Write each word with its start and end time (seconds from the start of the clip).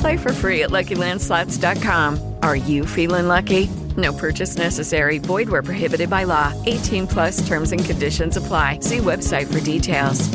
Play 0.00 0.16
for 0.16 0.32
free 0.32 0.62
at 0.62 0.70
LuckyLandSlots.com. 0.70 2.34
Are 2.42 2.56
you 2.56 2.84
feeling 2.86 3.28
lucky? 3.28 3.68
No 3.96 4.12
purchase 4.12 4.56
necessary. 4.56 5.18
Void 5.18 5.48
where 5.48 5.62
prohibited 5.62 6.10
by 6.10 6.24
law. 6.24 6.52
18 6.66 7.06
plus 7.06 7.46
terms 7.46 7.72
and 7.72 7.84
conditions 7.84 8.36
apply. 8.36 8.80
See 8.80 8.98
website 8.98 9.52
for 9.52 9.60
details. 9.60 10.28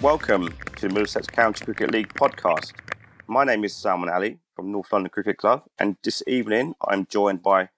Welcome 0.00 0.54
to 0.76 0.88
Middlesex 0.88 1.26
County 1.26 1.64
Cricket 1.64 1.90
League 1.90 2.14
podcast. 2.14 2.72
My 3.30 3.44
name 3.44 3.62
is 3.62 3.76
Salman 3.76 4.08
Ali 4.08 4.38
from 4.56 4.72
North 4.72 4.90
London 4.90 5.10
Cricket 5.10 5.36
Club, 5.36 5.64
and 5.78 5.98
this 6.02 6.22
evening 6.26 6.74
I'm 6.80 7.04
joined 7.04 7.42
by 7.42 7.68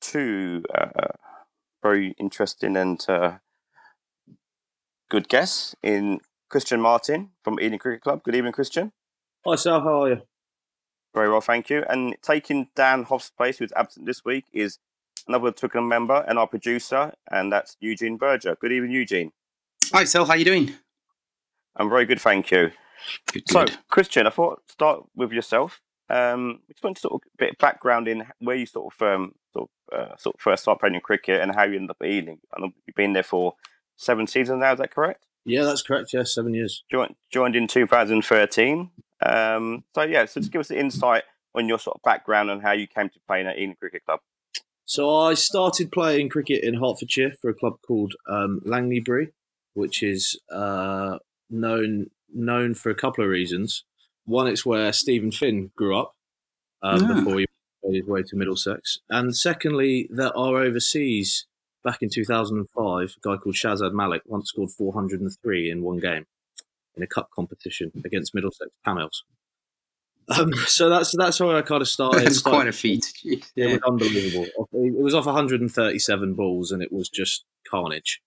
two 0.00 0.64
uh, 0.74 1.12
very 1.80 2.16
interesting 2.18 2.76
and 2.76 3.00
uh, 3.08 3.34
good 5.08 5.28
guests 5.28 5.76
in 5.80 6.18
Kristian 6.50 6.80
Martin 6.80 7.30
from 7.44 7.60
Ealing 7.60 7.78
Cricket 7.78 8.02
Club. 8.02 8.24
Good 8.24 8.34
evening, 8.34 8.52
Kristian. 8.52 8.90
Hi, 9.46 9.54
Sal. 9.54 9.80
How 9.80 10.02
are 10.02 10.08
you? 10.08 10.22
Very 11.14 11.30
well, 11.30 11.40
thank 11.40 11.70
you. 11.70 11.84
And 11.88 12.16
taking 12.20 12.66
Dan 12.74 13.04
Hoff's 13.04 13.30
place, 13.30 13.58
who's 13.58 13.72
absent 13.76 14.06
this 14.06 14.24
week, 14.24 14.46
is 14.52 14.80
another 15.28 15.52
Twickenham 15.52 15.88
member 15.88 16.24
and 16.26 16.36
our 16.36 16.48
producer, 16.48 17.12
and 17.30 17.52
that's 17.52 17.76
Eugene 17.78 18.16
Berger. 18.16 18.56
Good 18.60 18.72
evening, 18.72 18.90
Eugene. 18.90 19.30
Hi, 19.92 20.02
Sal. 20.02 20.24
How 20.24 20.32
are 20.32 20.36
you 20.36 20.44
doing? 20.44 20.74
I'm 21.76 21.88
very 21.88 22.06
good, 22.06 22.20
thank 22.20 22.50
you. 22.50 22.72
Good, 23.32 23.48
So, 23.48 23.64
good. 23.64 23.78
Kristian, 23.90 24.26
I 24.26 24.30
thought 24.30 24.62
start 24.70 25.04
with 25.14 25.32
yourself. 25.32 25.80
Um, 26.08 26.60
just 26.70 26.84
want 26.84 26.96
to 26.96 27.00
sort 27.00 27.14
of 27.14 27.20
a 27.26 27.36
bit 27.38 27.50
of 27.52 27.58
background 27.58 28.06
in 28.06 28.26
where 28.38 28.56
you 28.56 28.66
sort 28.66 28.94
of 28.94 29.02
um, 29.02 29.32
sort 29.52 29.68
of, 29.92 29.98
uh, 29.98 30.16
sort 30.16 30.36
of 30.36 30.40
first 30.40 30.62
started 30.62 30.78
playing 30.78 30.94
in 30.94 31.00
cricket 31.00 31.40
and 31.40 31.54
how 31.54 31.64
you 31.64 31.74
ended 31.74 31.90
up 31.90 31.96
at 32.00 32.08
Ealing. 32.08 32.38
I 32.56 32.60
know 32.60 32.70
you've 32.86 32.94
been 32.96 33.12
there 33.12 33.22
for 33.22 33.54
seven 33.96 34.26
seasons 34.26 34.60
now. 34.60 34.72
Is 34.72 34.78
that 34.78 34.94
correct? 34.94 35.26
Yeah, 35.44 35.64
that's 35.64 35.82
correct. 35.82 36.12
Yeah, 36.12 36.24
seven 36.24 36.54
years. 36.54 36.84
Joined 36.90 37.14
joined 37.30 37.56
in 37.56 37.66
2013. 37.66 38.90
Um, 39.24 39.84
so 39.94 40.02
yeah, 40.02 40.26
so 40.26 40.40
just 40.40 40.52
give 40.52 40.60
us 40.60 40.70
an 40.70 40.76
insight 40.76 41.24
on 41.54 41.68
your 41.68 41.78
sort 41.78 41.96
of 41.96 42.02
background 42.02 42.50
and 42.50 42.62
how 42.62 42.72
you 42.72 42.86
came 42.86 43.08
to 43.08 43.18
playing 43.26 43.46
at 43.46 43.58
Ealing 43.58 43.76
Cricket 43.76 44.04
Club. 44.04 44.20
So 44.84 45.12
I 45.16 45.34
started 45.34 45.90
playing 45.90 46.28
cricket 46.28 46.62
in 46.62 46.74
Hertfordshire 46.74 47.32
for 47.40 47.50
a 47.50 47.54
club 47.54 47.74
called 47.86 48.14
um, 48.28 48.60
Langleybury, 48.64 49.32
which 49.74 50.02
is 50.02 50.38
uh, 50.52 51.18
known 51.50 52.10
known 52.32 52.74
for 52.74 52.90
a 52.90 52.94
couple 52.94 53.24
of 53.24 53.30
reasons. 53.30 53.84
One, 54.24 54.46
it's 54.48 54.66
where 54.66 54.92
Steven 54.92 55.30
Finn 55.30 55.70
grew 55.76 55.96
up 55.98 56.12
um, 56.82 57.04
Ah. 57.04 57.14
before 57.14 57.38
he 57.40 57.46
made 57.84 57.96
his 58.00 58.06
way 58.06 58.22
to 58.22 58.36
Middlesex, 58.36 58.98
and 59.08 59.36
secondly, 59.36 60.08
that 60.10 60.34
are 60.34 60.56
overseas 60.62 61.46
back 61.84 62.02
in 62.02 62.10
2005, 62.10 63.14
a 63.16 63.20
guy 63.28 63.36
called 63.36 63.54
Shazad 63.54 63.92
Malik 63.92 64.22
once 64.26 64.48
scored 64.48 64.70
403 64.70 65.70
in 65.70 65.82
one 65.82 65.98
game 65.98 66.26
in 66.96 67.02
a 67.02 67.06
cup 67.06 67.30
competition 67.30 67.92
against 68.04 68.34
Middlesex 68.34 68.70
Camels. 68.84 69.22
Um, 70.28 70.52
so 70.66 70.88
that's 70.88 71.16
that's 71.16 71.38
how 71.38 71.56
I 71.56 71.62
kind 71.62 71.80
of 71.82 71.88
started. 71.88 72.24
It's 72.26 72.38
Started- 72.38 72.56
quite 72.56 72.68
a 72.68 72.72
feat. 72.72 73.06
It 73.24 73.44
Yeah. 73.54 73.66
was 73.74 73.80
unbelievable. 73.86 74.46
It 74.72 75.00
was 75.00 75.14
off 75.14 75.26
137 75.26 76.34
balls, 76.34 76.72
and 76.72 76.82
it 76.82 76.90
was 76.92 77.08
just 77.08 77.44
carnage. 77.70 78.20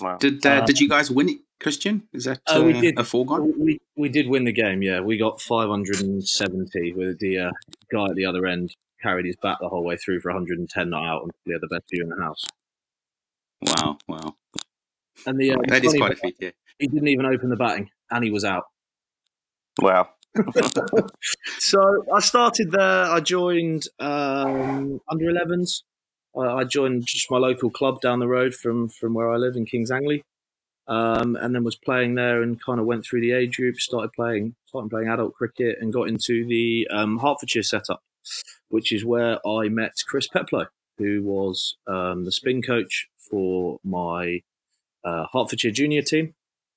Wow. 0.00 0.16
Did 0.16 0.44
uh, 0.46 0.50
Uh, 0.50 0.64
Did 0.64 0.80
you 0.80 0.88
guys 0.88 1.10
win 1.10 1.28
it, 1.28 1.38
Kristian? 1.62 2.02
Is 2.12 2.24
that 2.24 2.40
Uh, 2.46 2.62
we 2.64 2.74
uh, 2.74 2.80
did. 2.80 2.98
a 2.98 3.04
foregone? 3.04 3.52
We 3.58 3.78
we 3.96 4.08
did 4.08 4.28
win 4.28 4.44
the 4.44 4.52
game. 4.52 4.82
Yeah, 4.82 5.00
we 5.00 5.16
got 5.16 5.40
570 5.40 6.92
with 6.94 7.18
the 7.20 7.38
uh, 7.38 7.50
guy 7.90 8.06
at 8.06 8.16
the 8.16 8.26
other 8.26 8.46
end 8.46 8.74
carried 9.02 9.26
his 9.26 9.36
bat 9.42 9.58
the 9.60 9.68
whole 9.68 9.84
way 9.84 9.96
through 9.96 10.20
for 10.20 10.30
110 10.30 10.90
not 10.90 11.04
out, 11.04 11.22
and 11.22 11.32
we 11.46 11.52
had 11.52 11.60
the 11.60 11.68
best 11.68 11.84
view 11.90 12.02
in 12.02 12.08
the 12.08 12.22
house. 12.22 12.44
Wow, 13.66 13.98
wow. 14.08 14.34
And 15.26 15.38
the 15.38 15.52
uh, 15.52 15.56
That 15.68 15.84
is 15.84 15.94
quite 15.94 16.12
a 16.12 16.16
feat. 16.16 16.36
Yeah. 16.40 16.50
He 16.78 16.86
didn't 16.86 17.08
even 17.08 17.26
open 17.26 17.48
the 17.50 17.56
batting, 17.56 17.90
and 18.10 18.24
he 18.24 18.30
was 18.30 18.44
out. 18.44 18.64
Wow. 19.80 20.10
So 21.58 22.04
I 22.12 22.20
started 22.20 22.70
there. 22.72 23.04
I 23.04 23.20
joined 23.20 23.84
um, 23.98 25.00
under 25.08 25.26
11s. 25.26 25.82
I, 26.36 26.40
I 26.40 26.64
joined 26.64 27.04
just 27.06 27.30
my 27.30 27.38
local 27.38 27.70
club 27.70 28.00
down 28.00 28.18
the 28.18 28.28
road 28.28 28.54
from 28.54 28.88
from 28.88 29.14
where 29.14 29.30
I 29.30 29.36
live 29.36 29.56
in 29.56 29.64
Kings 29.64 29.90
Langley, 29.90 30.22
um, 30.88 31.36
and 31.36 31.54
then 31.54 31.64
was 31.64 31.76
playing 31.76 32.14
there 32.14 32.42
and 32.42 32.62
kind 32.62 32.80
of 32.80 32.86
went 32.86 33.04
through 33.04 33.20
the 33.20 33.32
age 33.32 33.56
group. 33.56 33.76
Started 33.76 34.12
playing, 34.12 34.54
started 34.66 34.90
playing 34.90 35.08
adult 35.08 35.34
cricket, 35.34 35.78
and 35.80 35.92
got 35.92 36.08
into 36.08 36.46
the 36.46 36.88
um, 36.90 37.18
Hertfordshire 37.18 37.62
setup, 37.62 38.02
which 38.68 38.92
is 38.92 39.04
where 39.04 39.38
I 39.46 39.68
met 39.68 39.92
Chris 40.06 40.28
Peplow, 40.28 40.66
who 40.98 41.22
was 41.22 41.76
um, 41.86 42.24
the 42.24 42.32
spin 42.32 42.62
coach 42.62 43.08
for 43.30 43.78
my 43.84 44.40
uh, 45.04 45.26
Hertfordshire 45.32 45.70
junior 45.70 46.02
team, 46.02 46.34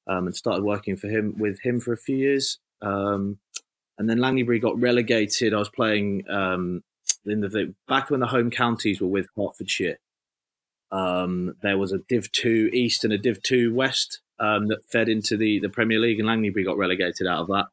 um, 0.07 0.27
and 0.27 0.35
started 0.35 0.63
working 0.63 0.95
for 0.95 1.07
him 1.07 1.35
with 1.37 1.59
him 1.61 1.79
for 1.79 1.93
a 1.93 1.97
few 1.97 2.17
years. 2.17 2.59
Um, 2.81 3.39
and 3.97 4.09
then 4.09 4.19
Langleybury 4.19 4.61
got 4.61 4.79
relegated. 4.79 5.53
I 5.53 5.57
was 5.57 5.69
playing 5.69 6.29
um, 6.29 6.83
in 7.25 7.41
the, 7.41 7.49
the 7.49 7.73
back 7.87 8.09
when 8.09 8.19
the 8.19 8.27
home 8.27 8.51
counties 8.51 9.01
were 9.01 9.07
with 9.07 9.27
Hertfordshire. 9.37 9.97
Um, 10.95 11.55
there 11.61 11.77
was 11.77 11.91
a 11.91 11.99
Div 12.09 12.31
Two 12.31 12.69
East 12.71 13.03
and 13.03 13.13
a 13.13 13.17
Div 13.17 13.41
Two 13.43 13.73
West 13.73 14.21
um, 14.39 14.67
that 14.67 14.85
fed 14.85 15.09
into 15.09 15.35
the, 15.37 15.59
the 15.59 15.69
Premier 15.69 15.99
League, 15.99 16.19
and 16.19 16.27
Langleybury 16.29 16.65
got 16.65 16.77
relegated 16.77 17.27
out 17.27 17.41
of 17.41 17.47
that. 17.47 17.65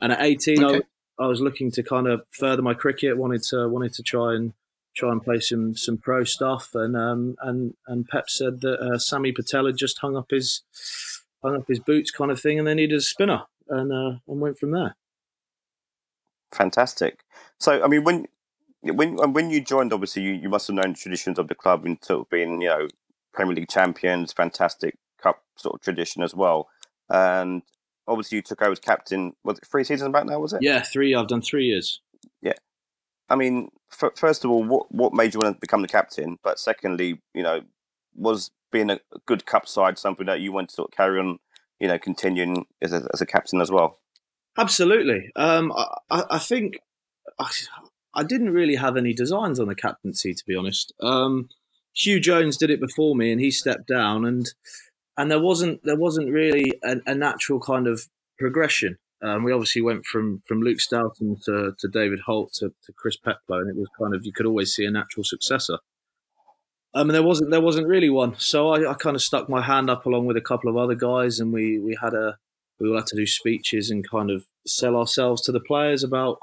And 0.00 0.12
at 0.12 0.22
eighteen, 0.22 0.64
Okay. 0.64 0.82
I, 1.18 1.24
I 1.24 1.26
was 1.26 1.40
looking 1.40 1.70
to 1.72 1.82
kind 1.82 2.08
of 2.08 2.22
further 2.30 2.62
my 2.62 2.74
cricket. 2.74 3.16
wanted 3.16 3.42
to 3.50 3.68
wanted 3.68 3.94
to 3.94 4.02
try 4.02 4.34
and 4.34 4.52
try 4.96 5.12
and 5.12 5.22
play 5.22 5.40
some 5.40 5.76
some 5.76 5.98
pro 5.98 6.24
stuff. 6.24 6.74
And 6.74 6.96
um, 6.96 7.36
and 7.40 7.74
and 7.86 8.08
Pep 8.08 8.28
said 8.28 8.60
that 8.62 8.80
uh, 8.80 8.98
Sammy 8.98 9.32
Patel 9.32 9.66
had 9.66 9.76
just 9.76 9.98
hung 10.00 10.16
up 10.16 10.30
his 10.30 10.62
hung 11.42 11.56
up 11.56 11.68
his 11.68 11.80
boots, 11.80 12.10
kind 12.10 12.30
of 12.30 12.40
thing, 12.40 12.58
and 12.58 12.66
they 12.66 12.74
needed 12.74 12.98
a 12.98 13.02
spinner, 13.02 13.42
and 13.68 13.92
uh, 13.92 14.18
and 14.26 14.40
went 14.40 14.58
from 14.58 14.72
there. 14.72 14.96
Fantastic. 16.52 17.24
So, 17.58 17.82
I 17.82 17.88
mean, 17.88 18.04
when 18.04 18.26
when 18.92 19.18
and 19.20 19.34
when 19.34 19.50
you 19.50 19.60
joined, 19.60 19.92
obviously, 19.92 20.22
you, 20.22 20.32
you 20.32 20.48
must 20.48 20.66
have 20.66 20.76
known 20.76 20.92
the 20.92 20.98
traditions 20.98 21.38
of 21.38 21.48
the 21.48 21.54
club 21.54 21.84
and 21.84 21.98
sort 22.02 22.20
of 22.20 22.30
being, 22.30 22.60
you 22.60 22.68
know, 22.68 22.88
Premier 23.32 23.54
League 23.54 23.68
champions, 23.68 24.32
fantastic 24.32 24.96
cup 25.20 25.42
sort 25.56 25.74
of 25.74 25.80
tradition 25.80 26.22
as 26.22 26.34
well. 26.34 26.68
And 27.08 27.62
obviously, 28.06 28.36
you 28.36 28.42
took 28.42 28.62
over 28.62 28.72
as 28.72 28.78
captain. 28.78 29.34
Was 29.44 29.58
it 29.58 29.66
three 29.66 29.84
seasons 29.84 30.12
back 30.12 30.26
now? 30.26 30.38
Was 30.38 30.52
it? 30.52 30.62
Yeah, 30.62 30.82
three. 30.82 31.14
I've 31.14 31.28
done 31.28 31.42
three 31.42 31.66
years. 31.66 32.00
Yeah, 32.42 32.54
I 33.28 33.36
mean, 33.36 33.70
f- 33.92 34.16
first 34.16 34.44
of 34.44 34.50
all, 34.50 34.64
what 34.64 34.92
what 34.92 35.12
made 35.12 35.34
you 35.34 35.40
want 35.42 35.56
to 35.56 35.60
become 35.60 35.82
the 35.82 35.88
captain? 35.88 36.38
But 36.42 36.58
secondly, 36.58 37.20
you 37.34 37.42
know, 37.42 37.62
was 38.14 38.50
being 38.70 38.90
a 38.90 39.00
good 39.26 39.46
cup 39.46 39.66
side 39.68 39.98
something 39.98 40.26
that 40.26 40.40
you 40.40 40.52
want 40.52 40.68
to 40.68 40.74
sort 40.74 40.90
of 40.90 40.96
carry 40.96 41.20
on, 41.20 41.38
you 41.80 41.88
know, 41.88 41.98
continuing 41.98 42.66
as 42.82 42.92
a, 42.92 43.08
as 43.14 43.20
a 43.20 43.26
captain 43.26 43.60
as 43.60 43.70
well? 43.70 43.98
Absolutely. 44.58 45.30
Um, 45.36 45.72
I, 46.10 46.24
I, 46.30 46.38
think 46.38 46.78
I, 48.14 48.24
didn't 48.24 48.52
really 48.52 48.76
have 48.76 48.96
any 48.96 49.12
designs 49.12 49.60
on 49.60 49.68
the 49.68 49.74
captaincy, 49.74 50.34
to 50.34 50.44
be 50.46 50.56
honest. 50.56 50.92
Um, 51.00 51.48
Hugh 51.94 52.20
Jones 52.20 52.56
did 52.56 52.70
it 52.70 52.80
before 52.80 53.14
me, 53.14 53.30
and 53.30 53.40
he 53.40 53.50
stepped 53.50 53.86
down, 53.86 54.24
and 54.24 54.46
and 55.16 55.30
there 55.30 55.40
wasn't 55.40 55.84
there 55.84 55.98
wasn't 55.98 56.30
really 56.30 56.72
a, 56.82 56.96
a 57.06 57.14
natural 57.14 57.60
kind 57.60 57.86
of 57.86 58.08
progression. 58.38 58.98
Um, 59.22 59.44
we 59.44 59.52
obviously 59.52 59.82
went 59.82 60.04
from 60.04 60.42
from 60.46 60.60
Luke 60.60 60.80
Stoughton 60.80 61.36
to, 61.44 61.72
to 61.78 61.88
David 61.88 62.20
Holt 62.26 62.52
to, 62.54 62.68
to 62.68 62.92
Chris 62.92 63.16
Peplow, 63.16 63.58
and 63.58 63.70
it 63.70 63.76
was 63.76 63.88
kind 63.98 64.14
of 64.14 64.26
you 64.26 64.32
could 64.32 64.46
always 64.46 64.74
see 64.74 64.84
a 64.84 64.90
natural 64.90 65.24
successor. 65.24 65.78
Um, 66.94 67.08
and 67.08 67.14
there 67.14 67.22
wasn't 67.22 67.50
there 67.50 67.60
wasn't 67.60 67.88
really 67.88 68.10
one, 68.10 68.34
so 68.38 68.70
I, 68.70 68.90
I 68.90 68.94
kind 68.94 69.16
of 69.16 69.22
stuck 69.22 69.48
my 69.48 69.62
hand 69.62 69.88
up 69.88 70.06
along 70.06 70.26
with 70.26 70.36
a 70.36 70.42
couple 70.42 70.70
of 70.70 70.76
other 70.76 70.94
guys, 70.94 71.40
and 71.40 71.52
we 71.52 71.78
we 71.78 71.96
had 72.00 72.14
a 72.14 72.38
we 72.78 72.88
all 72.88 72.96
had 72.96 73.06
to 73.06 73.16
do 73.16 73.26
speeches 73.26 73.90
and 73.90 74.08
kind 74.08 74.30
of 74.30 74.46
sell 74.66 74.96
ourselves 74.96 75.42
to 75.42 75.52
the 75.52 75.60
players 75.60 76.02
about 76.02 76.38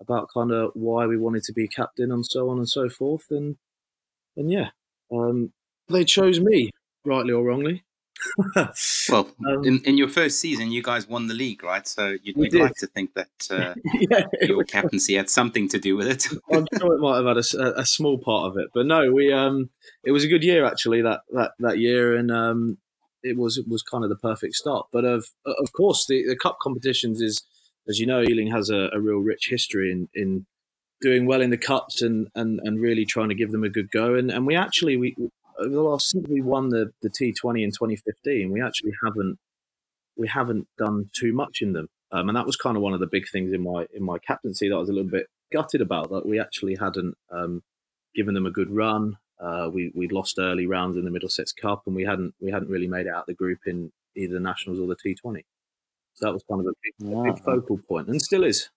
about 0.00 0.28
kind 0.32 0.52
of 0.52 0.70
why 0.74 1.06
we 1.06 1.16
wanted 1.16 1.42
to 1.44 1.52
be 1.52 1.68
captain 1.68 2.12
and 2.12 2.24
so 2.24 2.48
on 2.50 2.58
and 2.58 2.68
so 2.68 2.88
forth, 2.88 3.26
and 3.30 3.56
and 4.36 4.50
yeah, 4.50 4.70
um, 5.12 5.52
they 5.88 6.04
chose 6.04 6.40
me, 6.40 6.70
rightly 7.04 7.32
or 7.32 7.44
wrongly. 7.44 7.84
well, 9.10 9.30
um, 9.46 9.64
in, 9.64 9.80
in 9.84 9.98
your 9.98 10.08
first 10.08 10.40
season, 10.40 10.70
you 10.70 10.82
guys 10.82 11.08
won 11.08 11.26
the 11.26 11.34
league, 11.34 11.62
right? 11.62 11.86
So 11.86 12.16
you'd, 12.22 12.36
you'd 12.36 12.54
like 12.54 12.74
to 12.76 12.86
think 12.86 13.14
that 13.14 13.28
uh, 13.50 13.74
yeah, 14.10 14.24
your 14.42 14.64
captaincy 14.64 15.14
had 15.14 15.28
something 15.30 15.68
to 15.68 15.78
do 15.78 15.96
with 15.96 16.08
it. 16.08 16.26
I'm 16.52 16.66
sure 16.78 16.94
it 16.94 17.00
might 17.00 17.16
have 17.16 17.26
had 17.26 17.36
a, 17.36 17.80
a, 17.80 17.84
small 17.84 18.18
part 18.18 18.50
of 18.50 18.58
it, 18.58 18.68
but 18.74 18.86
no, 18.86 19.12
we 19.12 19.32
um, 19.32 19.70
it 20.04 20.12
was 20.12 20.24
a 20.24 20.28
good 20.28 20.42
year 20.42 20.64
actually 20.64 21.02
that 21.02 21.20
that 21.32 21.52
that 21.58 21.78
year, 21.78 22.16
and 22.16 22.30
um, 22.30 22.78
it 23.22 23.36
was 23.36 23.58
it 23.58 23.68
was 23.68 23.82
kind 23.82 24.04
of 24.04 24.10
the 24.10 24.16
perfect 24.16 24.54
start. 24.54 24.86
But 24.92 25.04
of 25.04 25.26
of 25.44 25.72
course, 25.72 26.06
the, 26.06 26.24
the 26.26 26.36
cup 26.36 26.58
competitions 26.62 27.20
is, 27.20 27.42
as 27.88 27.98
you 27.98 28.06
know, 28.06 28.22
Ealing 28.22 28.50
has 28.50 28.70
a, 28.70 28.90
a 28.92 29.00
real 29.00 29.18
rich 29.18 29.48
history 29.48 29.90
in 29.92 30.08
in 30.14 30.46
doing 31.00 31.26
well 31.26 31.42
in 31.42 31.50
the 31.50 31.58
cups 31.58 32.00
and, 32.00 32.28
and, 32.34 32.58
and 32.64 32.80
really 32.80 33.04
trying 33.04 33.28
to 33.28 33.34
give 33.34 33.52
them 33.52 33.62
a 33.62 33.68
good 33.68 33.90
go. 33.90 34.14
And, 34.14 34.30
and 34.30 34.46
we 34.46 34.56
actually 34.56 34.96
we 34.96 35.14
over 35.58 35.74
the 35.74 35.82
last 35.82 36.10
since 36.10 36.28
we 36.28 36.40
won 36.40 36.68
the, 36.70 36.92
the 37.02 37.08
T20 37.10 37.62
in 37.62 37.70
2015, 37.70 38.50
we 38.50 38.62
actually 38.62 38.92
haven't 39.04 39.38
we 40.16 40.28
haven't 40.28 40.66
done 40.78 41.10
too 41.14 41.32
much 41.32 41.60
in 41.60 41.72
them. 41.72 41.88
Um, 42.12 42.28
and 42.28 42.36
that 42.36 42.46
was 42.46 42.56
kind 42.56 42.76
of 42.76 42.82
one 42.82 42.94
of 42.94 43.00
the 43.00 43.06
big 43.06 43.28
things 43.28 43.52
in 43.52 43.62
my 43.62 43.86
in 43.92 44.02
my 44.02 44.18
captaincy 44.18 44.68
that 44.68 44.74
I 44.74 44.78
was 44.78 44.88
a 44.88 44.92
little 44.92 45.10
bit 45.10 45.26
gutted 45.52 45.80
about 45.80 46.10
that 46.10 46.26
we 46.26 46.40
actually 46.40 46.76
hadn't 46.76 47.14
um, 47.30 47.62
given 48.14 48.34
them 48.34 48.46
a 48.46 48.50
good 48.50 48.70
run. 48.70 49.18
Uh, 49.40 49.68
we 49.72 49.92
we 49.94 50.08
lost 50.08 50.38
early 50.38 50.66
rounds 50.66 50.96
in 50.96 51.04
the 51.04 51.10
Middlesex 51.10 51.52
Cup, 51.52 51.82
and 51.86 51.94
we 51.94 52.04
hadn't 52.04 52.34
we 52.40 52.50
hadn't 52.50 52.70
really 52.70 52.88
made 52.88 53.06
it 53.06 53.12
out 53.14 53.26
the 53.26 53.34
group 53.34 53.60
in 53.66 53.92
either 54.16 54.34
the 54.34 54.40
Nationals 54.40 54.80
or 54.80 54.86
the 54.86 54.96
T20. 54.96 55.42
So 56.16 56.26
that 56.26 56.32
was 56.32 56.44
kind 56.50 56.60
of 56.60 56.66
a 56.66 56.72
big, 56.82 57.12
a 57.12 57.22
big 57.22 57.44
focal 57.44 57.78
point, 57.88 58.08
and 58.08 58.20
still 58.20 58.44
is 58.44 58.70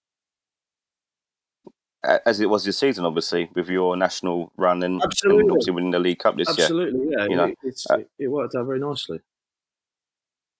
as 2.03 2.39
it 2.39 2.49
was 2.49 2.63
this 2.63 2.77
season, 2.77 3.05
obviously, 3.05 3.49
with 3.55 3.69
your 3.69 3.97
national 3.97 4.51
run 4.57 4.83
and, 4.83 5.01
and 5.01 5.51
obviously 5.51 5.73
winning 5.73 5.91
the 5.91 5.99
League 5.99 6.19
Cup 6.19 6.37
this 6.37 6.47
Absolutely, 6.47 7.01
year. 7.01 7.19
Absolutely, 7.19 7.35
yeah. 7.35 7.47
You 7.47 7.53
know, 7.53 7.73
uh, 7.89 8.03
it 8.17 8.27
worked 8.29 8.55
out 8.55 8.65
very 8.65 8.79
nicely. 8.79 9.19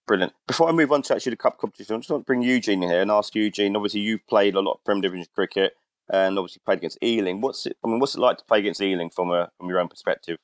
Brilliant. 0.06 0.32
Before 0.46 0.68
I 0.68 0.72
move 0.72 0.92
on 0.92 1.02
to 1.02 1.14
actually 1.14 1.30
the 1.30 1.36
Cup 1.36 1.58
competition, 1.58 1.94
I 1.94 1.98
just 1.98 2.10
want 2.10 2.24
to 2.24 2.26
bring 2.26 2.42
Eugene 2.42 2.82
in 2.82 2.90
here 2.90 3.00
and 3.00 3.10
ask 3.10 3.34
Eugene. 3.34 3.76
Obviously, 3.76 4.00
you've 4.00 4.26
played 4.26 4.54
a 4.54 4.60
lot 4.60 4.74
of 4.74 4.84
Premier 4.84 5.02
Division 5.02 5.26
cricket 5.34 5.74
and 6.12 6.38
obviously 6.38 6.60
played 6.64 6.78
against 6.78 6.98
Ealing. 7.02 7.40
What's 7.40 7.64
it? 7.66 7.76
I 7.84 7.88
mean, 7.88 8.00
what's 8.00 8.14
it 8.14 8.20
like 8.20 8.38
to 8.38 8.44
play 8.44 8.58
against 8.58 8.82
Ealing 8.82 9.10
from 9.10 9.30
a 9.30 9.50
from 9.56 9.68
your 9.68 9.80
own 9.80 9.88
perspective? 9.88 10.36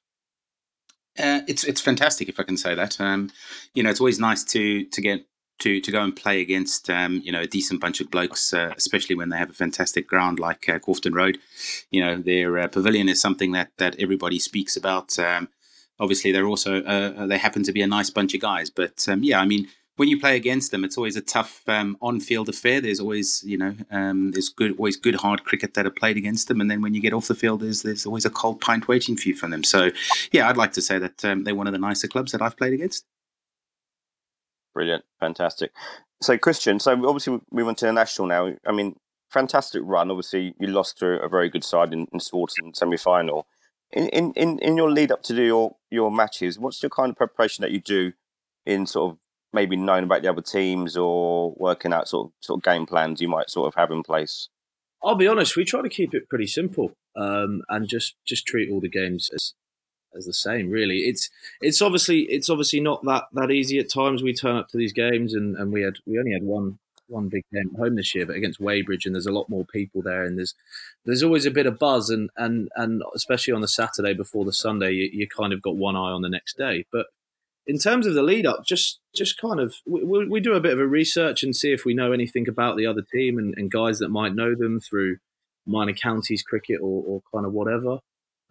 Uh, 1.18 1.40
it's 1.48 1.64
it's 1.64 1.80
fantastic 1.80 2.28
if 2.28 2.40
I 2.40 2.44
can 2.44 2.56
say 2.56 2.74
that. 2.74 3.00
Um, 3.00 3.30
you 3.74 3.82
know, 3.82 3.90
it's 3.90 4.00
always 4.00 4.20
nice 4.20 4.44
to 4.44 4.84
to 4.84 5.00
get 5.00 5.26
to 5.58 5.81
to 5.81 5.91
go 5.91 6.03
and 6.03 6.14
play 6.14 6.41
against 6.41 6.91
um, 6.91 7.20
you 7.25 7.32
know 7.32 7.41
a 7.41 7.47
decent 7.47 7.81
bunch 7.81 8.00
of 8.00 8.11
blokes, 8.11 8.53
uh, 8.53 8.73
especially 8.76 9.17
when 9.17 9.31
they 9.31 9.38
have 9.38 9.50
a 9.50 9.55
fantastic 9.55 10.06
ground 10.06 10.38
like 10.38 10.69
uh, 10.69 10.79
Corfton 10.79 11.14
Road. 11.14 11.38
You 11.91 12.03
know 12.03 12.17
their 12.17 12.58
uh, 12.58 12.69
pavilion 12.69 13.08
is 13.08 13.20
something 13.20 13.53
that 13.53 13.70
that 13.79 13.97
everybody 13.99 14.38
speaks 14.38 14.76
about. 14.76 15.19
Um, 15.19 15.49
obviously, 15.99 16.32
they're 16.32 16.47
also 16.47 16.82
uh, 16.82 17.26
they 17.26 17.38
happen 17.38 17.62
to 17.64 17.73
be 17.73 17.82
a 17.82 17.87
nice 17.87 18.11
bunch 18.11 18.35
of 18.35 18.41
guys. 18.41 18.70
But 18.70 19.06
um, 19.08 19.23
yeah, 19.23 19.41
I 19.41 19.47
mean, 19.47 19.69
when 19.97 20.08
you 20.08 20.20
play 20.20 20.37
against 20.37 20.70
them, 20.70 20.85
it's 20.85 20.99
always 20.99 21.17
a 21.17 21.23
tough 21.23 21.62
um, 21.67 21.97
on-field 22.03 22.49
affair. 22.49 22.81
There's 22.81 23.00
always 23.00 23.43
you 23.44 23.56
know 23.56 23.75
um, 23.91 24.32
there's 24.32 24.49
good 24.49 24.76
always 24.79 24.97
good 24.97 25.17
hard 25.17 25.44
cricket 25.44 25.75
that 25.75 25.87
are 25.87 25.91
played 25.91 26.17
against 26.17 26.49
them, 26.49 26.61
and 26.61 26.70
then 26.70 26.82
when 26.82 26.94
you 26.94 27.00
get 27.00 27.12
off 27.12 27.29
the 27.29 27.35
field, 27.35 27.61
there's 27.61 27.82
there's 27.82 28.06
always 28.06 28.25
a 28.25 28.31
cold 28.31 28.61
pint 28.61 28.88
waiting 28.88 29.17
for 29.17 29.29
you 29.29 29.35
from 29.35 29.50
them. 29.50 29.64
So 29.64 29.91
yeah, 30.32 30.49
I'd 30.49 30.56
like 30.56 30.73
to 30.73 30.82
say 30.82 30.99
that 30.99 31.25
um, 31.25 31.44
they're 31.44 31.55
one 31.55 31.67
of 31.67 31.73
the 31.73 31.79
nicer 31.79 32.08
clubs 32.08 32.32
that 32.32 32.43
I've 32.43 32.56
played 32.56 32.75
against. 32.75 33.05
Brilliant, 34.76 35.06
fantastic. 35.19 35.73
So, 36.20 36.37
Kristian, 36.37 36.82
so 36.82 36.93
obviously 37.08 37.40
we 37.50 37.62
went 37.62 37.78
to 37.78 37.87
the 37.87 37.94
national 37.94 38.28
now. 38.28 38.52
I 38.67 38.73
mean, 38.73 38.96
fantastic 39.31 39.81
run. 39.82 40.11
Obviously, 40.11 40.55
you 40.61 40.67
lost 40.67 40.99
to 40.99 41.19
a 41.23 41.31
very 41.31 41.49
good 41.49 41.64
side 41.64 41.94
in, 41.94 42.06
in 42.12 42.20
Swardeston 42.20 42.75
semi 42.75 42.99
final. 42.99 43.46
In, 43.90 44.11
in, 44.11 44.32
in, 44.34 44.58
in 44.58 44.76
your 44.76 44.90
lead 44.90 45.11
up 45.11 45.23
to 45.23 45.34
do 45.34 45.43
your, 45.43 45.76
your 45.90 46.11
matches, 46.11 46.58
what's 46.58 46.82
your 46.82 46.90
kind 46.90 47.08
of 47.08 47.17
preparation 47.17 47.62
that 47.62 47.70
you 47.70 47.81
do 47.81 48.12
in 48.67 48.84
sort 48.84 49.12
of 49.12 49.19
maybe 49.50 49.76
knowing 49.76 50.05
about 50.05 50.20
the 50.20 50.28
other 50.28 50.43
teams 50.43 50.94
or 50.94 51.55
working 51.56 51.94
out 51.94 52.06
sort 52.06 52.26
of 52.26 52.32
sort 52.40 52.58
of 52.58 52.62
game 52.62 52.84
plans 52.84 53.22
you 53.22 53.29
might 53.29 53.49
sort 53.49 53.69
of 53.69 53.76
have 53.76 53.90
in 53.90 54.02
place? 54.02 54.50
I'll 55.02 55.14
be 55.14 55.26
honest, 55.26 55.56
we 55.56 55.64
try 55.64 55.81
to 55.81 55.88
keep 55.88 56.12
it 56.12 56.29
pretty 56.29 56.49
simple 56.49 56.93
um, 57.17 57.62
and 57.70 57.88
just 57.88 58.17
just 58.26 58.46
treat 58.46 58.70
all 58.70 58.81
the 58.81 58.90
games 58.90 59.31
as 59.34 59.55
as 60.14 60.26
the 60.26 60.32
same. 60.32 60.70
Really, 60.70 61.00
it's 61.00 61.31
it's 61.61 61.81
obviously 61.81 62.23
it's 62.23 62.50
obviously 62.50 62.81
not 62.81 63.05
that 63.05 63.25
that 63.32 63.50
easy 63.50 63.79
at 63.79 63.91
times. 63.91 64.23
We 64.23 64.35
turn 64.35 64.56
up 64.56 64.69
to 64.69 64.76
these 64.76 64.93
games 64.93 65.35
and, 65.35 65.56
and 65.56 65.73
we 65.73 65.82
had 65.82 65.94
we 66.06 66.19
only 66.19 66.32
had 66.32 66.43
one 66.43 66.79
one 67.08 67.29
big 67.29 67.44
game 67.53 67.70
at 67.73 67.79
home 67.79 67.97
this 67.97 68.14
year, 68.14 68.26
but 68.26 68.37
against 68.37 68.61
Weybridge, 68.61 69.06
and 69.06 69.14
there's 69.14 69.26
a 69.26 69.32
lot 69.32 69.49
more 69.49 69.64
people 69.64 70.03
there, 70.03 70.25
and 70.25 70.38
there's 70.38 70.55
there's 71.05 71.23
always 71.23 71.47
a 71.47 71.50
bit 71.50 71.67
of 71.67 71.79
buzz, 71.79 72.11
and 72.11 72.31
and 72.37 72.69
and 72.76 73.03
especially 73.14 73.55
on 73.55 73.61
the 73.61 73.69
Saturday 73.69 74.14
before 74.14 74.44
the 74.44 74.53
Sunday, 74.53 74.93
you, 74.93 75.11
you 75.12 75.29
kind 75.29 75.53
of 75.53 75.62
got 75.62 75.76
one 75.76 75.97
eye 75.97 76.11
on 76.11 76.23
the 76.23 76.29
next 76.29 76.56
day. 76.56 76.85
But 76.93 77.06
in 77.67 77.79
terms 77.79 78.06
of 78.06 78.14
the 78.14 78.23
lead 78.23 78.47
up, 78.47 78.64
just 78.64 79.00
just 79.14 79.41
kind 79.41 79.61
of 79.61 79.75
we, 79.87 80.26
we 80.26 80.41
do 80.41 80.55
a 80.55 80.61
bit 80.61 80.73
of 80.73 80.81
a 80.81 80.87
research 80.87 81.43
and 81.43 81.55
see 81.55 81.73
if 81.73 81.85
we 81.85 81.94
know 81.94 82.12
anything 82.12 82.49
about 82.49 82.76
the 82.76 82.87
other 82.87 83.03
team 83.03 83.38
and, 83.38 83.55
and 83.56 83.70
guys 83.70 83.99
that 83.99 84.08
might 84.08 84.35
know 84.35 84.55
them 84.55 84.81
through 84.81 85.19
minor 85.67 85.93
counties 85.93 86.43
cricket 86.43 86.81
or, 86.81 87.03
or 87.06 87.23
kind 87.32 87.47
of 87.47 87.53
whatever. 87.53 87.99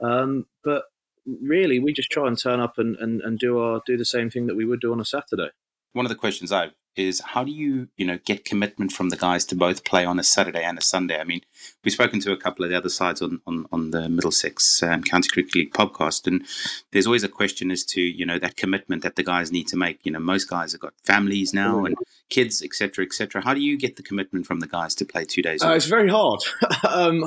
Um, 0.01 0.45
but 0.63 0.83
really, 1.25 1.79
we 1.79 1.93
just 1.93 2.11
try 2.11 2.27
and 2.27 2.37
turn 2.37 2.59
up 2.59 2.77
and, 2.77 2.95
and, 2.97 3.21
and 3.21 3.39
do 3.39 3.59
our 3.59 3.81
do 3.85 3.97
the 3.97 4.05
same 4.05 4.29
thing 4.29 4.47
that 4.47 4.55
we 4.55 4.65
would 4.65 4.81
do 4.81 4.91
on 4.91 4.99
a 4.99 5.05
Saturday. 5.05 5.49
One 5.93 6.05
of 6.05 6.09
the 6.09 6.15
questions 6.15 6.51
I 6.51 6.63
have 6.63 6.73
is 6.95 7.19
how 7.19 7.43
do 7.43 7.51
you 7.51 7.89
you 7.97 8.05
know 8.05 8.17
get 8.25 8.45
commitment 8.45 8.91
from 8.91 9.09
the 9.09 9.17
guys 9.17 9.45
to 9.45 9.55
both 9.55 9.83
play 9.83 10.05
on 10.05 10.19
a 10.19 10.23
Saturday 10.23 10.63
and 10.63 10.77
a 10.77 10.81
Sunday? 10.81 11.19
I 11.19 11.23
mean, 11.23 11.41
we've 11.83 11.93
spoken 11.93 12.19
to 12.21 12.31
a 12.31 12.37
couple 12.37 12.63
of 12.63 12.71
the 12.71 12.77
other 12.77 12.89
sides 12.89 13.21
on 13.21 13.41
on, 13.45 13.65
on 13.71 13.91
the 13.91 14.09
Middlesex 14.09 14.81
um, 14.83 15.03
County 15.03 15.29
Cricket 15.29 15.55
League 15.55 15.73
podcast, 15.73 16.27
and 16.27 16.45
there's 16.91 17.05
always 17.05 17.23
a 17.23 17.29
question 17.29 17.71
as 17.71 17.83
to 17.85 18.01
you 18.01 18.25
know 18.25 18.39
that 18.39 18.55
commitment 18.55 19.03
that 19.03 19.15
the 19.15 19.23
guys 19.23 19.51
need 19.51 19.67
to 19.67 19.77
make. 19.77 19.99
You 20.03 20.11
know, 20.11 20.19
most 20.19 20.49
guys 20.49 20.71
have 20.71 20.81
got 20.81 20.93
families 21.03 21.53
now 21.53 21.85
and 21.85 21.95
kids, 22.29 22.63
etc., 22.63 23.05
etc. 23.05 23.41
How 23.43 23.53
do 23.53 23.61
you 23.61 23.77
get 23.77 23.95
the 23.95 24.03
commitment 24.03 24.45
from 24.45 24.59
the 24.59 24.67
guys 24.67 24.95
to 24.95 25.05
play 25.05 25.25
two 25.25 25.41
days? 25.41 25.63
Uh, 25.63 25.71
it's 25.71 25.87
very 25.87 26.09
hard. 26.09 26.39
um, 26.87 27.25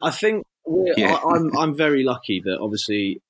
I 0.00 0.10
think 0.10 0.44
yeah. 0.66 1.14
I, 1.14 1.34
I'm 1.34 1.56
I'm 1.56 1.76
very 1.76 2.02
lucky 2.04 2.42
that 2.44 2.58
obviously 2.60 3.22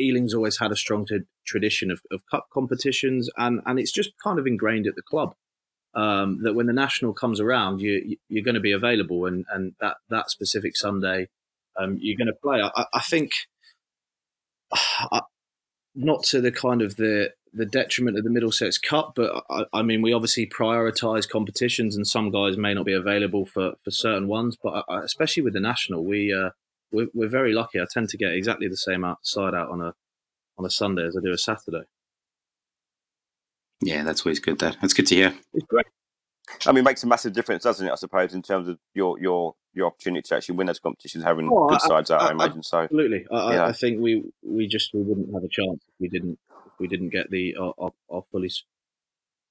Ealing's 0.00 0.34
always 0.34 0.58
had 0.58 0.72
a 0.72 0.76
strong 0.76 1.06
t- 1.06 1.20
tradition 1.46 1.90
of, 1.90 2.00
of 2.10 2.22
cup 2.30 2.46
competitions, 2.52 3.28
and, 3.36 3.60
and 3.66 3.78
it's 3.78 3.92
just 3.92 4.10
kind 4.22 4.38
of 4.38 4.46
ingrained 4.46 4.86
at 4.86 4.94
the 4.96 5.02
club 5.02 5.34
um, 5.94 6.40
that 6.42 6.54
when 6.54 6.66
the 6.66 6.72
national 6.72 7.12
comes 7.14 7.40
around, 7.40 7.80
you, 7.80 8.16
you're 8.28 8.44
going 8.44 8.54
to 8.54 8.60
be 8.60 8.72
available, 8.72 9.26
and, 9.26 9.44
and 9.52 9.74
that, 9.80 9.96
that 10.10 10.30
specific 10.30 10.76
Sunday, 10.76 11.28
um, 11.78 11.96
you're 12.00 12.16
going 12.16 12.26
to 12.26 12.40
play. 12.42 12.60
I, 12.62 12.84
I 12.92 13.00
think 13.00 13.32
I, 14.72 15.22
not 15.94 16.22
to 16.24 16.40
the 16.40 16.52
kind 16.52 16.82
of 16.82 16.96
the 16.96 17.32
the 17.54 17.66
detriment 17.66 18.18
of 18.18 18.24
the 18.24 18.30
Middlesex 18.30 18.78
Cup, 18.78 19.12
but 19.16 19.44
I, 19.50 19.64
I 19.72 19.82
mean, 19.82 20.02
we 20.02 20.12
obviously 20.12 20.46
prioritise 20.46 21.28
competitions, 21.28 21.96
and 21.96 22.06
some 22.06 22.30
guys 22.30 22.56
may 22.56 22.74
not 22.74 22.84
be 22.84 22.92
available 22.92 23.46
for, 23.46 23.72
for 23.82 23.90
certain 23.90 24.28
ones. 24.28 24.56
But 24.62 24.84
I, 24.88 25.00
especially 25.00 25.42
with 25.42 25.54
the 25.54 25.60
national, 25.60 26.04
we 26.04 26.32
uh, 26.32 26.50
we're, 26.92 27.08
we're 27.14 27.28
very 27.28 27.52
lucky. 27.52 27.80
I 27.80 27.86
tend 27.90 28.08
to 28.10 28.16
get 28.16 28.32
exactly 28.32 28.68
the 28.68 28.76
same 28.76 29.04
side 29.22 29.54
out 29.54 29.70
on 29.70 29.80
a 29.80 29.94
on 30.58 30.66
a 30.66 30.70
Sunday 30.70 31.06
as 31.06 31.16
I 31.16 31.20
do 31.20 31.32
a 31.32 31.38
Saturday. 31.38 31.84
Yeah, 33.80 34.02
that's 34.02 34.26
always 34.26 34.40
good. 34.40 34.58
That 34.58 34.76
that's 34.80 34.94
good 34.94 35.06
to 35.08 35.14
hear. 35.14 35.34
It's 35.54 35.66
great. 35.66 35.86
I 36.66 36.72
mean, 36.72 36.78
it 36.78 36.84
makes 36.84 37.02
a 37.02 37.06
massive 37.06 37.32
difference, 37.32 37.64
doesn't 37.64 37.86
it? 37.86 37.92
I 37.92 37.96
suppose 37.96 38.34
in 38.34 38.42
terms 38.42 38.68
of 38.68 38.78
your 38.94 39.18
your 39.20 39.54
your 39.74 39.86
opportunity 39.86 40.22
to 40.22 40.36
actually 40.36 40.56
win 40.56 40.66
those 40.66 40.80
competitions, 40.80 41.24
having 41.24 41.48
oh, 41.52 41.68
good 41.68 41.80
sides 41.80 42.10
out. 42.10 42.22
I, 42.22 42.28
I 42.28 42.30
imagine 42.32 42.62
so. 42.62 42.80
Absolutely, 42.80 43.26
I, 43.30 43.54
yeah. 43.54 43.66
I, 43.66 43.72
think 43.72 44.00
we 44.00 44.24
we 44.42 44.66
just 44.66 44.92
we 44.94 45.02
wouldn't 45.02 45.32
have 45.32 45.44
a 45.44 45.48
chance 45.48 45.80
if 45.86 45.94
we 46.00 46.08
didn't 46.08 46.38
if 46.66 46.72
we 46.80 46.88
didn't 46.88 47.10
get 47.10 47.30
the 47.30 47.56
our, 47.56 47.74
our, 47.78 47.90
our 48.10 48.22
fully 48.32 48.50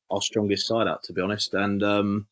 our 0.09 0.21
strongest 0.21 0.67
side 0.67 0.87
out. 0.87 1.03
To 1.03 1.13
be 1.13 1.21
honest, 1.21 1.53
and 1.53 1.81
um, 1.83 2.27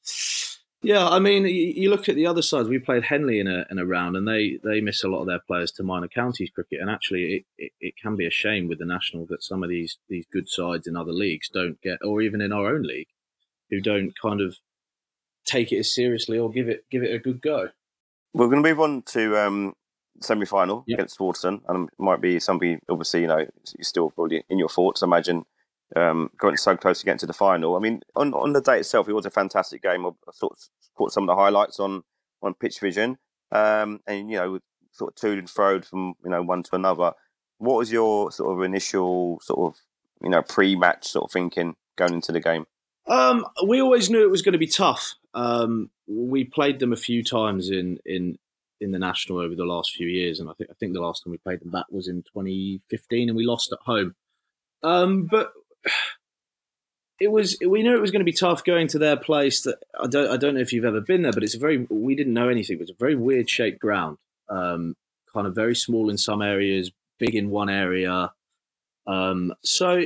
Yeah, 0.81 1.07
I 1.07 1.19
mean, 1.19 1.45
you, 1.45 1.89
look 1.89 2.09
at 2.09 2.15
the 2.15 2.27
other 2.27 2.43
sides. 2.43 2.69
We 2.69 2.77
played 2.77 3.05
Henley 3.05 3.39
in 3.39 3.47
a 3.47 3.65
in 3.71 3.79
a 3.79 3.85
round, 3.85 4.15
and 4.15 4.27
they 4.27 4.59
they 4.63 4.81
miss 4.81 5.03
a 5.03 5.07
lot 5.07 5.21
of 5.21 5.27
their 5.27 5.39
players 5.39 5.71
to 5.73 5.83
minor 5.83 6.07
counties 6.07 6.51
cricket. 6.51 6.79
And 6.79 6.91
actually, 6.91 7.23
it, 7.33 7.45
it, 7.57 7.71
it 7.81 7.93
can 7.97 8.15
be 8.15 8.27
a 8.27 8.31
shame 8.31 8.67
with 8.67 8.79
the 8.79 8.85
national 8.85 9.25
that 9.27 9.41
some 9.41 9.63
of 9.63 9.69
these 9.69 9.97
these 10.09 10.27
good 10.31 10.47
sides 10.47 10.85
in 10.85 10.95
other 10.95 11.11
leagues 11.11 11.49
don't 11.49 11.81
get, 11.81 11.99
or 12.03 12.21
even 12.21 12.39
in 12.39 12.53
our 12.53 12.67
own 12.67 12.83
league, 12.83 13.07
who 13.69 13.81
don't 13.81 14.13
kind 14.19 14.41
of 14.41 14.57
take 15.45 15.71
it 15.71 15.79
as 15.79 15.93
seriously 15.93 16.37
or 16.37 16.51
give 16.51 16.67
it 16.67 16.85
give 16.91 17.03
it 17.03 17.13
a 17.13 17.19
good 17.19 17.41
go. 17.41 17.69
We're 18.33 18.49
going 18.49 18.61
to 18.61 18.69
move 18.69 18.81
on 18.81 19.01
to 19.03 19.37
um, 19.37 19.73
semi 20.21 20.45
final 20.45 20.83
yep. 20.87 20.99
against 20.99 21.15
Swardeston, 21.15 21.61
and 21.67 21.87
it 21.87 21.99
might 21.99 22.21
be 22.21 22.39
something 22.39 22.79
obviously 22.89 23.21
you 23.21 23.27
know 23.27 23.37
you're 23.37 23.83
still 23.83 24.11
probably 24.11 24.43
in 24.49 24.59
your 24.59 24.69
thoughts. 24.69 25.01
I 25.01 25.07
imagine 25.07 25.45
um, 25.95 26.29
going 26.37 26.57
so 26.57 26.75
close 26.75 26.99
to 26.99 27.05
getting 27.05 27.19
to 27.19 27.27
the 27.27 27.33
final. 27.33 27.75
I 27.75 27.79
mean, 27.79 28.01
on, 28.15 28.33
on 28.33 28.53
the 28.53 28.61
day 28.61 28.79
itself, 28.79 29.07
it 29.07 29.13
was 29.13 29.25
a 29.25 29.31
fantastic 29.31 29.81
game. 29.81 30.05
I 30.05 30.09
of 30.09 30.57
caught 30.95 31.11
some 31.11 31.23
of 31.23 31.27
the 31.27 31.41
highlights 31.41 31.79
on 31.79 32.03
on 32.41 32.53
pitch 32.53 32.79
vision, 32.79 33.17
um, 33.51 33.99
and 34.07 34.29
you 34.29 34.37
know, 34.37 34.59
sort 34.91 35.11
of 35.11 35.15
to 35.15 35.31
and 35.31 35.49
fro 35.49 35.81
from 35.81 36.13
you 36.23 36.29
know 36.29 36.41
one 36.41 36.63
to 36.63 36.75
another. 36.75 37.13
What 37.57 37.77
was 37.77 37.91
your 37.91 38.31
sort 38.31 38.57
of 38.57 38.63
initial 38.63 39.39
sort 39.41 39.73
of 39.73 39.81
you 40.21 40.29
know 40.29 40.41
pre-match 40.41 41.07
sort 41.07 41.25
of 41.25 41.31
thinking 41.31 41.75
going 41.95 42.13
into 42.13 42.31
the 42.31 42.39
game? 42.39 42.65
Um, 43.07 43.45
we 43.67 43.81
always 43.81 44.09
knew 44.09 44.23
it 44.23 44.31
was 44.31 44.41
going 44.41 44.53
to 44.53 44.59
be 44.59 44.67
tough. 44.67 45.15
Um, 45.33 45.91
we 46.07 46.43
played 46.43 46.79
them 46.79 46.93
a 46.93 46.97
few 46.97 47.23
times 47.23 47.69
in 47.69 47.99
in 48.05 48.37
in 48.81 48.91
the 48.91 48.99
national 48.99 49.39
over 49.39 49.55
the 49.55 49.65
last 49.65 49.93
few 49.95 50.07
years, 50.07 50.39
and 50.39 50.49
I 50.49 50.53
think 50.53 50.69
I 50.69 50.73
think 50.79 50.93
the 50.93 51.01
last 51.01 51.23
time 51.23 51.31
we 51.31 51.37
played 51.37 51.61
them 51.61 51.71
that 51.71 51.91
was 51.91 52.07
in 52.07 52.23
2015, 52.23 53.29
and 53.29 53.37
we 53.37 53.45
lost 53.45 53.71
at 53.71 53.79
home. 53.85 54.15
Um, 54.83 55.25
but 55.25 55.51
it 57.19 57.31
was 57.31 57.57
we 57.65 57.83
knew 57.83 57.95
it 57.95 58.01
was 58.01 58.11
going 58.11 58.21
to 58.21 58.25
be 58.25 58.33
tough 58.33 58.63
going 58.63 58.87
to 58.89 58.99
their 58.99 59.17
place. 59.17 59.61
That 59.61 59.77
I 60.01 60.07
don't 60.07 60.29
I 60.29 60.37
don't 60.37 60.55
know 60.55 60.61
if 60.61 60.73
you've 60.73 60.85
ever 60.85 61.01
been 61.01 61.21
there, 61.21 61.31
but 61.31 61.43
it's 61.43 61.55
a 61.55 61.59
very 61.59 61.85
we 61.89 62.15
didn't 62.15 62.33
know 62.33 62.49
anything. 62.49 62.77
It 62.77 62.81
was 62.81 62.89
a 62.89 62.95
very 62.99 63.15
weird 63.15 63.49
shaped 63.49 63.79
ground, 63.79 64.17
um, 64.49 64.95
kind 65.33 65.47
of 65.47 65.55
very 65.55 65.75
small 65.75 66.09
in 66.09 66.17
some 66.17 66.41
areas, 66.41 66.91
big 67.19 67.35
in 67.35 67.49
one 67.49 67.69
area. 67.69 68.31
Um, 69.07 69.53
so 69.63 70.01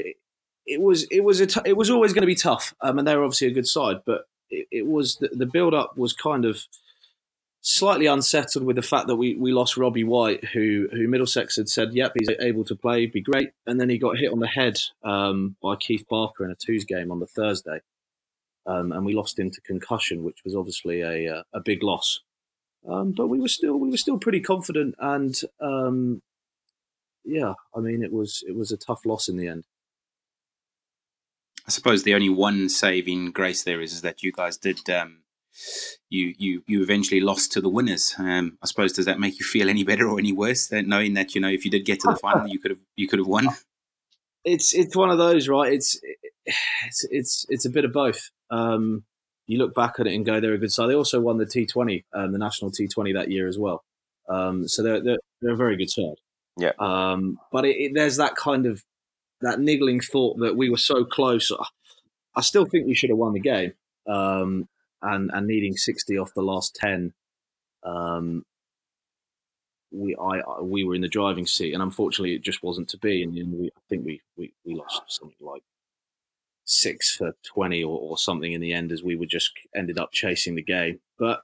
it, 0.65 0.81
was 0.81 1.03
it 1.09 1.23
was 1.23 1.39
a 1.39 1.47
t- 1.47 1.61
it 1.65 1.77
was 1.77 1.89
always 1.89 2.13
going 2.13 2.21
to 2.21 2.27
be 2.27 2.35
tough, 2.35 2.73
um, 2.81 2.99
and 2.99 3.07
they 3.07 3.15
were 3.15 3.23
obviously 3.23 3.47
a 3.47 3.53
good 3.53 3.67
side, 3.67 4.01
but 4.05 4.25
it, 4.49 4.67
it 4.71 4.87
was 4.87 5.15
the, 5.15 5.29
the 5.29 5.45
build 5.45 5.73
up 5.73 5.97
was 5.97 6.13
kind 6.13 6.45
of 6.45 6.65
slightly 7.61 8.05
unsettled 8.05 8.65
with 8.65 8.75
the 8.75 8.81
fact 8.81 9.07
that 9.07 9.15
we, 9.15 9.35
we 9.35 9.51
lost 9.51 9.77
Robbie 9.77 10.03
White, 10.03 10.45
who 10.45 10.87
who 10.91 11.07
Middlesex 11.07 11.57
had 11.57 11.69
said, 11.69 11.93
"Yep, 11.93 12.13
he's 12.19 12.29
able 12.39 12.63
to 12.65 12.75
play, 12.75 13.05
be 13.05 13.21
great," 13.21 13.51
and 13.65 13.79
then 13.79 13.89
he 13.89 13.97
got 13.97 14.17
hit 14.17 14.31
on 14.31 14.39
the 14.39 14.47
head 14.47 14.79
um, 15.03 15.55
by 15.61 15.75
Keith 15.75 16.05
Barker 16.09 16.45
in 16.45 16.51
a 16.51 16.55
twos 16.55 16.85
game 16.85 17.11
on 17.11 17.19
the 17.19 17.27
Thursday, 17.27 17.81
um, 18.65 18.91
and 18.91 19.05
we 19.05 19.13
lost 19.13 19.37
him 19.37 19.51
to 19.51 19.61
concussion, 19.61 20.23
which 20.23 20.39
was 20.43 20.55
obviously 20.55 21.01
a 21.01 21.37
uh, 21.37 21.43
a 21.53 21.59
big 21.59 21.83
loss. 21.83 22.19
Um, 22.87 23.11
but 23.11 23.27
we 23.27 23.39
were 23.39 23.49
still 23.49 23.77
we 23.77 23.89
were 23.89 23.97
still 23.97 24.17
pretty 24.17 24.39
confident, 24.39 24.95
and 24.99 25.39
um, 25.59 26.21
yeah, 27.25 27.53
I 27.75 27.79
mean 27.79 28.03
it 28.03 28.11
was 28.11 28.43
it 28.47 28.55
was 28.55 28.71
a 28.71 28.77
tough 28.77 29.05
loss 29.05 29.27
in 29.27 29.37
the 29.37 29.47
end. 29.47 29.65
I 31.67 31.71
suppose 31.71 32.01
the 32.01 32.15
only 32.15 32.29
one 32.29 32.67
saving 32.67 33.31
grace 33.31 33.61
there 33.61 33.79
is, 33.79 33.93
is 33.93 34.01
that 34.01 34.23
you 34.23 34.31
guys 34.31 34.57
did 34.57 34.89
um, 34.89 35.19
you 36.09 36.33
you 36.37 36.63
you 36.67 36.81
eventually 36.81 37.21
lost 37.21 37.51
to 37.53 37.61
the 37.61 37.69
winners. 37.69 38.15
Um, 38.17 38.57
I 38.63 38.67
suppose 38.67 38.93
does 38.93 39.05
that 39.05 39.19
make 39.19 39.39
you 39.39 39.45
feel 39.45 39.69
any 39.69 39.83
better 39.83 40.07
or 40.07 40.19
any 40.19 40.31
worse 40.31 40.67
than 40.67 40.89
knowing 40.89 41.13
that 41.15 41.35
you 41.35 41.41
know 41.41 41.49
if 41.49 41.65
you 41.65 41.71
did 41.71 41.85
get 41.85 41.99
to 42.01 42.11
the 42.11 42.15
final, 42.21 42.47
you 42.47 42.59
could 42.59 42.71
have 42.71 42.79
you 42.95 43.07
could 43.07 43.19
have 43.19 43.27
won? 43.27 43.49
It's 44.45 44.73
it's 44.73 44.95
one 44.95 45.09
of 45.09 45.17
those, 45.17 45.47
right? 45.47 45.73
It's 45.73 45.99
it's 46.45 47.05
it's 47.09 47.45
it's 47.49 47.65
a 47.65 47.69
bit 47.69 47.85
of 47.85 47.93
both. 47.93 48.29
Um, 48.49 49.03
you 49.49 49.57
look 49.57 49.73
back 49.73 49.99
at 49.99 50.05
it 50.05 50.13
and 50.13 50.25
go, 50.25 50.39
they're 50.39 50.53
a 50.53 50.59
good 50.59 50.71
side. 50.71 50.87
They 50.87 50.95
also 50.95 51.19
won 51.19 51.39
the 51.39 51.45
T20, 51.45 52.03
um, 52.13 52.31
the 52.31 52.37
national 52.37 52.69
T20 52.69 53.15
that 53.15 53.31
year 53.31 53.47
as 53.47 53.57
well. 53.57 53.83
Um, 54.29 54.67
so 54.67 54.83
they're, 54.83 55.01
they're, 55.01 55.17
they're 55.41 55.55
a 55.55 55.57
very 55.57 55.75
good 55.75 55.89
side. 55.89 56.17
Yeah. 56.55 56.73
Um, 56.77 57.39
but 57.51 57.65
it, 57.65 57.77
it, 57.77 57.91
there's 57.95 58.17
that 58.17 58.35
kind 58.35 58.67
of 58.67 58.83
that 59.41 59.59
niggling 59.59 60.01
thought 60.01 60.37
that 60.41 60.55
we 60.55 60.69
were 60.69 60.77
so 60.77 61.03
close. 61.03 61.51
I 62.35 62.41
still 62.41 62.65
think 62.65 62.85
we 62.85 62.93
should 62.93 63.09
have 63.09 63.17
won 63.17 63.33
the 63.33 63.39
game. 63.39 63.73
Um, 64.07 64.67
and 65.01 65.29
and 65.33 65.47
needing 65.47 65.75
60 65.75 66.17
off 66.17 66.33
the 66.33 66.41
last 66.41 66.75
10 66.75 67.13
um, 67.83 68.43
we 69.91 70.15
I 70.15 70.61
we 70.61 70.83
were 70.83 70.95
in 70.95 71.01
the 71.01 71.07
driving 71.07 71.45
seat 71.45 71.73
and 71.73 71.81
unfortunately 71.81 72.35
it 72.35 72.43
just 72.43 72.63
wasn't 72.63 72.89
to 72.89 72.97
be 72.97 73.23
and, 73.23 73.37
and 73.37 73.53
we, 73.53 73.67
I 73.67 73.81
think 73.89 74.05
we, 74.05 74.21
we 74.37 74.53
we 74.65 74.75
lost 74.75 75.01
something 75.07 75.37
like 75.39 75.63
6 76.65 77.15
for 77.15 77.33
20 77.53 77.83
or, 77.83 77.97
or 77.97 78.17
something 78.17 78.53
in 78.53 78.61
the 78.61 78.73
end 78.73 78.91
as 78.91 79.01
we 79.01 79.15
were 79.15 79.25
just 79.25 79.51
ended 79.75 79.97
up 79.97 80.11
chasing 80.11 80.55
the 80.55 80.63
game 80.63 80.99
but 81.17 81.41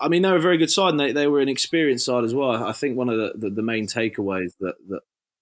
I 0.00 0.08
mean, 0.08 0.22
they're 0.22 0.36
a 0.36 0.40
very 0.40 0.58
good 0.58 0.70
side, 0.70 0.90
and 0.90 1.00
they, 1.00 1.12
they 1.12 1.26
were 1.26 1.40
an 1.40 1.48
experienced 1.48 2.04
side 2.04 2.22
as 2.22 2.32
well. 2.32 2.64
I 2.64 2.72
think 2.72 2.96
one 2.96 3.08
of 3.08 3.16
the, 3.16 3.32
the, 3.34 3.50
the 3.50 3.62
main 3.62 3.86
takeaways 3.86 4.52
that, 4.60 4.76
that 4.88 5.00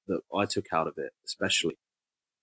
that 0.08 0.20
I 0.34 0.44
took 0.46 0.66
out 0.72 0.86
of 0.86 0.94
it, 0.98 1.12
especially, 1.26 1.76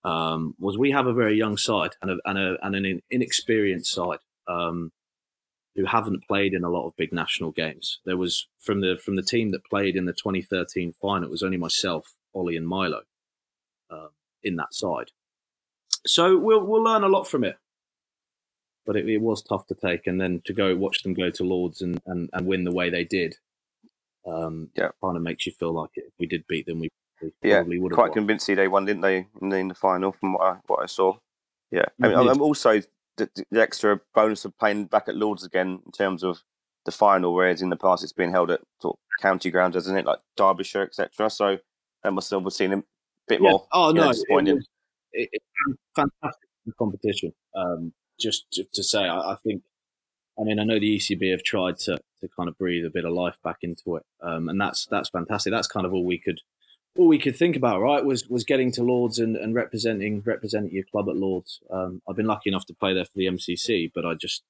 um, 0.04 0.54
was 0.58 0.76
we 0.76 0.90
have 0.90 1.06
a 1.06 1.14
very 1.14 1.36
young 1.36 1.56
side 1.56 1.92
and, 2.02 2.10
a, 2.10 2.16
and, 2.24 2.38
a, 2.38 2.56
and 2.62 2.74
an 2.74 3.02
inexperienced 3.10 3.90
side. 3.90 4.18
Um, 4.46 4.92
who 5.76 5.84
haven't 5.84 6.26
played 6.26 6.54
in 6.54 6.64
a 6.64 6.70
lot 6.70 6.86
of 6.86 6.96
big 6.96 7.12
national 7.12 7.50
games. 7.50 8.00
There 8.04 8.16
was 8.16 8.48
from 8.60 8.80
the 8.80 8.98
from 9.02 9.16
the 9.16 9.22
team 9.22 9.50
that 9.50 9.64
played 9.64 9.96
in 9.96 10.06
the 10.06 10.12
2013 10.12 10.94
final. 11.00 11.24
It 11.24 11.30
was 11.30 11.42
only 11.42 11.56
myself, 11.56 12.14
Ollie, 12.34 12.56
and 12.56 12.66
Milo 12.66 13.02
uh, 13.90 14.08
in 14.42 14.56
that 14.56 14.72
side. 14.72 15.10
So 16.06 16.38
we'll 16.38 16.64
we'll 16.64 16.82
learn 16.82 17.04
a 17.04 17.08
lot 17.08 17.26
from 17.26 17.44
it. 17.44 17.56
But 18.86 18.96
it, 18.96 19.08
it, 19.08 19.22
was 19.22 19.42
tough 19.42 19.66
to 19.68 19.74
take, 19.74 20.06
and 20.06 20.20
then 20.20 20.42
to 20.44 20.52
go 20.52 20.76
watch 20.76 21.02
them 21.02 21.14
go 21.14 21.30
to 21.30 21.42
Lords 21.42 21.80
and, 21.80 22.02
and, 22.04 22.28
and 22.34 22.46
win 22.46 22.64
the 22.64 22.74
way 22.74 22.90
they 22.90 23.04
did, 23.04 23.34
um, 24.26 24.68
yeah, 24.76 24.90
kind 25.02 25.16
of 25.16 25.22
makes 25.22 25.46
you 25.46 25.52
feel 25.52 25.72
like 25.72 25.92
it. 25.94 26.04
if 26.06 26.12
we 26.18 26.26
did 26.26 26.46
beat 26.46 26.66
them, 26.66 26.80
we 26.80 26.90
yeah, 27.42 27.62
would 27.62 27.92
have 27.92 27.96
quite 27.96 28.10
won. 28.10 28.12
convincingly 28.12 28.62
they 28.62 28.68
won, 28.68 28.84
didn't 28.84 29.00
they, 29.00 29.26
in 29.40 29.48
the, 29.48 29.56
in 29.56 29.68
the 29.68 29.74
final? 29.74 30.12
From 30.12 30.34
what 30.34 30.42
I, 30.42 30.56
what 30.66 30.82
I 30.82 30.86
saw, 30.86 31.16
yeah. 31.70 31.86
I 32.02 32.08
mean, 32.08 32.28
I'm 32.28 32.42
also 32.42 32.82
the, 33.16 33.30
the, 33.50 33.60
extra 33.60 34.00
bonus 34.14 34.44
of 34.44 34.56
playing 34.58 34.86
back 34.86 35.08
at 35.08 35.16
Lords 35.16 35.44
again 35.44 35.80
in 35.84 35.92
terms 35.92 36.22
of 36.22 36.42
the 36.84 36.92
final, 36.92 37.34
whereas 37.34 37.62
in 37.62 37.70
the 37.70 37.76
past 37.76 38.02
it's 38.02 38.12
been 38.12 38.32
held 38.32 38.50
at 38.50 38.60
sort 38.80 38.96
of 38.96 39.22
county 39.22 39.50
grounds, 39.50 39.74
doesn't 39.74 39.96
it, 39.96 40.04
like 40.04 40.18
Derbyshire, 40.36 40.82
etc. 40.82 41.30
So 41.30 41.58
that 42.02 42.12
must 42.12 42.30
have 42.30 42.44
seen 42.52 42.72
a 42.72 42.82
bit 43.28 43.40
yeah. 43.40 43.50
more. 43.50 43.66
Oh 43.72 43.90
no, 43.90 44.08
disappointing. 44.08 44.58
It, 45.12 45.28
it, 45.32 45.42
it, 45.66 45.76
fantastic 45.94 46.48
competition. 46.78 47.32
Um, 47.56 47.92
just 48.18 48.46
to, 48.52 48.64
to 48.74 48.82
say, 48.82 49.04
I, 49.04 49.32
I, 49.32 49.36
think. 49.44 49.62
I 50.38 50.42
mean, 50.42 50.58
I 50.58 50.64
know 50.64 50.78
the 50.78 50.96
ECB 50.96 51.30
have 51.30 51.42
tried 51.42 51.78
to, 51.80 51.96
to 52.20 52.28
kind 52.36 52.48
of 52.48 52.58
breathe 52.58 52.84
a 52.84 52.90
bit 52.90 53.04
of 53.04 53.12
life 53.12 53.36
back 53.42 53.58
into 53.62 53.96
it, 53.96 54.02
um, 54.22 54.48
and 54.48 54.60
that's 54.60 54.86
that's 54.86 55.10
fantastic. 55.10 55.52
That's 55.52 55.68
kind 55.68 55.86
of 55.86 55.92
all 55.92 56.04
we 56.04 56.18
could 56.18 56.40
all 56.96 57.08
we 57.08 57.18
could 57.18 57.36
think 57.36 57.56
about, 57.56 57.80
right, 57.80 58.04
was 58.04 58.28
was 58.28 58.44
getting 58.44 58.70
to 58.72 58.82
Lords 58.82 59.18
and, 59.18 59.36
and 59.36 59.54
representing 59.54 60.22
representing 60.24 60.72
your 60.72 60.84
club 60.84 61.08
at 61.08 61.16
Lords. 61.16 61.60
Um, 61.70 62.02
I've 62.08 62.16
been 62.16 62.26
lucky 62.26 62.50
enough 62.50 62.66
to 62.66 62.74
play 62.74 62.94
there 62.94 63.04
for 63.04 63.16
the 63.16 63.26
MCC, 63.26 63.90
but 63.94 64.06
I 64.06 64.14
just 64.14 64.42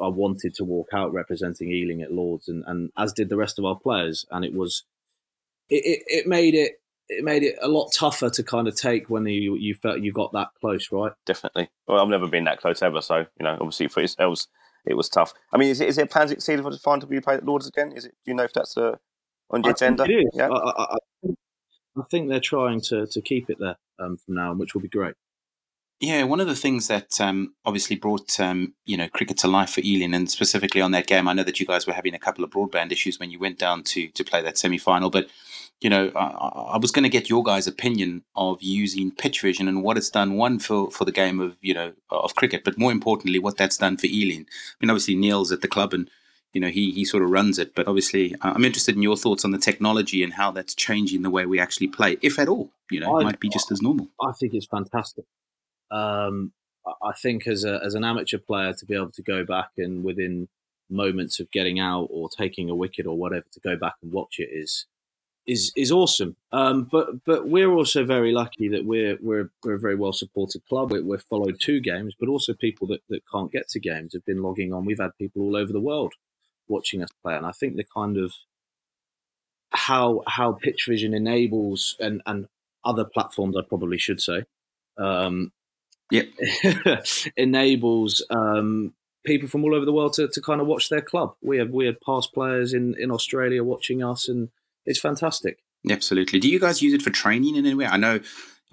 I 0.00 0.08
wanted 0.08 0.54
to 0.54 0.64
walk 0.64 0.88
out 0.92 1.12
representing 1.12 1.70
Ealing 1.70 2.02
at 2.02 2.12
Lords, 2.12 2.48
and, 2.48 2.64
and 2.66 2.90
as 2.96 3.12
did 3.12 3.28
the 3.28 3.36
rest 3.36 3.58
of 3.58 3.64
our 3.64 3.76
players. 3.76 4.24
And 4.30 4.44
it 4.44 4.54
was 4.54 4.84
it, 5.68 5.82
it, 5.84 6.02
it 6.06 6.26
made 6.26 6.54
it 6.54 6.80
it 7.08 7.24
made 7.24 7.42
it 7.42 7.56
a 7.60 7.68
lot 7.68 7.90
tougher 7.92 8.30
to 8.30 8.42
kind 8.42 8.68
of 8.68 8.76
take 8.76 9.10
when 9.10 9.26
you 9.26 9.56
you 9.56 9.74
felt 9.74 10.00
you 10.00 10.12
got 10.12 10.32
that 10.32 10.48
close, 10.60 10.90
right? 10.90 11.12
Definitely. 11.26 11.68
Well, 11.86 12.00
I've 12.00 12.08
never 12.08 12.28
been 12.28 12.44
that 12.44 12.60
close 12.60 12.82
ever, 12.82 13.02
so 13.02 13.18
you 13.18 13.44
know, 13.44 13.54
obviously 13.54 13.88
for 13.88 14.00
yourselves, 14.00 14.48
it 14.86 14.94
was 14.94 15.08
tough. 15.08 15.34
I 15.52 15.58
mean, 15.58 15.68
is 15.68 15.80
it 15.80 15.88
is 15.88 15.98
it 15.98 16.04
a 16.04 16.06
plan 16.06 16.28
succeeded 16.28 16.62
for 16.62 16.70
the 16.70 16.78
final 16.78 17.00
to 17.00 17.06
be 17.06 17.20
played 17.20 17.38
at 17.38 17.44
Lords 17.44 17.66
again? 17.66 17.92
Is 17.92 18.06
it? 18.06 18.14
Do 18.24 18.30
you 18.30 18.34
know 18.34 18.44
if 18.44 18.52
that's 18.52 18.76
a 18.76 18.84
uh, 18.84 18.96
on 19.50 19.62
the 19.62 19.68
I 19.68 19.72
agenda? 19.72 20.06
Yeah, 20.08 20.48
I, 20.48 20.82
I, 20.82 20.96
I 22.00 22.04
think 22.10 22.28
they're 22.28 22.40
trying 22.40 22.80
to 22.82 23.06
to 23.06 23.20
keep 23.20 23.50
it 23.50 23.58
there 23.58 23.76
um, 23.98 24.16
from 24.16 24.34
now 24.34 24.50
on, 24.50 24.58
which 24.58 24.74
will 24.74 24.80
be 24.80 24.88
great. 24.88 25.14
Yeah, 26.00 26.22
one 26.22 26.40
of 26.40 26.46
the 26.46 26.56
things 26.56 26.88
that 26.88 27.20
um, 27.20 27.52
obviously 27.66 27.94
brought 27.94 28.40
um, 28.40 28.72
you 28.86 28.96
know 28.96 29.08
cricket 29.08 29.36
to 29.38 29.48
life 29.48 29.70
for 29.70 29.82
Ealing, 29.82 30.14
and 30.14 30.30
specifically 30.30 30.80
on 30.80 30.92
that 30.92 31.06
game, 31.06 31.28
I 31.28 31.34
know 31.34 31.42
that 31.42 31.60
you 31.60 31.66
guys 31.66 31.86
were 31.86 31.92
having 31.92 32.14
a 32.14 32.18
couple 32.18 32.42
of 32.42 32.50
broadband 32.50 32.90
issues 32.90 33.20
when 33.20 33.30
you 33.30 33.38
went 33.38 33.58
down 33.58 33.82
to 33.84 34.08
to 34.08 34.24
play 34.24 34.40
that 34.42 34.56
semi 34.56 34.78
final, 34.78 35.10
but 35.10 35.28
you 35.82 35.90
know 35.90 36.10
I, 36.16 36.74
I 36.74 36.78
was 36.78 36.90
going 36.90 37.02
to 37.02 37.10
get 37.10 37.28
your 37.28 37.42
guys' 37.42 37.66
opinion 37.66 38.24
of 38.34 38.62
using 38.62 39.10
pitch 39.10 39.42
vision 39.42 39.68
and 39.68 39.82
what 39.82 39.98
it's 39.98 40.08
done 40.08 40.34
one 40.38 40.58
for 40.58 40.90
for 40.90 41.04
the 41.04 41.12
game 41.12 41.38
of 41.38 41.58
you 41.60 41.74
know 41.74 41.92
of 42.10 42.34
cricket, 42.34 42.64
but 42.64 42.78
more 42.78 42.92
importantly, 42.92 43.38
what 43.38 43.58
that's 43.58 43.76
done 43.76 43.98
for 43.98 44.06
Ealing. 44.06 44.46
I 44.48 44.76
mean, 44.80 44.90
obviously 44.90 45.16
Neil's 45.16 45.52
at 45.52 45.60
the 45.60 45.68
club 45.68 45.92
and 45.92 46.10
you 46.52 46.60
know 46.60 46.68
he 46.68 46.90
he 46.92 47.04
sort 47.04 47.22
of 47.22 47.30
runs 47.30 47.58
it 47.58 47.74
but 47.74 47.86
obviously 47.86 48.34
uh, 48.36 48.52
i'm 48.54 48.64
interested 48.64 48.96
in 48.96 49.02
your 49.02 49.16
thoughts 49.16 49.44
on 49.44 49.50
the 49.50 49.58
technology 49.58 50.22
and 50.22 50.34
how 50.34 50.50
that's 50.50 50.74
changing 50.74 51.22
the 51.22 51.30
way 51.30 51.46
we 51.46 51.58
actually 51.58 51.88
play 51.88 52.16
if 52.22 52.38
at 52.38 52.48
all 52.48 52.70
you 52.90 53.00
know 53.00 53.16
I, 53.16 53.20
it 53.20 53.24
might 53.24 53.40
be 53.40 53.48
just 53.48 53.70
as 53.70 53.80
normal 53.80 54.08
i 54.20 54.32
think 54.32 54.54
it's 54.54 54.66
fantastic 54.66 55.24
um, 55.90 56.52
i 57.02 57.12
think 57.12 57.46
as 57.46 57.64
a 57.64 57.80
as 57.84 57.94
an 57.94 58.04
amateur 58.04 58.38
player 58.38 58.72
to 58.72 58.86
be 58.86 58.94
able 58.94 59.12
to 59.12 59.22
go 59.22 59.44
back 59.44 59.70
and 59.78 60.04
within 60.04 60.48
moments 60.88 61.38
of 61.38 61.50
getting 61.52 61.78
out 61.78 62.08
or 62.10 62.28
taking 62.28 62.68
a 62.68 62.74
wicket 62.74 63.06
or 63.06 63.16
whatever 63.16 63.46
to 63.52 63.60
go 63.60 63.76
back 63.76 63.94
and 64.02 64.12
watch 64.12 64.36
it 64.38 64.48
is 64.52 64.86
is 65.46 65.72
is 65.76 65.90
awesome. 65.90 66.36
Um, 66.52 66.84
but 66.90 67.24
but 67.24 67.48
we're 67.48 67.72
also 67.72 68.04
very 68.04 68.32
lucky 68.32 68.68
that 68.68 68.84
we're 68.84 69.16
we're 69.22 69.50
we're 69.64 69.74
a 69.74 69.78
very 69.78 69.96
well 69.96 70.12
supported 70.12 70.62
club. 70.68 70.92
We're, 70.92 71.02
we're, 71.02 71.18
followed 71.18 71.58
two 71.60 71.80
games, 71.80 72.14
but 72.18 72.28
also 72.28 72.52
people 72.52 72.86
that, 72.88 73.00
that 73.08 73.22
can't 73.32 73.50
get 73.50 73.68
to 73.70 73.80
games 73.80 74.12
have 74.12 74.24
been 74.26 74.42
logging 74.42 74.72
on. 74.72 74.84
We've 74.84 75.00
had 75.00 75.16
people 75.18 75.42
all 75.42 75.56
over 75.56 75.72
the 75.72 75.80
world 75.80 76.12
watching 76.70 77.02
us 77.02 77.10
play, 77.22 77.36
and 77.36 77.44
I 77.44 77.52
think 77.52 77.76
the 77.76 77.84
kind 77.84 78.16
of 78.16 78.32
how 79.72 80.22
how 80.26 80.52
Pitch 80.52 80.86
Vision 80.88 81.14
enables 81.14 81.96
and 82.00 82.22
and 82.26 82.46
other 82.84 83.04
platforms, 83.04 83.56
I 83.56 83.62
probably 83.68 83.98
should 83.98 84.20
say, 84.20 84.44
um, 84.98 85.52
yep. 86.10 86.28
enables 87.36 88.24
um, 88.30 88.94
people 89.24 89.48
from 89.48 89.64
all 89.64 89.74
over 89.74 89.84
the 89.84 89.92
world 89.92 90.14
to, 90.14 90.28
to 90.28 90.40
kind 90.40 90.60
of 90.60 90.66
watch 90.66 90.88
their 90.88 91.02
club. 91.02 91.34
We 91.42 91.58
have 91.58 91.70
we 91.70 91.86
had 91.86 92.00
past 92.00 92.32
players 92.32 92.72
in 92.72 92.94
in 92.98 93.10
Australia 93.10 93.62
watching 93.64 94.02
us 94.02 94.28
and 94.28 94.48
it's 94.86 95.00
fantastic. 95.00 95.58
Absolutely. 95.88 96.38
Do 96.40 96.48
you 96.48 96.60
guys 96.60 96.82
use 96.82 96.92
it 96.92 97.02
for 97.02 97.10
training 97.10 97.56
in 97.56 97.64
any 97.64 97.74
way? 97.74 97.86
I 97.86 97.96
know 97.96 98.20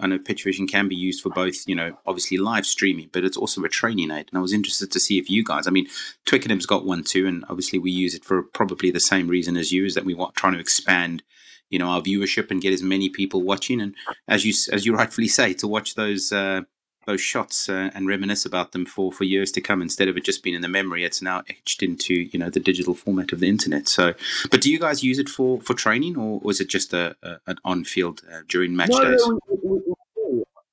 I 0.00 0.06
know 0.06 0.18
Pitch 0.18 0.44
Vision 0.44 0.66
can 0.66 0.88
be 0.88 0.94
used 0.94 1.22
for 1.22 1.30
both, 1.30 1.66
you 1.66 1.74
know, 1.74 1.96
obviously 2.06 2.38
live 2.38 2.66
streaming, 2.66 3.10
but 3.12 3.24
it's 3.24 3.36
also 3.36 3.64
a 3.64 3.68
training 3.68 4.10
aid. 4.10 4.28
And 4.30 4.38
I 4.38 4.40
was 4.40 4.52
interested 4.52 4.92
to 4.92 5.00
see 5.00 5.18
if 5.18 5.28
you 5.28 5.42
guys, 5.42 5.66
I 5.66 5.70
mean, 5.70 5.88
Twickenham's 6.24 6.66
got 6.66 6.84
one 6.84 7.02
too, 7.02 7.26
and 7.26 7.44
obviously 7.48 7.78
we 7.78 7.90
use 7.90 8.14
it 8.14 8.24
for 8.24 8.42
probably 8.42 8.90
the 8.90 9.00
same 9.00 9.28
reason 9.28 9.56
as 9.56 9.72
you, 9.72 9.84
is 9.84 9.94
that 9.94 10.04
we 10.04 10.14
want 10.14 10.36
trying 10.36 10.52
to 10.52 10.60
expand, 10.60 11.22
you 11.68 11.78
know, 11.78 11.88
our 11.88 12.00
viewership 12.00 12.50
and 12.50 12.62
get 12.62 12.72
as 12.72 12.82
many 12.82 13.08
people 13.08 13.42
watching. 13.42 13.80
And 13.80 13.94
as 14.28 14.44
you 14.44 14.52
as 14.72 14.86
you 14.86 14.94
rightfully 14.94 15.28
say, 15.28 15.52
to 15.54 15.66
watch 15.66 15.96
those 15.96 16.32
uh, 16.32 16.62
those 17.08 17.20
shots 17.22 17.70
uh, 17.70 17.90
and 17.94 18.06
reminisce 18.06 18.44
about 18.44 18.72
them 18.72 18.84
for, 18.84 19.10
for 19.10 19.24
years 19.24 19.50
to 19.50 19.62
come 19.62 19.80
instead 19.80 20.08
of 20.08 20.16
it 20.18 20.24
just 20.24 20.42
being 20.42 20.54
in 20.54 20.60
the 20.60 20.68
memory 20.68 21.04
it's 21.04 21.22
now 21.22 21.42
etched 21.48 21.82
into 21.82 22.14
you 22.14 22.38
know 22.38 22.50
the 22.50 22.60
digital 22.60 22.94
format 22.94 23.32
of 23.32 23.40
the 23.40 23.48
internet 23.48 23.88
so 23.88 24.12
but 24.50 24.60
do 24.60 24.70
you 24.70 24.78
guys 24.78 25.02
use 25.02 25.18
it 25.18 25.28
for 25.28 25.58
for 25.62 25.72
training 25.72 26.18
or 26.18 26.38
was 26.40 26.60
it 26.60 26.68
just 26.68 26.92
a, 26.92 27.16
a 27.22 27.36
an 27.46 27.56
on 27.64 27.82
field 27.82 28.20
uh, 28.30 28.40
during 28.46 28.76
match 28.76 28.90
no, 28.90 29.04
days 29.04 29.26
no, 29.26 29.40
we, 29.48 29.80
we, 29.86 29.87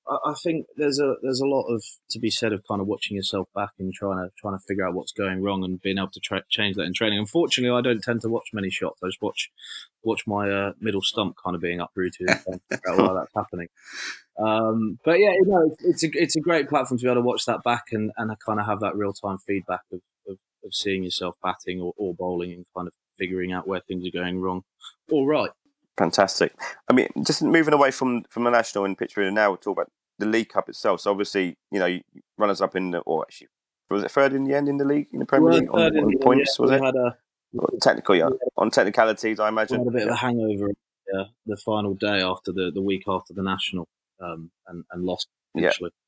I 0.07 0.33
think 0.43 0.67
there's 0.77 0.99
a 0.99 1.15
there's 1.23 1.39
a 1.39 1.47
lot 1.47 1.65
of 1.67 1.83
to 2.11 2.19
be 2.19 2.29
said 2.29 2.53
of 2.53 2.63
kind 2.67 2.79
of 2.79 2.87
watching 2.87 3.17
yourself 3.17 3.47
back 3.55 3.71
and 3.79 3.91
trying 3.91 4.17
to 4.17 4.31
trying 4.37 4.57
to 4.57 4.63
figure 4.67 4.87
out 4.87 4.93
what's 4.93 5.11
going 5.11 5.41
wrong 5.41 5.63
and 5.63 5.81
being 5.81 5.97
able 5.97 6.11
to 6.11 6.19
tra- 6.19 6.43
change 6.49 6.75
that 6.75 6.83
in 6.83 6.93
training. 6.93 7.17
Unfortunately, 7.17 7.75
I 7.75 7.81
don't 7.81 8.03
tend 8.03 8.21
to 8.21 8.29
watch 8.29 8.49
many 8.53 8.69
shots. 8.69 8.99
I 9.03 9.07
just 9.07 9.21
watch 9.21 9.51
watch 10.03 10.27
my 10.27 10.49
uh, 10.49 10.71
middle 10.79 11.01
stump 11.01 11.35
kind 11.43 11.55
of 11.55 11.61
being 11.61 11.79
uprooted 11.79 12.29
and 12.29 12.61
figure 12.69 12.91
out 12.91 12.99
why 12.99 13.13
that's 13.13 13.33
happening. 13.35 13.67
Um, 14.37 14.99
but 15.03 15.19
yeah, 15.19 15.31
you 15.31 15.45
know, 15.47 15.71
it's, 15.71 16.03
it's, 16.03 16.03
a 16.03 16.21
it's 16.21 16.35
a 16.35 16.41
great 16.41 16.69
platform 16.69 16.99
to 16.99 17.03
be 17.03 17.09
able 17.09 17.21
to 17.21 17.25
watch 17.25 17.45
that 17.45 17.63
back 17.63 17.85
and 17.91 18.11
and 18.17 18.31
kind 18.45 18.59
of 18.59 18.67
have 18.67 18.81
that 18.81 18.95
real 18.95 19.13
time 19.13 19.37
feedback 19.39 19.81
of, 19.91 20.01
of, 20.27 20.37
of 20.63 20.73
seeing 20.73 21.03
yourself 21.03 21.35
batting 21.41 21.81
or, 21.81 21.93
or 21.97 22.13
bowling 22.13 22.51
and 22.51 22.65
kind 22.75 22.87
of 22.87 22.93
figuring 23.17 23.53
out 23.53 23.67
where 23.67 23.79
things 23.79 24.05
are 24.05 24.11
going 24.11 24.39
wrong 24.39 24.61
or 25.09 25.25
right. 25.27 25.51
Fantastic. 25.97 26.53
I 26.89 26.93
mean, 26.93 27.07
just 27.25 27.41
moving 27.41 27.73
away 27.73 27.91
from 27.91 28.23
from 28.29 28.43
the 28.43 28.49
national 28.49 28.85
and 28.85 28.97
pitch 28.97 29.15
and 29.17 29.35
now 29.35 29.49
we'll 29.49 29.57
talk 29.57 29.77
about 29.77 29.91
the 30.19 30.25
League 30.25 30.49
Cup 30.49 30.69
itself. 30.69 31.01
So 31.01 31.11
obviously, 31.11 31.57
you 31.71 31.79
know, 31.79 31.99
runners 32.37 32.61
up 32.61 32.75
in 32.75 32.91
the, 32.91 32.99
or 32.99 33.23
actually, 33.23 33.47
was 33.89 34.03
it 34.03 34.11
third 34.11 34.33
in 34.33 34.43
the 34.45 34.55
end 34.55 34.67
in 34.67 34.77
the 34.77 34.85
league 34.85 35.07
in 35.13 35.19
the 35.19 35.25
Premier 35.25 35.53
League 35.53 35.69
on, 35.71 35.97
on 35.97 36.17
points? 36.19 36.59
was 36.59 36.71
it? 36.71 36.83
Had 36.83 36.95
a, 36.95 37.17
technical, 37.81 38.15
yeah. 38.15 38.29
On 38.57 38.69
technicalities, 38.69 39.39
I 39.39 39.47
imagine. 39.49 39.79
had 39.79 39.87
a 39.87 39.91
bit 39.91 40.03
of 40.03 40.09
a 40.09 40.15
hangover. 40.15 40.71
Yeah, 41.13 41.25
the 41.45 41.57
final 41.57 41.93
day 41.93 42.21
after 42.21 42.51
the 42.51 42.71
the 42.73 42.81
week 42.81 43.03
after 43.07 43.33
the 43.33 43.43
national, 43.43 43.87
um, 44.21 44.51
and 44.67 44.83
and 44.91 45.03
lost 45.03 45.27
actually. 45.57 45.91
Yeah. 45.93 46.01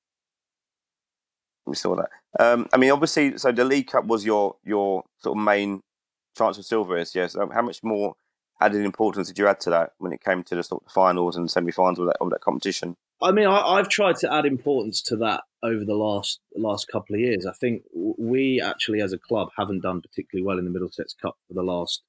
We 1.66 1.76
saw 1.76 1.96
that. 1.98 2.10
Um, 2.40 2.68
I 2.74 2.78
mean, 2.78 2.92
obviously, 2.92 3.38
so 3.38 3.52
the 3.52 3.66
League 3.66 3.88
Cup 3.88 4.06
was 4.06 4.26
your 4.26 4.56
your 4.66 5.04
sort 5.20 5.38
of 5.38 5.44
main 5.44 5.82
chance 6.38 6.58
of 6.58 6.66
silver. 6.66 6.98
Is 6.98 7.14
yes. 7.14 7.36
Um, 7.36 7.52
how 7.52 7.62
much 7.62 7.84
more 7.84 8.16
added 8.60 8.84
importance 8.84 9.28
did 9.28 9.38
you 9.38 9.48
add 9.48 9.60
to 9.62 9.70
that 9.70 9.94
when 9.98 10.12
it 10.12 10.24
came 10.24 10.44
to 10.44 10.56
the 10.56 10.64
sort 10.64 10.84
of 10.86 10.92
finals 10.92 11.36
and 11.36 11.50
semi-finals 11.50 12.00
of 12.00 12.08
that, 12.08 12.18
of 12.20 12.30
that 12.30 12.42
competition? 12.42 12.96
I 13.22 13.32
mean, 13.32 13.48
I, 13.48 13.78
have 13.78 13.90
tried 13.90 14.18
to 14.18 14.32
add 14.32 14.46
importance 14.46 15.02
to 15.04 15.16
that 15.18 15.42
over 15.64 15.84
the 15.84 15.96
last 15.96 16.40
last 16.56 16.88
couple 16.88 17.16
of 17.16 17.20
years. 17.20 17.46
I 17.48 17.54
think 17.54 17.84
we 17.94 18.62
actually, 18.62 19.02
as 19.02 19.12
a 19.12 19.18
club, 19.18 19.50
haven't 19.58 19.82
done 19.82 20.02
particularly 20.02 20.46
well 20.46 20.60
in 20.60 20.66
the 20.66 20.72
Middlesex 20.72 21.16
Cup 21.20 21.36
for 21.48 21.56
the 21.56 21.64
last 21.64 22.04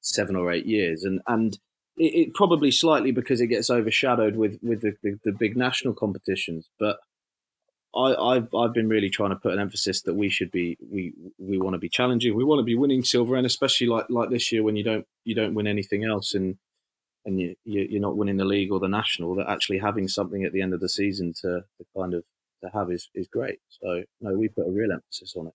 seven 0.00 0.36
or 0.36 0.50
eight 0.50 0.64
years, 0.64 1.04
and 1.04 1.20
and 1.26 1.58
it, 1.98 2.14
it 2.28 2.34
probably 2.34 2.70
slightly 2.70 3.12
because 3.12 3.42
it 3.42 3.48
gets 3.48 3.68
overshadowed 3.68 4.36
with 4.36 4.58
with 4.62 4.80
the, 4.80 4.94
the, 5.02 5.18
the 5.24 5.32
big 5.32 5.54
national 5.54 5.92
competitions. 5.92 6.68
But 6.78 6.98
I, 7.96 8.34
have 8.34 8.54
I've 8.54 8.72
been 8.72 8.88
really 8.88 9.10
trying 9.10 9.30
to 9.30 9.36
put 9.36 9.52
an 9.52 9.60
emphasis 9.60 10.02
that 10.02 10.14
we 10.14 10.28
should 10.28 10.50
be 10.50 10.76
we 10.80 11.12
we 11.38 11.58
want 11.58 11.74
to 11.74 11.78
be 11.78 11.88
challenging, 11.88 12.34
we 12.34 12.44
want 12.44 12.58
to 12.58 12.64
be 12.64 12.74
winning 12.74 13.04
silver, 13.04 13.36
and 13.36 13.46
especially 13.46 13.86
like 13.86 14.06
like 14.08 14.30
this 14.30 14.50
year 14.50 14.62
when 14.62 14.76
you 14.76 14.84
don't 14.84 15.06
you 15.24 15.34
don't 15.34 15.54
win 15.54 15.66
anything 15.66 16.04
else 16.04 16.34
and 16.34 16.56
and 17.24 17.40
you, 17.40 17.56
you 17.64 17.96
are 17.96 18.00
not 18.00 18.16
winning 18.16 18.36
the 18.36 18.44
league 18.44 18.70
or 18.70 18.80
the 18.80 18.88
national, 18.88 19.34
that 19.36 19.48
actually 19.48 19.78
having 19.78 20.08
something 20.08 20.44
at 20.44 20.52
the 20.52 20.60
end 20.60 20.74
of 20.74 20.80
the 20.80 20.88
season 20.88 21.32
to, 21.40 21.64
to 21.78 21.86
kind 21.96 22.14
of 22.14 22.24
to 22.62 22.70
have 22.74 22.90
is 22.90 23.08
is 23.14 23.28
great. 23.28 23.60
So 23.68 24.02
no, 24.20 24.34
we 24.34 24.48
put 24.48 24.66
a 24.66 24.70
real 24.70 24.92
emphasis 24.92 25.34
on 25.36 25.48
it. 25.48 25.54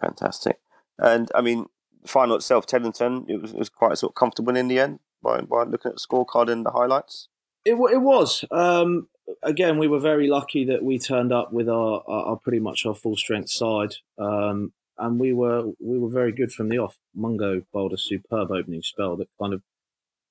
Fantastic, 0.00 0.58
and 0.98 1.30
I 1.34 1.40
mean, 1.40 1.66
the 2.02 2.08
final 2.08 2.36
itself, 2.36 2.66
Teddington, 2.66 3.26
it 3.28 3.40
was, 3.40 3.52
it 3.52 3.58
was 3.58 3.70
quite 3.70 3.96
sort 3.96 4.10
of 4.10 4.14
comfortable 4.14 4.56
in 4.56 4.68
the 4.68 4.78
end 4.78 5.00
by 5.22 5.40
by 5.40 5.62
looking 5.62 5.90
at 5.90 5.96
the 5.96 6.06
scorecard 6.06 6.50
and 6.50 6.66
the 6.66 6.72
highlights. 6.72 7.28
It 7.64 7.74
it 7.74 8.02
was. 8.02 8.44
Um, 8.50 9.08
again, 9.42 9.78
we 9.78 9.88
were 9.88 10.00
very 10.00 10.28
lucky 10.28 10.64
that 10.66 10.82
we 10.82 10.98
turned 10.98 11.32
up 11.32 11.52
with 11.52 11.68
our, 11.68 12.02
our, 12.06 12.24
our 12.26 12.36
pretty 12.36 12.60
much 12.60 12.84
our 12.86 12.94
full 12.94 13.16
strength 13.16 13.50
side, 13.50 13.94
um, 14.18 14.72
and 14.98 15.18
we 15.18 15.32
were 15.32 15.72
we 15.80 15.98
were 15.98 16.10
very 16.10 16.32
good 16.32 16.52
from 16.52 16.68
the 16.68 16.78
off. 16.78 16.96
Mungo 17.14 17.62
bowled 17.72 17.92
a 17.92 17.98
superb 17.98 18.50
opening 18.50 18.82
spell 18.82 19.16
that 19.16 19.28
kind 19.40 19.54
of 19.54 19.62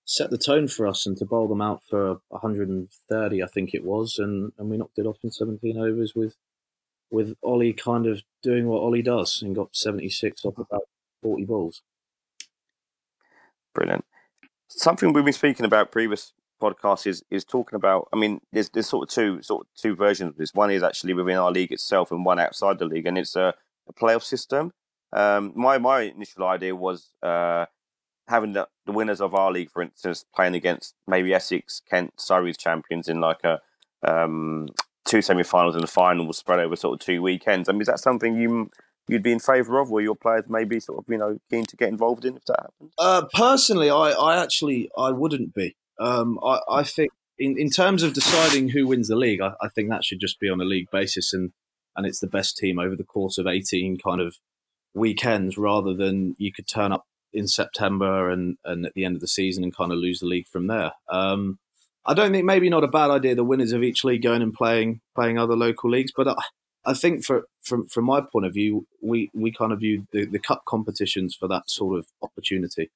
set 0.06 0.30
the 0.30 0.38
tone 0.38 0.68
for 0.68 0.88
us, 0.88 1.06
and 1.06 1.18
to 1.18 1.26
bowl 1.26 1.48
them 1.48 1.62
out 1.62 1.82
for 1.90 2.20
130, 2.30 3.44
I 3.44 3.48
think 3.48 3.74
it 3.74 3.84
was, 3.84 4.18
and, 4.18 4.52
and 4.58 4.70
we 4.70 4.78
knocked 4.78 4.98
it 4.98 5.06
off 5.06 5.18
in 5.24 5.32
17 5.32 5.78
overs 5.78 6.14
with 6.16 6.36
with 7.12 7.36
Ollie 7.44 7.74
kind 7.74 8.08
of 8.08 8.24
doing 8.42 8.68
what 8.68 8.82
Ollie 8.82 9.04
does 9.04 9.42
and 9.42 9.56
got 9.56 9.76
76 9.76 10.44
off 10.46 10.58
about 10.58 10.88
40 11.22 11.46
balls. 11.46 11.84
Brilliant. 13.76 14.04
Something 14.68 15.14
we've 15.14 15.24
been 15.24 15.32
speaking 15.32 15.66
about 15.66 15.92
previous 15.92 16.34
podcast 16.64 17.08
is 17.08 17.24
is 17.30 17.44
talking 17.44 17.76
about. 17.76 18.08
I 18.14 18.18
mean, 18.18 18.42
there's 18.52 18.70
there's 18.70 18.88
sort 18.88 19.10
of 19.10 19.14
two 19.14 19.42
sort 19.42 19.66
of 19.66 19.68
two 19.76 19.96
versions 19.96 20.30
of 20.32 20.38
this. 20.38 20.54
One 20.54 20.72
is 20.72 20.84
actually 20.84 21.14
within 21.14 21.38
our 21.38 21.52
league 21.52 21.72
itself, 21.72 22.12
and 22.12 22.26
one 22.26 22.40
outside 22.40 22.80
the 22.80 22.86
league, 22.86 23.08
and 23.08 23.18
it's 23.18 23.36
a, 23.36 23.54
a 23.88 23.94
playoff 23.94 24.24
system. 24.24 24.72
Um, 25.12 25.54
my 25.56 25.78
my 25.78 26.02
initial 26.02 26.46
idea 26.46 26.76
was 26.76 27.10
uh, 27.22 27.66
having 28.28 28.54
the, 28.54 28.68
the 28.86 28.92
winners 28.92 29.22
of 29.22 29.36
our 29.36 29.52
league, 29.52 29.72
for 29.72 29.82
instance, 29.82 30.26
playing 30.36 30.56
against 30.56 30.96
maybe 31.08 31.34
Essex, 31.34 31.82
Kent, 31.90 32.14
Surrey's 32.18 32.58
champions 32.58 33.08
in 33.08 33.20
like 33.20 33.44
a 33.44 33.60
um, 34.08 34.70
two 35.06 35.22
semi-finals 35.22 35.76
and 35.76 35.84
a 35.84 35.88
final 35.88 36.32
spread 36.34 36.60
over 36.60 36.76
sort 36.76 37.00
of 37.00 37.06
two 37.06 37.22
weekends. 37.22 37.70
I 37.70 37.74
mean, 37.74 37.82
is 37.82 37.88
that 37.88 38.00
something 38.00 38.36
you 38.36 38.70
you'd 39.08 39.24
be 39.24 39.34
in 39.34 39.40
favour 39.40 39.80
of, 39.80 39.92
or 39.92 40.02
your 40.02 40.16
players 40.16 40.46
maybe 40.48 40.80
sort 40.80 41.00
of 41.00 41.06
you 41.10 41.18
know 41.18 41.38
keen 41.50 41.66
to 41.66 41.76
get 41.76 41.90
involved 41.90 42.26
in 42.26 42.38
if 42.38 42.46
that 42.46 42.60
happens? 42.62 42.94
Uh, 42.98 43.24
personally, 43.34 43.90
I, 43.90 44.12
I 44.12 44.42
actually 44.42 44.90
I 44.98 45.12
wouldn't 45.12 45.54
be. 45.54 45.76
Um, 46.00 46.40
I, 46.44 46.60
I, 46.70 46.84
think 46.84 47.12
in, 47.38 47.58
in 47.58 47.70
terms 47.70 48.04
of 48.04 48.14
deciding 48.14 48.70
who 48.70 48.88
wins 48.88 49.08
the 49.08 49.16
league, 49.16 49.42
I, 49.42 49.54
I, 49.62 49.70
think 49.70 49.90
that 49.90 50.04
should 50.04 50.20
just 50.20 50.40
be 50.40 50.50
on 50.50 50.62
a 50.62 50.66
league 50.66 50.90
basis, 50.92 51.34
and 51.34 51.52
and 51.96 52.06
it's 52.06 52.20
the 52.20 52.28
best 52.28 52.58
team 52.58 52.80
over 52.80 52.96
the 52.96 53.04
course 53.04 53.38
of 53.38 53.48
eighteen 53.48 53.98
kind 53.98 54.22
of 54.22 54.38
weekends, 54.94 55.58
rather 55.58 55.94
than 55.94 56.36
you 56.38 56.52
could 56.52 56.68
turn 56.68 56.92
up 56.92 57.06
in 57.32 57.48
September 57.48 58.30
and 58.30 58.58
and 58.64 58.86
at 58.86 58.94
the 58.94 59.06
end 59.06 59.16
of 59.16 59.22
the 59.22 59.28
season 59.28 59.64
and 59.64 59.76
kind 59.76 59.92
of 59.92 59.98
lose 59.98 60.20
the 60.20 60.26
league 60.26 60.48
from 60.48 60.68
there. 60.68 60.92
Um, 61.10 61.60
I 62.06 62.14
don't 62.14 62.32
think 62.32 62.46
maybe 62.46 62.70
not 62.70 62.84
a 62.84 62.90
bad 62.90 63.12
idea 63.12 63.36
the 63.36 63.44
winners 63.44 63.72
of 63.72 63.84
each 63.84 64.04
league 64.04 64.24
going 64.24 64.42
and 64.42 64.54
playing 64.54 65.02
playing 65.16 65.38
other 65.38 65.56
local 65.56 65.90
leagues, 65.90 66.12
but 66.16 66.28
I, 66.28 66.36
I 66.86 66.94
think 66.94 67.24
for 67.24 67.46
from 67.62 67.88
from 67.88 68.06
my 68.06 68.22
point 68.22 68.46
of 68.46 68.54
view, 68.54 68.86
we 69.02 69.30
we 69.34 69.52
kind 69.52 69.72
of 69.72 69.80
view 69.80 70.08
the, 70.12 70.26
the 70.26 70.40
cup 70.40 70.64
competitions 70.66 71.36
for 71.36 71.48
that 71.48 71.70
sort 71.70 71.98
of 71.98 72.08
opportunity. 72.22 72.92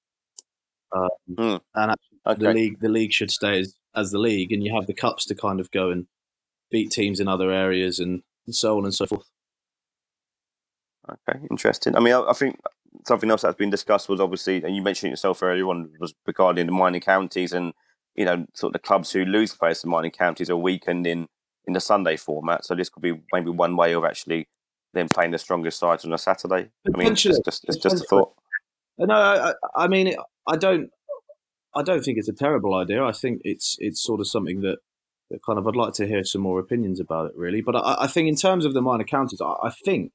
Um, 0.92 1.10
mm. 1.30 1.62
And 1.76 1.92
actually, 1.92 2.17
okay. 2.32 2.44
the 2.44 2.54
league 2.54 2.80
the 2.80 2.90
league 2.90 3.14
should 3.14 3.32
stay 3.32 3.60
as, 3.60 3.76
as 3.96 4.12
the 4.12 4.20
league, 4.20 4.52
and 4.52 4.64
you 4.64 4.74
have 4.76 4.88
the 4.88 4.94
cups 4.94 5.26
to 5.26 5.36
kind 5.36 5.60
of 5.60 5.72
go 5.72 5.90
and 5.90 6.08
beat 6.72 6.92
teams 6.92 7.20
in 7.20 7.28
other 7.28 7.52
areas 7.52 8.00
and, 8.00 8.24
so 8.50 8.78
on 8.78 8.86
and 8.86 8.96
so 8.96 9.06
forth. 9.06 9.30
Okay, 11.10 11.40
interesting. 11.52 11.98
I 11.98 12.00
mean, 12.00 12.14
I, 12.14 12.30
I, 12.30 12.34
think 12.34 12.62
something 13.06 13.30
else 13.30 13.42
that's 13.42 13.58
been 13.58 13.70
discussed 13.70 14.08
was 14.08 14.22
obviously, 14.22 14.64
and 14.64 14.74
you 14.74 14.82
mentioned 14.82 15.10
yourself 15.10 15.44
earlier 15.44 15.68
on, 15.68 15.92
was 16.00 16.14
regarding 16.26 16.66
the 16.66 16.72
minor 16.72 17.02
counties 17.02 17.52
and 17.52 17.74
you 18.16 18.24
know 18.24 18.46
sort 18.54 18.70
of 18.70 18.74
the 18.82 18.88
clubs 18.88 19.12
who 19.12 19.26
lose 19.26 19.54
players 19.54 19.82
to 19.82 19.88
minor 19.88 20.10
counties 20.10 20.50
are 20.50 20.56
weakened 20.56 21.06
in 21.06 21.28
in 21.66 21.74
the 21.74 21.82
Sunday 21.82 22.16
format. 22.16 22.64
So 22.66 22.74
this 22.74 22.88
could 22.88 23.04
be 23.04 23.22
maybe 23.34 23.50
one 23.50 23.76
way 23.76 23.94
of 23.94 24.06
actually 24.06 24.48
then 24.94 25.10
playing 25.10 25.32
the 25.32 25.38
strongest 25.38 25.80
sides 25.80 26.06
on 26.06 26.14
a 26.14 26.18
Saturday. 26.18 26.70
I 26.88 26.98
mean, 26.98 27.12
it's 27.12 27.22
just 27.22 27.42
it's 27.46 27.78
just 27.78 28.04
a 28.04 28.06
thought. 28.06 28.34
No, 28.98 29.14
I, 29.14 29.54
I 29.76 29.88
mean, 29.88 30.16
I 30.48 30.56
don't, 30.56 30.90
I 31.78 31.84
don't 31.84 32.04
think 32.04 32.18
it's 32.18 32.30
a 32.30 32.34
terrible 32.34 32.74
idea. 32.76 33.04
I 33.04 33.12
think 33.12 33.42
it's 33.44 33.78
it's 33.80 34.02
sort 34.02 34.20
of 34.20 34.28
something 34.28 34.62
that, 34.62 34.80
that 35.30 35.44
kind 35.44 35.60
of 35.60 35.68
I'd 35.68 35.76
like 35.76 35.94
to 35.94 36.08
hear 36.08 36.24
some 36.24 36.42
more 36.42 36.60
opinions 36.60 37.00
about 37.00 37.28
it, 37.28 37.34
really. 37.36 37.62
But 37.62 37.76
I, 37.76 38.04
I 38.04 38.08
think 38.08 38.28
in 38.28 38.36
terms 38.36 38.66
of 38.66 38.74
the 38.74 38.82
minor 38.82 39.04
counties, 39.04 39.42
I, 39.42 39.56
I 39.64 39.70
think 39.70 40.12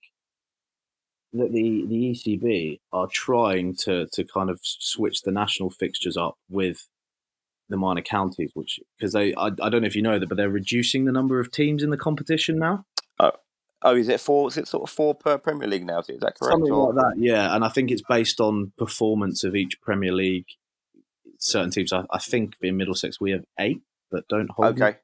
that 1.33 1.53
the 1.53 1.87
the 1.87 2.11
ECB 2.11 2.81
are 2.92 3.07
trying 3.07 3.75
to 3.77 4.07
to 4.12 4.25
kind 4.25 4.51
of 4.51 4.61
switch 4.62 5.22
the 5.22 5.33
national 5.33 5.70
fixtures 5.70 6.16
up 6.16 6.37
with 6.51 6.88
the 7.68 7.77
minor 7.77 8.03
counties, 8.03 8.51
which 8.55 8.81
because 8.98 9.12
they 9.12 9.35
I, 9.35 9.46
I 9.46 9.68
don't 9.68 9.83
know 9.83 9.87
if 9.87 9.96
you 9.96 10.03
know 10.03 10.18
that, 10.18 10.29
but 10.29 10.37
they're 10.37 10.51
reducing 10.51 11.05
the 11.05 11.12
number 11.12 11.40
of 11.40 11.51
teams 11.51 11.83
in 11.83 11.90
the 11.90 11.96
competition 11.96 12.59
now. 12.59 12.85
Oh, 13.18 13.33
oh, 13.83 13.96
is 13.96 14.09
it 14.09 14.20
four? 14.20 14.48
Is 14.48 14.57
it 14.57 14.68
sort 14.68 14.88
of 14.88 14.90
four 14.90 15.14
per 15.14 15.38
Premier 15.38 15.68
League 15.68 15.87
now? 15.87 16.01
Is 16.01 16.07
that 16.07 16.35
correct? 16.38 16.53
Something 16.53 16.72
or? 16.72 16.92
like 16.92 17.03
that, 17.03 17.14
yeah. 17.18 17.55
And 17.55 17.64
I 17.64 17.68
think 17.68 17.90
it's 17.90 18.03
based 18.03 18.40
on 18.40 18.72
performance 18.77 19.44
of 19.44 19.55
each 19.55 19.81
Premier 19.81 20.12
League. 20.12 20.46
Certain 21.42 21.70
teams, 21.70 21.92
I, 21.92 22.05
I 22.11 22.18
think 22.18 22.55
in 22.62 22.76
Middlesex 22.76 23.20
we 23.20 23.33
have 23.33 23.44
eight 23.59 23.83
that 24.12 24.28
don't 24.28 24.50
hold. 24.50 24.81
Okay. 24.81 24.98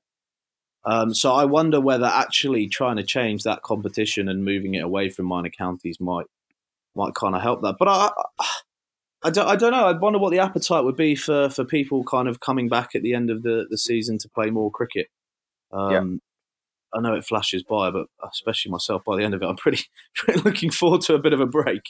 Um, 0.85 1.13
so 1.13 1.33
I 1.33 1.45
wonder 1.45 1.81
whether 1.81 2.07
actually 2.07 2.69
trying 2.69 2.97
to 2.97 3.03
change 3.03 3.43
that 3.43 3.63
competition 3.63 4.29
and 4.29 4.45
moving 4.45 4.75
it 4.75 4.85
away 4.85 5.11
from 5.11 5.27
minor 5.27 5.51
counties 5.51 5.99
might 6.01 6.27
might 6.95 7.15
kind 7.15 7.35
of 7.35 7.43
help 7.43 7.63
that. 7.63 7.77
But 7.79 7.89
I, 7.89 8.11
I 9.25 9.31
don't, 9.31 9.49
I 9.49 9.57
don't 9.57 9.73
know. 9.73 9.87
I 9.87 9.93
wonder 9.93 10.19
what 10.19 10.31
the 10.31 10.39
appetite 10.39 10.85
would 10.85 10.97
be 10.97 11.15
for, 11.15 11.51
for 11.51 11.65
people 11.65 12.05
kind 12.05 12.29
of 12.29 12.41
coming 12.41 12.69
back 12.69 12.95
at 12.95 13.03
the 13.03 13.15
end 13.15 13.31
of 13.31 13.43
the, 13.43 13.67
the 13.69 13.79
season 13.79 14.19
to 14.19 14.29
play 14.29 14.51
more 14.51 14.71
cricket. 14.71 15.09
Um, 15.73 15.91
yeah. 16.93 16.99
I 16.99 17.03
know 17.03 17.15
it 17.15 17.25
flashes 17.25 17.63
by, 17.63 17.91
but 17.91 18.07
especially 18.33 18.71
myself, 18.71 19.05
by 19.05 19.17
the 19.17 19.25
end 19.25 19.35
of 19.35 19.43
it, 19.43 19.47
I'm 19.47 19.57
pretty, 19.57 19.85
pretty 20.15 20.41
looking 20.41 20.71
forward 20.71 21.03
to 21.03 21.15
a 21.15 21.19
bit 21.19 21.33
of 21.33 21.41
a 21.41 21.47
break. 21.47 21.83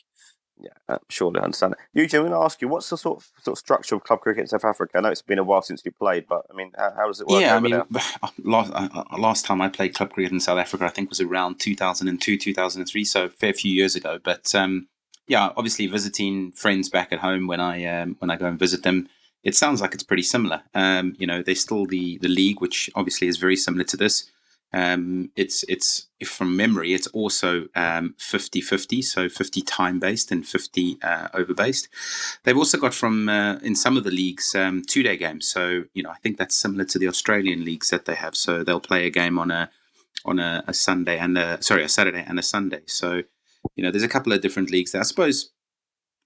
Yeah, 0.61 0.71
I'm 0.89 1.37
understand 1.37 1.75
it. 1.75 1.79
Eugene, 1.93 2.21
I'm 2.21 2.27
going 2.29 2.41
to 2.41 2.45
ask 2.45 2.61
you, 2.61 2.69
what's 2.69 2.91
the 2.91 2.97
sort 2.97 3.19
of, 3.19 3.31
sort 3.43 3.55
of 3.55 3.59
structure 3.59 3.95
of 3.95 4.05
club 4.05 4.21
cricket 4.21 4.43
in 4.43 4.47
South 4.49 4.65
Africa? 4.65 4.99
I 4.99 5.01
know 5.01 5.11
it's 5.11 5.23
been 5.23 5.39
a 5.39 5.45
while 5.45 5.63
since 5.63 5.83
you 5.85 5.93
played, 5.93 6.27
but 6.29 6.47
I 6.51 6.55
mean, 6.55 6.73
how, 6.77 6.93
how 6.97 7.07
does 7.07 7.21
it 7.21 7.29
work? 7.29 7.41
Yeah, 7.41 7.55
I 7.55 7.61
mean, 7.61 7.81
last, 8.45 8.73
uh, 8.75 9.05
last 9.17 9.45
time 9.45 9.61
I 9.61 9.69
played 9.69 9.95
club 9.95 10.13
cricket 10.13 10.33
in 10.33 10.41
South 10.41 10.59
Africa, 10.59 10.85
I 10.85 10.89
think 10.89 11.11
was 11.11 11.21
around 11.21 11.61
2002, 11.61 12.37
2003, 12.39 13.05
so 13.05 13.25
a 13.25 13.29
fair 13.29 13.53
few 13.53 13.73
years 13.73 13.95
ago. 13.95 14.19
But 14.23 14.55
um, 14.55 14.89
yeah, 15.29 15.51
obviously 15.57 15.87
visiting 15.87 16.53
friends 16.53 16.89
back 16.89 17.13
at 17.13 17.21
home 17.21 17.47
when 17.47 17.61
I 17.61 17.85
um, 17.85 18.17
when 18.19 18.31
I 18.31 18.37
go 18.37 18.47
and 18.47 18.59
visit 18.59 18.83
them, 18.83 19.09
it 19.45 19.55
sounds 19.55 19.81
like 19.81 19.95
it's 19.95 20.03
pretty 20.03 20.23
similar. 20.23 20.63
Um, 20.75 21.15
you 21.19 21.27
know, 21.27 21.43
there's 21.43 21.61
still 21.61 21.87
the 21.87 22.19
the 22.19 22.29
league, 22.29 22.61
which 22.61 22.91
obviously 22.95 23.29
is 23.29 23.37
very 23.37 23.57
similar 23.57 23.85
to 23.85 23.97
this. 23.97 24.31
Um, 24.73 25.31
it's 25.35 25.65
it's 25.69 26.09
from 26.25 26.57
memory, 26.57 26.93
it's 26.93 27.07
also 27.09 27.65
50-50, 27.75 28.97
um, 28.97 29.03
so 29.03 29.29
50 29.29 29.63
time 29.63 29.99
based 29.99 30.31
and 30.31 30.47
50 30.47 30.99
uh, 31.03 31.29
over 31.33 31.55
based. 31.55 31.89
They've 32.45 32.57
also 32.57 32.77
got 32.79 32.93
from 32.93 33.29
uh, 33.29 33.57
in 33.57 33.75
some 33.75 33.97
of 33.97 34.05
the 34.05 34.11
leagues 34.11 34.55
um, 34.55 34.83
two 34.87 35.03
day 35.03 35.17
games. 35.17 35.49
So 35.49 35.85
you 35.95 36.03
know, 36.03 36.11
I 36.11 36.19
think 36.23 36.37
that's 36.37 36.57
similar 36.57 36.85
to 36.85 36.99
the 36.99 37.09
Australian 37.09 37.65
leagues 37.65 37.91
that 37.91 38.05
they 38.05 38.15
have. 38.15 38.37
So 38.37 38.63
they'll 38.63 38.81
play 38.81 39.07
a 39.07 39.11
game 39.11 39.39
on 39.39 39.51
a 39.51 39.71
on 40.25 40.39
a, 40.39 40.65
a 40.67 40.75
Sunday 40.75 41.19
and 41.19 41.39
a 41.39 41.63
sorry 41.63 41.83
a 41.83 41.89
Saturday 41.89 42.25
and 42.27 42.39
a 42.39 42.43
Sunday. 42.43 42.83
So 42.87 43.23
you 43.75 43.85
know, 43.85 43.91
there's 43.91 44.05
a 44.05 44.09
couple 44.09 44.33
of 44.33 44.41
different 44.41 44.71
leagues 44.71 44.93
That 44.93 45.01
I 45.01 45.03
suppose 45.03 45.51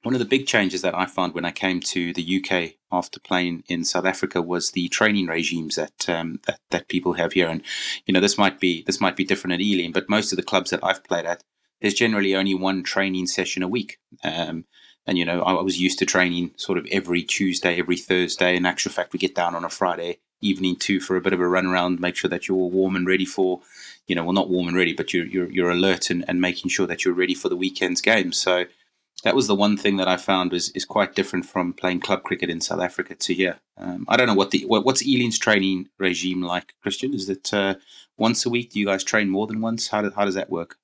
one 0.02 0.14
of 0.14 0.18
the 0.18 0.26
big 0.26 0.46
changes 0.46 0.82
that 0.82 0.96
I 0.96 1.06
found 1.06 1.34
when 1.34 1.44
I 1.44 1.52
came 1.52 1.80
to 1.80 2.12
the 2.12 2.42
UK 2.44 2.74
after 2.90 3.20
playing 3.20 3.62
in 3.68 3.84
South 3.84 4.04
Africa 4.04 4.42
was 4.42 4.72
the 4.72 4.88
training 4.88 5.28
regimes 5.28 5.76
that 5.76 6.08
um, 6.08 6.40
that, 6.46 6.60
that 6.70 6.88
people 6.88 7.14
have 7.14 7.32
here. 7.32 7.48
And 7.48 7.62
you 8.06 8.12
know, 8.12 8.20
this 8.20 8.38
might 8.38 8.58
be 8.58 8.82
this 8.82 9.00
might 9.00 9.16
be 9.16 9.24
different 9.24 9.54
at 9.54 9.60
Ealing, 9.60 9.92
but 9.92 10.08
most 10.08 10.32
of 10.32 10.36
the 10.36 10.42
clubs 10.42 10.70
that 10.70 10.82
I've 10.82 11.04
played 11.04 11.24
at, 11.24 11.44
there's 11.80 11.94
generally 11.94 12.34
only 12.34 12.54
one 12.54 12.82
training 12.82 13.26
session 13.26 13.62
a 13.62 13.68
week. 13.68 13.98
Um, 14.24 14.64
and 15.06 15.18
you 15.18 15.24
know, 15.24 15.42
I 15.42 15.60
was 15.62 15.80
used 15.80 15.98
to 16.00 16.06
training 16.06 16.52
sort 16.56 16.78
of 16.78 16.86
every 16.90 17.22
Tuesday, 17.22 17.78
every 17.78 17.96
Thursday. 17.96 18.56
In 18.56 18.66
actual 18.66 18.92
fact, 18.92 19.12
we 19.12 19.18
get 19.18 19.34
down 19.34 19.54
on 19.54 19.64
a 19.64 19.70
Friday 19.70 20.18
evening 20.40 20.74
too 20.74 21.00
for 21.00 21.16
a 21.16 21.20
bit 21.20 21.32
of 21.32 21.38
a 21.38 21.46
run 21.46 21.66
around, 21.66 22.00
make 22.00 22.16
sure 22.16 22.28
that 22.28 22.48
you're 22.48 22.56
all 22.56 22.70
warm 22.70 22.96
and 22.96 23.06
ready 23.06 23.24
for 23.24 23.60
you 24.08 24.16
know, 24.16 24.24
well, 24.24 24.32
not 24.32 24.50
warm 24.50 24.66
and 24.66 24.76
ready, 24.76 24.92
but 24.92 25.14
you're 25.14 25.26
you're, 25.26 25.50
you're 25.50 25.70
alert 25.70 26.10
and, 26.10 26.24
and 26.28 26.40
making 26.40 26.70
sure 26.70 26.86
that 26.86 27.04
you're 27.04 27.14
ready 27.14 27.34
for 27.34 27.48
the 27.48 27.56
weekend's 27.56 28.00
game. 28.00 28.32
So 28.32 28.64
that 29.22 29.37
was 29.37 29.46
the 29.46 29.54
one 29.54 29.76
thing 29.76 29.96
that 29.96 30.08
I 30.08 30.16
found 30.16 30.52
is 30.52 30.70
is 30.70 30.85
quite 30.85 31.14
different 31.14 31.46
from 31.46 31.72
playing 31.72 32.00
club 32.00 32.22
cricket 32.22 32.50
in 32.50 32.61
South 32.61 32.80
Africa 32.80 33.14
to 33.14 33.35
here. 33.35 33.61
Um, 33.76 34.04
I 34.08 34.16
don't 34.16 34.26
know 34.26 34.35
what 34.35 34.50
the 34.50 34.64
what, 34.66 34.85
what's 34.85 35.06
Ealing's 35.06 35.38
training 35.38 35.88
regime 35.98 36.42
like, 36.42 36.74
Kristian? 36.85 37.14
Is 37.14 37.28
it 37.28 37.52
uh, 37.54 37.76
once 38.16 38.44
a 38.44 38.50
week? 38.50 38.72
Do 38.72 38.80
you 38.80 38.87
guys 38.87 39.04
train 39.04 39.28
more 39.28 39.46
than 39.46 39.61
once? 39.61 39.88
How 39.88 40.02
do, 40.02 40.11
how 40.14 40.24
does 40.24 40.35
that 40.35 40.50
work? 40.50 40.76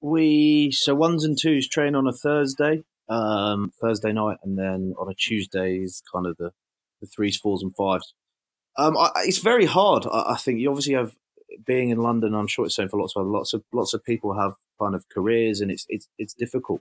We 0.00 0.70
so 0.72 0.94
ones 0.94 1.24
and 1.24 1.36
twos 1.40 1.68
train 1.68 1.94
on 1.94 2.06
a 2.06 2.12
Thursday, 2.12 2.82
um, 3.08 3.72
Thursday 3.80 4.12
night, 4.12 4.38
and 4.42 4.58
then 4.58 4.94
on 4.98 5.10
a 5.10 5.14
Tuesday 5.14 5.78
is 5.78 6.02
kind 6.12 6.26
of 6.26 6.36
the 6.36 6.52
the 7.00 7.06
threes, 7.08 7.36
fours, 7.36 7.62
and 7.62 7.74
fives. 7.74 8.14
Um, 8.78 8.96
I, 8.96 9.10
it's 9.24 9.38
very 9.38 9.66
hard. 9.66 10.06
I, 10.06 10.32
I, 10.32 10.36
think 10.36 10.60
you 10.60 10.70
obviously 10.70 10.94
have 10.94 11.14
being 11.64 11.90
in 11.90 11.98
London, 11.98 12.34
I'm 12.34 12.46
sure 12.46 12.66
it's 12.66 12.76
same 12.76 12.88
for 12.88 13.00
lots 13.00 13.16
of 13.16 13.26
lots 13.26 13.52
of 13.52 13.62
lots 13.72 13.94
of 13.94 14.04
people 14.04 14.34
have 14.34 14.54
kind 14.80 14.94
of 14.94 15.08
careers, 15.08 15.60
and 15.60 15.70
it's 15.70 15.86
it's 15.88 16.08
it's 16.18 16.34
difficult. 16.34 16.80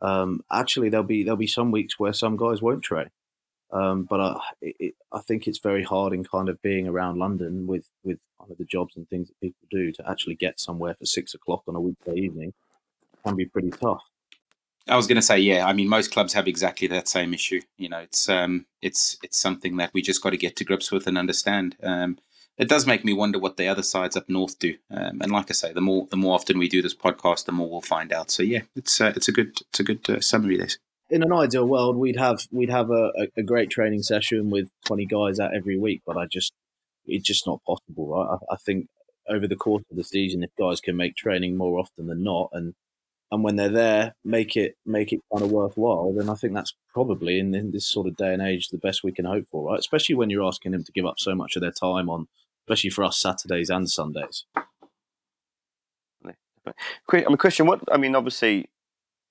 Um, 0.00 0.40
actually, 0.50 0.88
there'll 0.88 1.06
be 1.06 1.22
there'll 1.22 1.36
be 1.36 1.46
some 1.46 1.70
weeks 1.70 1.98
where 1.98 2.12
some 2.12 2.36
guys 2.36 2.60
won't 2.60 2.82
train, 2.82 3.10
um, 3.72 4.04
but 4.04 4.20
I 4.20 4.40
it, 4.60 4.94
I 5.12 5.20
think 5.20 5.46
it's 5.46 5.58
very 5.58 5.84
hard 5.84 6.12
in 6.12 6.24
kind 6.24 6.48
of 6.48 6.60
being 6.62 6.88
around 6.88 7.18
London 7.18 7.66
with 7.66 7.88
with 8.04 8.18
kind 8.38 8.50
of 8.50 8.58
the 8.58 8.64
jobs 8.64 8.96
and 8.96 9.08
things 9.08 9.28
that 9.28 9.40
people 9.40 9.66
do 9.70 9.92
to 9.92 10.10
actually 10.10 10.34
get 10.34 10.60
somewhere 10.60 10.94
for 10.94 11.06
six 11.06 11.34
o'clock 11.34 11.62
on 11.68 11.76
a 11.76 11.80
weekday 11.80 12.14
evening 12.14 12.52
can 13.24 13.36
be 13.36 13.46
pretty 13.46 13.70
tough. 13.70 14.02
I 14.88 14.96
was 14.96 15.06
going 15.06 15.16
to 15.16 15.22
say, 15.22 15.38
yeah. 15.38 15.66
I 15.66 15.72
mean, 15.72 15.88
most 15.88 16.10
clubs 16.10 16.32
have 16.32 16.48
exactly 16.48 16.88
that 16.88 17.06
same 17.06 17.32
issue. 17.32 17.60
You 17.78 17.88
know, 17.88 17.98
it's 17.98 18.28
um, 18.28 18.66
it's 18.80 19.16
it's 19.22 19.40
something 19.40 19.76
that 19.76 19.92
we 19.94 20.02
just 20.02 20.22
got 20.22 20.30
to 20.30 20.36
get 20.36 20.56
to 20.56 20.64
grips 20.64 20.90
with 20.90 21.06
and 21.06 21.16
understand. 21.16 21.76
Um, 21.82 22.18
it 22.58 22.68
does 22.68 22.86
make 22.86 23.04
me 23.04 23.12
wonder 23.12 23.38
what 23.38 23.56
the 23.56 23.68
other 23.68 23.82
sides 23.82 24.16
up 24.16 24.28
north 24.28 24.58
do. 24.58 24.76
Um, 24.90 25.20
and 25.22 25.32
like 25.32 25.50
I 25.50 25.54
say, 25.54 25.72
the 25.72 25.80
more 25.80 26.06
the 26.10 26.16
more 26.16 26.34
often 26.34 26.58
we 26.58 26.68
do 26.68 26.82
this 26.82 26.94
podcast, 26.94 27.46
the 27.46 27.52
more 27.52 27.70
we'll 27.70 27.80
find 27.80 28.12
out. 28.12 28.30
So 28.30 28.42
yeah, 28.42 28.62
it's 28.76 29.00
uh, 29.00 29.12
it's 29.16 29.28
a 29.28 29.32
good 29.32 29.58
it's 29.70 29.80
a 29.80 29.84
good 29.84 30.08
uh, 30.08 30.20
summary. 30.20 30.58
This. 30.58 30.78
In 31.10 31.22
an 31.22 31.32
ideal 31.32 31.66
world, 31.66 31.96
we'd 31.96 32.18
have 32.18 32.46
we'd 32.50 32.70
have 32.70 32.90
a, 32.90 33.10
a, 33.36 33.42
great 33.42 33.70
training 33.70 34.02
session 34.02 34.50
with 34.50 34.68
twenty 34.84 35.06
guys 35.06 35.40
out 35.40 35.54
every 35.54 35.78
week, 35.78 36.02
but 36.06 36.16
I 36.16 36.26
just 36.26 36.52
it's 37.06 37.26
just 37.26 37.46
not 37.46 37.60
possible, 37.66 38.08
right? 38.08 38.38
I, 38.50 38.54
I 38.54 38.56
think 38.56 38.86
over 39.28 39.46
the 39.46 39.56
course 39.56 39.84
of 39.90 39.96
the 39.96 40.04
season, 40.04 40.42
if 40.42 40.50
guys 40.58 40.80
can 40.80 40.96
make 40.96 41.16
training 41.16 41.56
more 41.56 41.78
often 41.78 42.06
than 42.06 42.22
not, 42.22 42.50
and 42.52 42.74
and 43.30 43.42
when 43.42 43.56
they're 43.56 43.70
there, 43.70 44.14
make 44.24 44.56
it 44.56 44.74
make 44.84 45.10
it 45.12 45.20
kind 45.32 45.42
of 45.42 45.50
worthwhile, 45.50 46.12
then 46.12 46.28
I 46.28 46.34
think 46.34 46.52
that's 46.52 46.74
probably 46.92 47.38
in, 47.38 47.54
in 47.54 47.70
this 47.70 47.88
sort 47.88 48.06
of 48.06 48.16
day 48.16 48.34
and 48.34 48.42
age 48.42 48.68
the 48.68 48.76
best 48.76 49.02
we 49.02 49.12
can 49.12 49.24
hope 49.24 49.46
for, 49.50 49.70
right? 49.70 49.78
Especially 49.78 50.14
when 50.14 50.28
you're 50.28 50.46
asking 50.46 50.72
them 50.72 50.84
to 50.84 50.92
give 50.92 51.06
up 51.06 51.18
so 51.18 51.34
much 51.34 51.56
of 51.56 51.62
their 51.62 51.72
time 51.72 52.10
on 52.10 52.28
especially 52.62 52.90
for 52.90 53.04
us 53.04 53.18
Saturdays 53.18 53.70
and 53.70 53.88
Sundays. 53.90 54.44
I 56.64 57.28
mean, 57.28 57.36
Kristian, 57.36 57.66
what 57.66 57.80
I 57.90 57.96
mean, 57.96 58.14
obviously, 58.14 58.70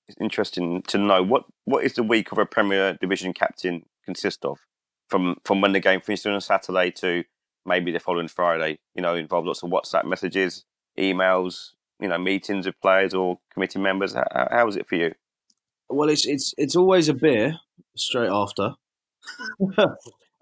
it's 0.08 0.18
interesting 0.20 0.82
to 0.82 0.98
know 0.98 1.22
what 1.22 1.44
what 1.64 1.84
is 1.84 1.94
the 1.94 2.02
week 2.02 2.32
of 2.32 2.38
a 2.38 2.46
Premier 2.46 2.98
Division 3.00 3.32
captain 3.32 3.86
consist 4.04 4.44
of, 4.44 4.58
from 5.08 5.36
from 5.44 5.60
when 5.60 5.72
the 5.72 5.80
game 5.80 6.00
finished 6.00 6.26
on 6.26 6.34
a 6.34 6.40
Saturday 6.40 6.90
to 6.90 7.24
maybe 7.64 7.92
the 7.92 8.00
following 8.00 8.28
Friday. 8.28 8.78
You 8.94 9.02
know, 9.02 9.14
involve 9.14 9.46
lots 9.46 9.62
of 9.62 9.70
WhatsApp 9.70 10.04
messages, 10.04 10.64
emails, 10.98 11.70
you 12.00 12.08
know, 12.08 12.18
meetings 12.18 12.66
with 12.66 12.80
players 12.80 13.14
or 13.14 13.38
committee 13.52 13.78
members. 13.78 14.14
How, 14.14 14.48
how 14.50 14.68
is 14.68 14.76
it 14.76 14.88
for 14.88 14.96
you? 14.96 15.14
Well, 15.88 16.08
it's 16.08 16.26
it's 16.26 16.54
it's 16.58 16.76
always 16.76 17.08
a 17.08 17.14
beer 17.14 17.58
straight 17.96 18.30
after. 18.30 18.74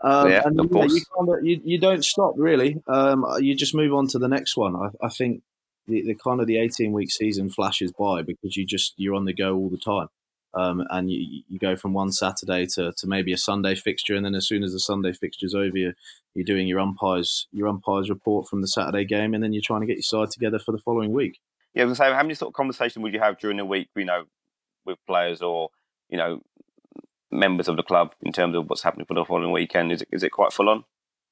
Um, 0.03 0.31
yeah, 0.31 0.43
and, 0.45 0.59
of 0.59 0.71
course. 0.71 0.95
You, 0.95 1.03
kind 1.17 1.29
of, 1.29 1.45
you, 1.45 1.61
you, 1.63 1.79
don't 1.79 2.05
stop 2.05 2.35
really. 2.37 2.83
Um, 2.87 3.27
you 3.39 3.55
just 3.55 3.75
move 3.75 3.93
on 3.93 4.07
to 4.09 4.19
the 4.19 4.29
next 4.29 4.57
one. 4.57 4.75
I, 4.75 4.89
I 5.05 5.09
think 5.11 5.43
the, 5.87 6.03
the, 6.03 6.15
kind 6.15 6.41
of 6.41 6.47
the 6.47 6.59
18 6.59 6.93
week 6.93 7.11
season 7.11 7.51
flashes 7.51 7.93
by 7.93 8.23
because 8.23 8.57
you 8.57 8.65
just 8.65 8.95
you're 8.97 9.15
on 9.15 9.27
the 9.27 9.35
go 9.35 9.57
all 9.57 9.69
the 9.69 9.77
time. 9.77 10.09
Um, 10.53 10.85
and 10.91 11.11
you, 11.11 11.43
you 11.49 11.59
go 11.61 11.77
from 11.77 11.93
one 11.93 12.11
Saturday 12.11 12.67
to, 12.75 12.93
to 12.97 13.07
maybe 13.07 13.33
a 13.33 13.37
Sunday 13.37 13.77
fixture, 13.77 14.17
and 14.17 14.25
then 14.25 14.35
as 14.35 14.49
soon 14.49 14.65
as 14.65 14.73
the 14.73 14.81
Sunday 14.81 15.13
fixture's 15.13 15.55
over, 15.55 15.77
you're, 15.77 15.95
you're 16.35 16.45
doing 16.45 16.67
your 16.67 16.81
umpires 16.81 17.47
your 17.53 17.69
umpires 17.69 18.11
report 18.11 18.49
from 18.49 18.61
the 18.61 18.67
Saturday 18.67 19.05
game, 19.05 19.33
and 19.33 19.45
then 19.45 19.53
you're 19.53 19.63
trying 19.65 19.81
to 19.81 19.87
get 19.87 19.97
your 19.97 20.03
side 20.03 20.31
together 20.31 20.59
for 20.59 20.73
the 20.73 20.79
following 20.79 21.13
week. 21.13 21.39
Yeah, 21.75 21.85
I 21.85 21.87
was 21.87 21.99
say, 21.99 22.13
how 22.13 22.23
many 22.23 22.35
sort 22.35 22.49
of 22.49 22.55
conversations 22.55 23.01
would 23.03 23.15
you 23.15 23.21
have 23.21 23.39
during 23.39 23.59
the 23.59 23.65
week, 23.65 23.91
you 23.95 24.05
know, 24.05 24.25
with 24.85 24.99
players 25.07 25.41
or 25.41 25.69
you 26.09 26.19
know 26.19 26.41
members 27.31 27.69
of 27.69 27.77
the 27.77 27.83
club 27.83 28.13
in 28.23 28.33
terms 28.33 28.57
of 28.57 28.69
what's 28.69 28.83
happening 28.83 29.07
for 29.07 29.15
the 29.15 29.25
following 29.25 29.53
weekend? 29.53 29.93
Is 29.93 30.03
it 30.03 30.09
is 30.13 30.23
it 30.23 30.31
quite 30.31 30.53
full 30.53 30.69
on? 30.69 30.85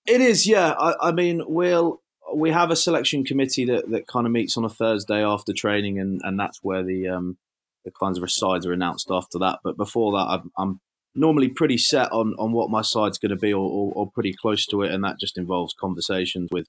It 0.06 0.20
is, 0.20 0.46
yeah. 0.46 0.72
I, 0.72 1.08
I 1.08 1.12
mean, 1.12 1.42
we'll 1.46 2.00
we 2.34 2.50
have 2.50 2.70
a 2.70 2.76
selection 2.76 3.24
committee 3.24 3.64
that, 3.66 3.90
that 3.90 4.06
kind 4.06 4.26
of 4.26 4.32
meets 4.32 4.56
on 4.56 4.64
a 4.64 4.68
Thursday 4.68 5.24
after 5.24 5.52
training, 5.52 5.98
and, 5.98 6.20
and 6.24 6.38
that's 6.38 6.60
where 6.62 6.82
the 6.82 7.08
um, 7.08 7.38
the 7.84 7.90
kinds 7.90 8.18
of 8.18 8.30
sides 8.30 8.66
are 8.66 8.72
announced 8.72 9.08
after 9.10 9.38
that. 9.38 9.60
But 9.64 9.76
before 9.76 10.12
that, 10.12 10.26
I'm, 10.28 10.50
I'm 10.58 10.80
normally 11.14 11.48
pretty 11.48 11.78
set 11.78 12.12
on, 12.12 12.34
on 12.38 12.52
what 12.52 12.70
my 12.70 12.82
side's 12.82 13.18
going 13.18 13.30
to 13.30 13.36
be, 13.36 13.52
or, 13.52 13.68
or, 13.68 13.92
or, 13.94 14.10
pretty 14.10 14.34
close 14.34 14.66
to 14.66 14.82
it, 14.82 14.92
and 14.92 15.02
that 15.04 15.18
just 15.18 15.38
involves 15.38 15.74
conversations 15.78 16.48
with 16.50 16.66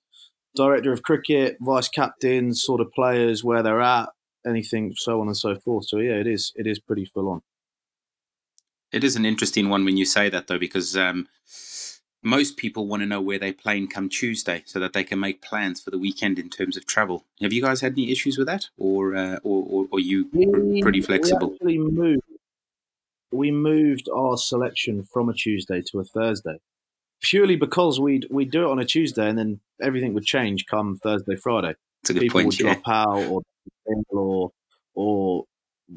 director 0.55 0.93
of 0.93 1.03
cricket, 1.03 1.57
vice 1.59 1.89
captains, 1.89 2.63
sort 2.63 2.81
of 2.81 2.91
players, 2.91 3.43
where 3.43 3.63
they're 3.63 3.81
at, 3.81 4.09
anything, 4.45 4.93
so 4.95 5.21
on 5.21 5.27
and 5.27 5.37
so 5.37 5.55
forth. 5.55 5.85
So 5.87 5.97
yeah, 5.97 6.15
it 6.15 6.27
is 6.27 6.53
it 6.55 6.67
is 6.67 6.79
pretty 6.79 7.05
full 7.05 7.29
on 7.29 7.41
it 8.91 9.03
is 9.03 9.15
an 9.15 9.25
interesting 9.25 9.69
one 9.69 9.85
when 9.85 9.97
you 9.97 10.05
say 10.05 10.29
that 10.29 10.47
though, 10.47 10.59
because 10.59 10.97
um, 10.97 11.27
most 12.23 12.57
people 12.57 12.87
want 12.87 13.01
to 13.01 13.05
know 13.05 13.21
where 13.21 13.39
they're 13.39 13.53
playing 13.53 13.87
come 13.87 14.09
Tuesday 14.09 14.63
so 14.65 14.79
that 14.79 14.93
they 14.93 15.03
can 15.03 15.19
make 15.19 15.41
plans 15.41 15.81
for 15.81 15.91
the 15.91 15.97
weekend 15.97 16.37
in 16.37 16.49
terms 16.49 16.75
of 16.75 16.85
travel. 16.85 17.25
Have 17.41 17.53
you 17.53 17.61
guys 17.61 17.81
had 17.81 17.93
any 17.93 18.11
issues 18.11 18.37
with 18.37 18.47
that, 18.47 18.67
or 18.77 19.15
uh, 19.15 19.39
or, 19.43 19.63
or, 19.67 19.85
or 19.91 19.99
you 19.99 20.29
we, 20.33 20.81
pretty 20.81 21.01
flexible? 21.01 21.55
We 21.61 21.77
moved. 21.77 22.23
We 23.31 23.51
moved 23.51 24.09
our 24.13 24.37
selection 24.37 25.03
from 25.03 25.29
a 25.29 25.33
Tuesday 25.33 25.83
to 25.91 25.99
a 25.99 26.03
Thursday, 26.03 26.57
purely 27.21 27.55
because 27.55 27.99
we'd 27.99 28.25
we 28.31 28.45
do 28.45 28.63
it 28.63 28.71
on 28.71 28.79
a 28.79 28.85
Tuesday 28.85 29.29
and 29.29 29.37
then 29.37 29.59
everything 29.81 30.13
would 30.15 30.25
change 30.25 30.65
come 30.65 30.97
Thursday, 30.97 31.35
Friday. 31.35 31.75
That's 32.01 32.09
a 32.09 32.13
good 32.13 32.21
People 32.21 32.39
point. 32.39 32.47
would 32.47 32.59
Yeah. 32.59 32.73
drop 32.73 32.87
out, 32.87 33.23
or 33.29 33.41
or 34.09 34.51
or 34.95 35.45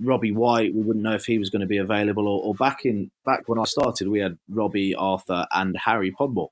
Robbie 0.00 0.32
White. 0.32 0.74
We 0.74 0.82
wouldn't 0.82 1.04
know 1.04 1.14
if 1.14 1.24
he 1.24 1.38
was 1.38 1.50
going 1.50 1.60
to 1.60 1.66
be 1.66 1.78
available. 1.78 2.28
Or, 2.28 2.42
or 2.42 2.54
back 2.54 2.84
in 2.84 3.10
back 3.24 3.42
when 3.46 3.58
I 3.58 3.64
started, 3.64 4.08
we 4.08 4.20
had 4.20 4.38
Robbie, 4.48 4.94
Arthur, 4.94 5.46
and 5.52 5.76
Harry 5.84 6.12
Podmore. 6.12 6.50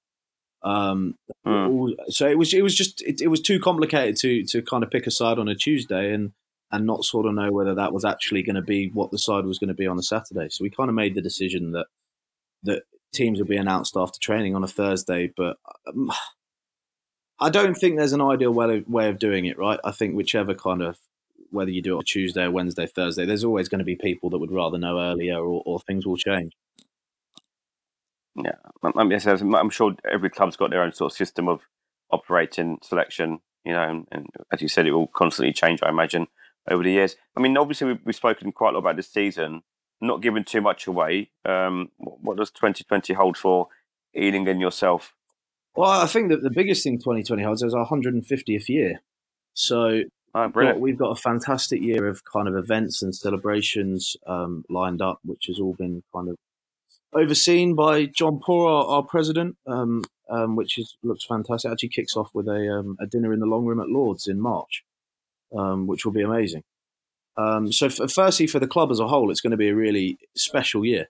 Um, 0.63 1.15
Hmm. 1.47 1.87
so 2.09 2.29
it 2.29 2.37
was 2.37 2.53
it 2.53 2.63
was 2.63 2.75
just 2.75 3.01
it, 3.03 3.23
it 3.23 3.29
was 3.29 3.41
too 3.41 3.59
complicated 3.59 4.17
to 4.19 4.45
to 4.45 4.61
kind 4.63 4.85
of 4.85 4.91
pick 4.91 5.07
a 5.07 5.11
side 5.11 5.39
on 5.39 5.49
a 5.49 5.55
Tuesday 5.55 6.13
and 6.13 6.33
and 6.71 6.87
not 6.87 7.05
sort 7.05 7.27
of 7.27 7.35
know 7.35 7.51
whether 7.51 7.75
that 7.75 7.93
was 7.95 8.05
actually 8.05 8.43
going 8.43 8.57
to 8.57 8.63
be 8.63 8.91
what 8.93 9.11
the 9.11 9.19
side 9.19 9.45
was 9.47 9.59
going 9.59 9.69
to 9.69 9.75
be 9.75 9.87
on 9.87 9.99
a 9.99 10.03
Saturday. 10.03 10.49
So 10.51 10.63
we 10.63 10.71
kind 10.71 10.91
of 10.91 10.95
made 10.95 11.15
the 11.15 11.23
decision 11.23 11.73
that 11.73 11.87
that 12.65 12.83
teams 13.15 13.39
will 13.39 13.47
be 13.47 13.57
announced 13.57 13.97
after 13.97 14.19
training 14.21 14.55
on 14.55 14.63
a 14.63 14.69
Thursday, 14.69 15.33
but 15.37 15.57
um, 15.87 16.13
I 17.41 17.49
don't 17.49 17.75
think 17.75 17.97
there's 17.97 18.13
an 18.13 18.21
ideal 18.21 18.53
way, 18.53 18.85
way 18.87 19.09
of 19.09 19.19
doing 19.19 19.47
it, 19.47 19.59
right? 19.59 19.81
I 19.83 19.93
think 19.93 20.15
whichever 20.15 20.55
kind 20.55 20.83
of 20.83 20.99
whether 21.51 21.71
you 21.71 21.83
do 21.83 21.95
it 21.95 21.99
on 21.99 22.05
Tuesday, 22.05 22.47
Wednesday, 22.49 22.87
Thursday, 22.87 23.27
there's 23.27 23.45
always 23.45 23.69
going 23.69 23.81
to 23.81 23.85
be 23.85 23.97
people 23.97 24.31
that 24.31 24.39
would 24.39 24.53
rather 24.53 24.79
know 24.79 25.01
earlier, 25.01 25.39
or, 25.39 25.63
or 25.65 25.81
things 25.81 26.07
will 26.07 26.17
change. 26.17 26.53
Yeah, 28.37 28.53
I'm, 28.83 29.71
sure 29.71 29.97
every 30.11 30.31
club's 30.31 30.57
got 30.57 30.71
their 30.71 30.83
own 30.83 30.93
sort 30.93 31.13
of 31.13 31.17
system 31.17 31.49
of 31.49 31.61
operating 32.11 32.79
selection. 32.83 33.41
You 33.65 33.73
know, 33.73 33.83
and, 33.83 34.09
and 34.11 34.27
as 34.53 34.63
you 34.63 34.69
said, 34.69 34.87
it 34.87 34.93
will 34.93 35.09
constantly 35.09 35.53
change. 35.53 35.83
I 35.83 35.91
imagine 35.91 36.29
over 36.71 36.83
the 36.83 36.93
years. 36.93 37.17
I 37.37 37.41
mean, 37.41 37.57
obviously 37.57 37.89
we've, 37.89 38.01
we've 38.05 38.17
spoken 38.17 38.53
quite 38.53 38.71
a 38.71 38.73
lot 38.73 38.81
about 38.81 38.97
this 38.97 39.13
season. 39.13 39.63
Not 40.01 40.23
giving 40.23 40.45
too 40.45 40.63
much 40.63 40.87
away. 40.87 41.31
Um, 41.45 41.91
what, 41.99 42.23
what 42.23 42.37
does 42.39 42.51
2020 42.51 43.13
hold 43.15 43.37
for 43.37 43.69
Ealing 44.17 44.49
and 44.49 44.61
yourself? 44.61 45.15
Well, 45.77 45.91
I 45.91 46.07
think 46.07 46.31
that 46.31 46.43
the 46.43 46.51
biggest 46.51 46.83
thing 46.83 46.99
2020 46.99 47.43
holds 47.43 47.63
is 47.63 47.75
our 47.75 47.87
150th 47.87 48.69
year. 48.69 49.03
So 49.53 50.03
Oh, 50.35 50.49
brilliant. 50.49 50.81
we've 50.81 50.99
got 50.99 51.11
a 51.11 51.21
fantastic 51.21 51.83
year 51.83 52.07
of 52.07 52.23
kind 52.25 52.47
of 52.47 52.57
events 52.57 53.03
and 53.03 53.15
celebrations 53.15 54.17
um, 54.27 54.65
lined 54.69 55.03
up, 55.03 55.19
which 55.25 55.47
has 55.49 55.59
all 55.59 55.75
been 55.75 56.03
kind 56.15 56.29
of 56.29 56.37
overseen 57.13 57.75
by 57.75 58.07
John 58.07 58.41
Poor, 58.45 58.69
our, 58.71 58.85
our 58.85 59.03
president, 59.03 59.57
um, 59.67 60.05
um, 60.29 60.55
which 60.55 60.79
is 60.79 60.97
looks 61.03 61.25
fantastic. 61.25 61.71
Actually, 61.73 61.89
kicks 61.89 62.17
off 62.17 62.31
with 62.33 62.47
a 62.47 62.69
um, 62.73 62.97
a 63.01 63.07
dinner 63.07 63.33
in 63.33 63.41
the 63.41 63.47
long 63.47 63.65
room 63.65 63.81
at 63.81 63.89
Lords 63.89 64.29
in 64.29 64.41
March, 64.41 64.85
um, 65.57 65.87
which 65.87 66.05
will 66.05 66.13
be 66.13 66.23
amazing. 66.23 66.63
Um, 67.37 67.73
so, 67.73 67.89
firstly, 67.89 68.47
for 68.47 68.59
the 68.59 68.67
club 68.67 68.91
as 68.91 69.01
a 69.01 69.09
whole, 69.09 69.31
it's 69.31 69.41
going 69.41 69.53
to 69.53 69.57
be 69.57 69.69
a 69.69 69.75
really 69.75 70.19
special 70.37 70.85
year. 70.85 71.09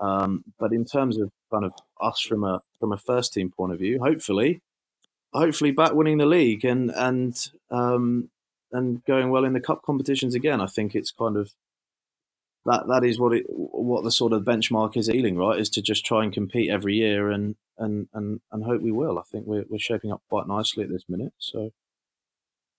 Um, 0.00 0.44
but 0.58 0.72
in 0.72 0.84
terms 0.84 1.18
of 1.18 1.30
kind 1.52 1.64
of 1.64 1.72
us 2.00 2.20
from 2.20 2.44
a 2.44 2.60
from 2.80 2.92
a 2.92 2.98
first 2.98 3.32
team 3.32 3.50
point 3.50 3.72
of 3.72 3.78
view, 3.78 4.00
hopefully, 4.00 4.62
hopefully 5.32 5.70
back 5.70 5.92
winning 5.92 6.18
the 6.18 6.26
league 6.26 6.64
and 6.64 6.90
and 6.90 7.36
um, 7.70 8.30
and 8.72 9.04
going 9.04 9.30
well 9.30 9.44
in 9.44 9.52
the 9.52 9.60
cup 9.60 9.82
competitions 9.82 10.34
again. 10.34 10.60
I 10.60 10.66
think 10.66 10.94
it's 10.94 11.10
kind 11.10 11.36
of 11.36 11.52
that 12.66 12.86
that 12.88 13.04
is 13.04 13.18
what 13.18 13.32
it 13.34 13.44
what 13.48 14.04
the 14.04 14.10
sort 14.10 14.32
of 14.32 14.42
benchmark 14.42 14.96
is 14.96 15.08
at 15.08 15.14
Ealing, 15.14 15.36
right? 15.36 15.58
Is 15.58 15.70
to 15.70 15.82
just 15.82 16.04
try 16.04 16.22
and 16.24 16.32
compete 16.32 16.70
every 16.70 16.96
year 16.96 17.30
and 17.30 17.56
and 17.78 18.08
and, 18.12 18.40
and 18.52 18.64
hope 18.64 18.82
we 18.82 18.92
will. 18.92 19.18
I 19.18 19.22
think 19.30 19.46
we're 19.46 19.64
we're 19.68 19.78
shaping 19.78 20.12
up 20.12 20.22
quite 20.28 20.46
nicely 20.46 20.84
at 20.84 20.90
this 20.90 21.04
minute. 21.08 21.32
So 21.38 21.70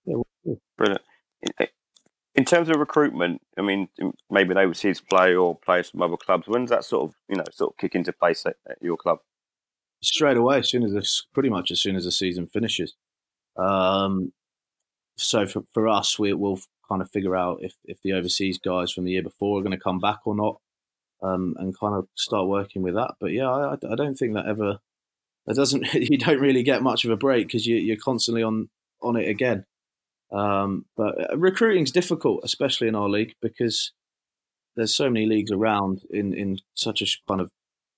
yeah, 0.05 0.15
we'll 0.15 0.27
see. 0.45 0.59
Brilliant. 0.77 1.01
In- 1.41 1.67
In 2.35 2.45
terms 2.45 2.69
of 2.69 2.77
recruitment, 2.77 3.41
I 3.57 3.61
mean, 3.61 3.89
maybe 4.29 4.51
an 4.51 4.57
overseas 4.57 5.01
play 5.01 5.35
or 5.35 5.57
players 5.57 5.89
from 5.89 6.01
other 6.01 6.15
clubs. 6.15 6.47
When 6.47 6.61
does 6.61 6.69
that 6.69 6.85
sort 6.85 7.09
of, 7.09 7.15
you 7.27 7.35
know, 7.35 7.43
sort 7.51 7.73
of 7.73 7.77
kick 7.77 7.95
into 7.95 8.13
place 8.13 8.45
at, 8.45 8.55
at 8.69 8.77
your 8.81 8.95
club? 8.97 9.19
straight 10.01 10.37
away 10.37 10.59
as 10.59 10.69
soon 10.69 10.83
as 10.83 10.93
this, 10.93 11.27
pretty 11.33 11.49
much 11.49 11.71
as 11.71 11.81
soon 11.81 11.97
as 11.97 12.05
the 12.05 12.11
season 12.11 12.47
finishes. 12.47 12.95
Um, 13.57 14.31
so 15.19 15.45
for, 15.45 15.63
for 15.73 15.87
us, 15.87 16.17
we 16.17 16.33
will 16.33 16.59
kind 16.87 17.01
of 17.01 17.11
figure 17.11 17.35
out 17.35 17.59
if, 17.61 17.75
if 17.85 18.01
the 18.01 18.13
overseas 18.13 18.57
guys 18.57 18.91
from 18.91 19.05
the 19.05 19.11
year 19.11 19.23
before 19.23 19.59
are 19.59 19.63
going 19.63 19.77
to 19.77 19.83
come 19.83 19.99
back 19.99 20.19
or 20.25 20.35
not, 20.35 20.59
um, 21.21 21.55
and 21.59 21.77
kind 21.77 21.95
of 21.95 22.07
start 22.15 22.47
working 22.47 22.81
with 22.81 22.95
that. 22.95 23.15
But 23.19 23.31
yeah, 23.31 23.49
I, 23.49 23.73
I 23.73 23.95
don't 23.95 24.15
think 24.15 24.33
that 24.33 24.47
ever. 24.47 24.79
That 25.45 25.55
doesn't. 25.55 25.93
You 25.93 26.17
don't 26.17 26.39
really 26.41 26.63
get 26.63 26.83
much 26.83 27.05
of 27.05 27.11
a 27.11 27.17
break 27.17 27.47
because 27.47 27.65
you, 27.65 27.77
you're 27.77 27.97
constantly 27.97 28.43
on 28.43 28.69
on 29.01 29.15
it 29.15 29.27
again. 29.27 29.65
Um, 30.31 30.85
but 30.95 31.15
recruiting's 31.37 31.91
difficult, 31.91 32.41
especially 32.43 32.87
in 32.87 32.95
our 32.95 33.09
league, 33.09 33.33
because 33.41 33.93
there's 34.75 34.93
so 34.93 35.09
many 35.09 35.25
leagues 35.25 35.51
around 35.51 36.01
in, 36.11 36.33
in 36.33 36.59
such 36.75 37.01
a 37.01 37.07
kind 37.27 37.41
of 37.41 37.49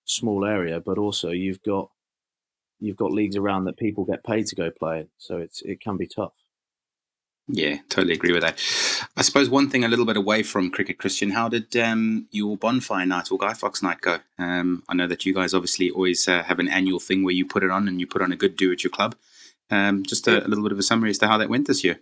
small 0.05 0.45
area. 0.45 0.79
But 0.79 0.97
also, 0.97 1.29
you've 1.29 1.61
got 1.61 1.89
you've 2.79 2.97
got 2.97 3.11
leagues 3.11 3.35
around 3.35 3.65
that 3.65 3.77
people 3.77 4.05
get 4.05 4.23
paid 4.23 4.47
to 4.47 4.55
go 4.55 4.71
play 4.71 5.07
so 5.17 5.37
it's 5.37 5.61
it 5.63 5.79
can 5.81 5.97
be 5.97 6.07
tough. 6.07 6.33
Yeah, 7.53 7.79
totally 7.89 8.13
agree 8.13 8.31
with 8.31 8.43
that. 8.43 8.57
I 9.17 9.23
suppose 9.23 9.49
one 9.49 9.69
thing 9.69 9.83
a 9.83 9.89
little 9.89 10.05
bit 10.05 10.15
away 10.15 10.41
from 10.41 10.71
cricket, 10.71 10.97
Kristian, 10.97 11.33
how 11.33 11.49
did 11.49 11.75
um, 11.75 12.27
your 12.31 12.55
bonfire 12.55 13.05
night 13.05 13.29
or 13.29 13.37
Guy 13.37 13.53
Fawkes 13.53 13.83
night 13.83 13.99
go? 13.99 14.19
Um, 14.39 14.83
I 14.87 14.93
know 14.93 15.05
that 15.07 15.25
you 15.25 15.33
guys 15.33 15.53
obviously 15.53 15.89
always 15.89 16.29
uh, 16.29 16.43
have 16.43 16.59
an 16.59 16.69
annual 16.69 16.99
thing 16.99 17.23
where 17.23 17.33
you 17.33 17.45
put 17.45 17.63
it 17.63 17.69
on 17.69 17.89
and 17.89 17.99
you 17.99 18.07
put 18.07 18.21
on 18.21 18.31
a 18.31 18.37
good 18.37 18.55
do 18.55 18.71
at 18.71 18.85
your 18.85 18.91
club. 18.91 19.15
Um, 19.69 20.03
just 20.03 20.29
a, 20.29 20.45
a 20.45 20.47
little 20.47 20.63
bit 20.63 20.71
of 20.71 20.79
a 20.79 20.83
summary 20.83 21.09
as 21.09 21.17
to 21.19 21.27
how 21.27 21.37
that 21.37 21.49
went 21.49 21.67
this 21.67 21.83
year. 21.83 21.99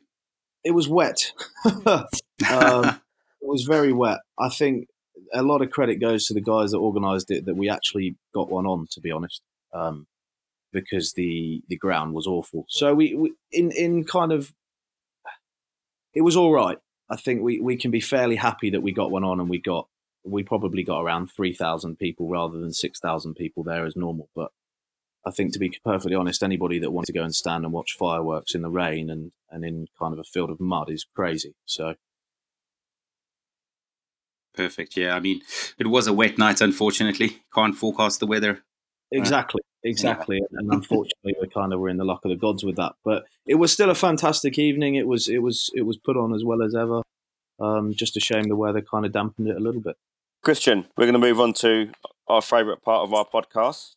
It 0.63 0.71
was 0.71 0.87
wet. 0.87 1.31
um, 1.65 2.05
it 2.47 3.47
was 3.47 3.63
very 3.67 3.91
wet. 3.91 4.19
I 4.37 4.49
think 4.49 4.87
a 5.33 5.41
lot 5.41 5.63
of 5.63 5.71
credit 5.71 5.99
goes 5.99 6.25
to 6.25 6.35
the 6.35 6.41
guys 6.41 6.71
that 6.71 6.77
organised 6.77 7.31
it. 7.31 7.45
That 7.45 7.55
we 7.55 7.69
actually 7.69 8.17
got 8.35 8.49
one 8.51 8.65
on, 8.65 8.87
to 8.91 9.01
be 9.01 9.11
honest, 9.11 9.41
um, 9.73 10.05
because 10.73 11.13
the 11.13 11.61
the 11.69 11.77
ground 11.77 12.13
was 12.13 12.27
awful. 12.27 12.65
So 12.69 12.93
we, 12.93 13.15
we 13.15 13.33
in 13.51 13.71
in 13.71 14.03
kind 14.03 14.31
of 14.31 14.51
it 16.13 16.21
was 16.21 16.35
all 16.35 16.51
right. 16.51 16.77
I 17.09 17.15
think 17.15 17.41
we, 17.41 17.59
we 17.59 17.75
can 17.75 17.91
be 17.91 18.01
fairly 18.01 18.35
happy 18.35 18.69
that 18.71 18.81
we 18.81 18.91
got 18.91 19.11
one 19.11 19.23
on 19.23 19.39
and 19.39 19.49
we 19.49 19.59
got 19.59 19.87
we 20.23 20.43
probably 20.43 20.83
got 20.83 21.01
around 21.01 21.27
three 21.27 21.53
thousand 21.53 21.97
people 21.97 22.29
rather 22.29 22.59
than 22.59 22.73
six 22.73 22.99
thousand 22.99 23.35
people 23.35 23.63
there 23.63 23.85
as 23.85 23.95
normal. 23.95 24.29
But 24.35 24.51
I 25.25 25.31
think 25.31 25.53
to 25.53 25.59
be 25.59 25.77
perfectly 25.83 26.15
honest, 26.15 26.43
anybody 26.43 26.79
that 26.79 26.91
wanted 26.91 27.07
to 27.07 27.19
go 27.19 27.23
and 27.23 27.33
stand 27.33 27.63
and 27.63 27.73
watch 27.73 27.95
fireworks 27.97 28.55
in 28.55 28.61
the 28.61 28.69
rain 28.69 29.09
and, 29.09 29.31
and 29.49 29.63
in 29.65 29.87
kind 29.99 30.13
of 30.13 30.19
a 30.19 30.23
field 30.23 30.49
of 30.49 30.59
mud 30.59 30.89
is 30.89 31.05
crazy. 31.15 31.55
So 31.65 31.95
Perfect. 34.53 34.97
Yeah, 34.97 35.15
I 35.15 35.21
mean, 35.21 35.41
it 35.77 35.87
was 35.87 36.07
a 36.07 36.13
wet 36.13 36.37
night, 36.37 36.59
unfortunately. 36.59 37.43
Can't 37.53 37.75
forecast 37.75 38.19
the 38.19 38.27
weather. 38.27 38.51
Uh, 38.51 39.19
exactly, 39.19 39.61
exactly, 39.83 40.41
and 40.51 40.71
unfortunately 40.73 41.35
we 41.41 41.47
kind 41.47 41.73
of 41.73 41.79
were 41.79 41.89
in 41.89 41.97
the 41.97 42.05
luck 42.05 42.21
of 42.25 42.29
the 42.29 42.35
gods 42.37 42.63
with 42.63 42.75
that. 42.77 42.93
But 43.03 43.25
it 43.45 43.55
was 43.55 43.71
still 43.71 43.89
a 43.89 43.95
fantastic 43.95 44.57
evening. 44.59 44.95
It 44.95 45.07
was 45.07 45.27
it 45.27 45.39
was 45.39 45.69
it 45.75 45.83
was 45.83 45.97
put 45.97 46.17
on 46.17 46.33
as 46.33 46.43
well 46.43 46.61
as 46.61 46.75
ever. 46.75 47.01
Um, 47.59 47.93
just 47.93 48.15
a 48.15 48.19
shame 48.21 48.43
the 48.43 48.55
weather 48.55 48.81
kind 48.81 49.05
of 49.05 49.11
dampened 49.11 49.49
it 49.49 49.57
a 49.57 49.59
little 49.59 49.81
bit. 49.81 49.97
Kristian, 50.45 50.85
we're 50.97 51.05
going 51.05 51.13
to 51.13 51.19
move 51.19 51.39
on 51.41 51.51
to 51.53 51.91
our 52.27 52.41
favourite 52.41 52.81
part 52.81 53.07
of 53.07 53.13
our 53.13 53.25
podcast, 53.25 53.95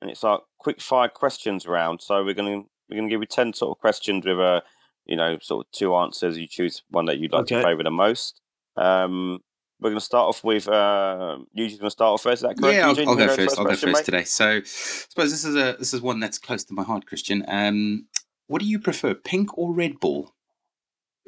and 0.00 0.10
it's 0.10 0.24
our 0.24 0.40
quick 0.58 0.80
fire 0.80 1.08
questions 1.08 1.66
round. 1.66 2.00
So 2.00 2.24
we're 2.24 2.32
going 2.34 2.62
to 2.62 2.68
we're 2.88 2.96
going 2.96 3.08
to 3.08 3.14
give 3.14 3.20
you 3.20 3.26
ten 3.26 3.52
sort 3.52 3.76
of 3.76 3.80
questions 3.80 4.24
with 4.24 4.38
a 4.38 4.62
you 5.04 5.16
know 5.16 5.38
sort 5.42 5.66
of 5.66 5.72
two 5.72 5.94
answers. 5.94 6.38
You 6.38 6.46
choose 6.46 6.82
one 6.88 7.04
that 7.06 7.18
you'd 7.18 7.32
like 7.32 7.46
to 7.46 7.56
Okay. 7.56 7.62
favour 7.64 7.82
the 7.82 7.90
most. 7.90 8.40
Um, 8.76 9.40
we're 9.82 9.90
going 9.90 9.98
to 10.00 10.04
start 10.04 10.28
off 10.28 10.44
with 10.44 10.68
uh, 10.68 11.38
Eugene's 11.52 11.78
going 11.80 11.86
to 11.88 11.90
start 11.90 12.14
off 12.14 12.22
first. 12.22 12.42
Is 12.42 12.48
that 12.48 12.56
correct? 12.58 12.76
yeah, 12.76 12.82
I'll, 12.84 12.90
Eugene? 12.90 13.08
I'll 13.08 13.14
You 13.14 13.18
go 13.18 13.26
wanna 13.26 13.36
first. 13.36 13.58
I'll 13.58 13.64
go 13.64 13.70
first 13.74 13.84
mate? 13.86 14.04
today. 14.04 14.24
So, 14.24 14.48
I 14.48 14.62
suppose 14.64 15.30
this 15.30 15.44
is 15.44 15.56
a 15.56 15.76
this 15.78 15.92
is 15.92 16.00
one 16.00 16.20
that's 16.20 16.38
close 16.38 16.64
to 16.64 16.74
my 16.74 16.82
heart, 16.84 17.04
Kristian. 17.10 17.44
Um, 17.48 18.06
what 18.46 18.60
do 18.62 18.68
you 18.68 18.78
prefer, 18.78 19.14
pink 19.14 19.56
or 19.58 19.72
red 19.74 19.98
ball? 20.00 20.32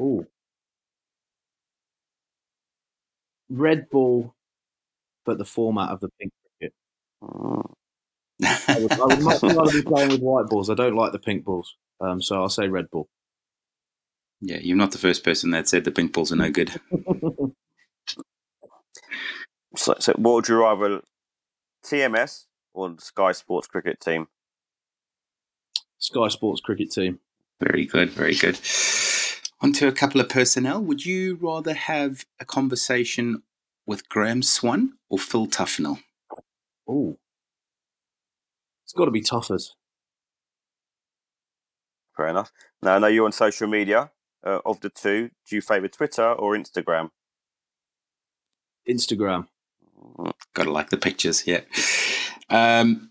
Ooh. 0.01 0.27
Red 3.51 3.91
ball, 3.91 4.35
but 5.25 5.39
the 5.39 5.45
format 5.45 5.91
of 5.91 6.01
the 6.01 6.09
pink 6.21 6.33
cricket. 6.59 6.75
I 8.69 8.79
would, 8.81 8.93
I 8.93 9.05
would 9.07 9.23
much 9.23 9.43
rather 9.43 9.73
be 9.73 9.83
playing 9.83 10.11
with 10.11 10.21
white 10.21 10.47
balls. 10.47 10.71
I 10.71 10.75
don't 10.75 10.97
like 10.97 11.13
the 11.13 11.19
pink 11.19 11.45
balls. 11.45 11.77
Um, 12.01 12.21
so 12.21 12.37
I'll 12.43 12.49
say 12.49 12.69
red 12.69 12.91
ball. 12.91 13.09
yeah, 14.41 14.59
you're 14.61 14.77
not 14.77 14.93
the 14.93 14.99
first 14.99 15.23
person 15.25 15.51
that 15.53 15.69
said 15.69 15.85
the 15.85 15.91
pink 15.93 16.13
balls 16.13 16.33
are 16.33 16.37
no 16.37 16.51
good. 16.51 16.73
So, 19.77 19.95
so 19.99 20.13
what 20.17 20.35
would 20.35 20.49
you 20.49 20.61
rather, 20.61 21.01
TMS 21.85 22.47
or 22.73 22.95
Sky 22.99 23.33
Sports 23.33 23.67
cricket 23.67 24.01
team? 24.01 24.29
Sky 25.99 26.29
Sports 26.29 26.61
cricket 26.61 26.91
team. 26.91 27.19
Very 27.61 27.87
good, 27.87 28.11
very 28.11 28.35
good. 28.35 28.59
On 29.61 29.73
to 29.75 29.89
a 29.89 29.93
couple 29.93 30.21
of 30.21 30.29
personnel. 30.29 30.83
Would 30.83 31.07
you 31.07 31.39
rather 31.41 31.73
have 31.75 32.27
a 32.41 32.45
conversation 32.45 33.43
with 33.87 34.09
Graeme 34.09 34.43
Swann 34.43 34.95
or 35.09 35.19
Phil 35.19 35.47
Tufnell? 35.47 36.01
Oh, 36.89 37.19
It's 38.85 38.93
got 38.93 39.07
to 39.07 39.11
be 39.11 39.23
Tuffers. 39.23 39.71
Fair 42.17 42.29
enough. 42.29 42.53
Now, 42.83 42.97
I 42.97 42.99
know 42.99 43.07
you're 43.07 43.25
on 43.25 43.33
social 43.33 43.67
media. 43.69 44.11
Uh, 44.47 44.61
of 44.67 44.79
the 44.81 44.91
two, 44.91 45.31
do 45.49 45.57
you 45.57 45.63
favour 45.63 45.89
Twitter 45.89 46.31
or 46.31 46.55
Instagram? 46.55 47.09
Instagram. 48.87 49.47
Gotta 50.55 50.71
like 50.71 50.91
the 50.91 50.97
pictures, 50.97 51.47
yeah. 51.47 51.63
Um, 52.51 53.11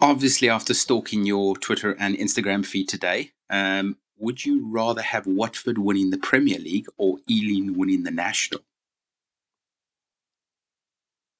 obviously, 0.00 0.48
after 0.48 0.74
stalking 0.74 1.24
your 1.24 1.56
Twitter 1.56 1.92
and 1.98 2.16
Instagram 2.16 2.64
feed 2.64 2.88
today, 2.88 3.32
um, 3.50 3.96
would 4.18 4.44
you 4.44 4.66
rather 4.68 5.02
have 5.02 5.26
Watford 5.26 5.78
winning 5.78 6.10
the 6.10 6.18
Premier 6.18 6.58
League 6.58 6.86
or 6.96 7.18
Ealing 7.28 7.76
winning 7.76 8.02
the 8.04 8.10
National? 8.10 8.60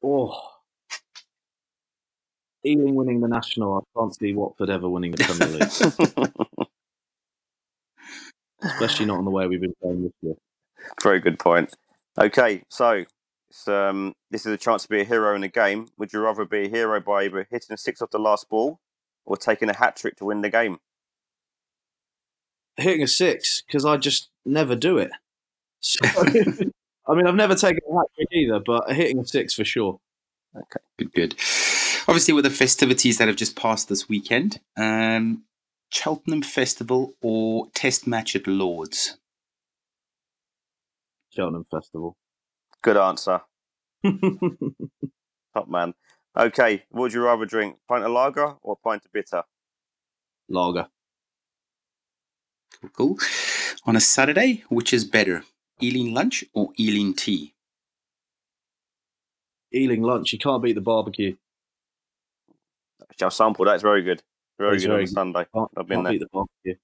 Oh. 0.02 0.40
Ealing 2.66 2.94
winning 2.94 3.20
the 3.20 3.28
National. 3.28 3.78
I 3.78 3.98
can't 3.98 4.14
see 4.14 4.34
Watford 4.34 4.70
ever 4.70 4.88
winning 4.88 5.12
the 5.12 5.24
Premier 5.24 5.58
League. 5.58 6.68
Especially 8.62 9.06
not 9.06 9.18
on 9.18 9.24
the 9.24 9.30
way 9.30 9.46
we've 9.46 9.60
been 9.60 9.74
playing 9.82 10.04
this 10.04 10.12
year. 10.22 10.34
Very 11.02 11.20
good 11.20 11.38
point. 11.38 11.74
Okay, 12.18 12.62
so 12.68 13.04
um, 13.68 14.14
this 14.30 14.46
is 14.46 14.52
a 14.52 14.56
chance 14.56 14.82
to 14.82 14.88
be 14.88 15.00
a 15.00 15.04
hero 15.04 15.34
in 15.34 15.42
a 15.42 15.48
game. 15.48 15.88
Would 15.98 16.12
you 16.12 16.20
rather 16.20 16.44
be 16.44 16.66
a 16.66 16.68
hero 16.68 17.00
by 17.00 17.24
either 17.24 17.46
hitting 17.50 17.74
a 17.74 17.76
six 17.76 18.02
off 18.02 18.10
the 18.10 18.18
last 18.18 18.48
ball 18.48 18.80
or 19.24 19.36
taking 19.36 19.68
a 19.68 19.76
hat 19.76 19.96
trick 19.96 20.16
to 20.16 20.24
win 20.24 20.42
the 20.42 20.50
game? 20.50 20.78
Hitting 22.76 23.02
a 23.02 23.08
six 23.08 23.62
because 23.66 23.84
I 23.84 23.96
just 23.96 24.30
never 24.44 24.74
do 24.74 24.98
it. 24.98 25.10
So, 25.80 26.00
I 27.06 27.14
mean, 27.14 27.26
I've 27.26 27.34
never 27.34 27.54
taken 27.54 27.80
a 27.90 27.94
hat 27.94 28.06
trick 28.14 28.28
either, 28.32 28.60
but 28.60 28.92
hitting 28.92 29.18
a 29.18 29.26
six 29.26 29.54
for 29.54 29.64
sure. 29.64 30.00
Okay, 30.56 30.84
good, 30.98 31.12
good. 31.12 31.34
Obviously, 32.06 32.34
with 32.34 32.44
the 32.44 32.50
festivities 32.50 33.18
that 33.18 33.28
have 33.28 33.36
just 33.36 33.56
passed 33.56 33.88
this 33.88 34.08
weekend, 34.08 34.60
um, 34.76 35.44
Cheltenham 35.90 36.42
Festival 36.42 37.14
or 37.22 37.68
Test 37.74 38.06
match 38.06 38.36
at 38.36 38.46
Lords? 38.46 39.16
Cheltenham 41.30 41.66
Festival. 41.70 42.16
Good 42.84 42.98
answer. 42.98 43.40
Top 45.54 45.68
man. 45.68 45.94
Okay, 46.36 46.84
what 46.90 47.00
would 47.02 47.12
you 47.14 47.24
rather 47.24 47.46
drink? 47.46 47.78
Pint 47.88 48.04
of 48.04 48.10
lager 48.10 48.56
or 48.60 48.76
pint 48.76 49.06
of 49.06 49.12
bitter? 49.12 49.42
Lager. 50.50 50.88
Cool, 52.82 52.90
cool. 52.90 53.18
On 53.86 53.96
a 53.96 54.00
Saturday, 54.00 54.64
which 54.68 54.92
is 54.92 55.06
better, 55.06 55.44
Ealing 55.82 56.12
lunch 56.12 56.44
or 56.52 56.72
Ealing 56.78 57.14
tea? 57.14 57.54
Ealing 59.74 60.02
lunch. 60.02 60.34
You 60.34 60.38
can't 60.38 60.62
beat 60.62 60.74
the 60.74 60.82
barbecue. 60.82 61.36
I'll 63.22 63.30
sample. 63.30 63.64
That's 63.64 63.82
very 63.82 64.02
good. 64.02 64.22
Very 64.58 64.76
It's 64.76 64.84
good 64.84 64.90
very 64.90 65.02
on 65.02 65.06
good. 65.06 65.14
Sunday. 65.14 65.46
Can't, 65.54 65.70
I've 65.76 65.86
been 65.86 65.96
can't 65.96 66.04
there. 66.04 66.12
beat 66.12 66.20
the 66.20 66.28
barbecue. 66.32 66.74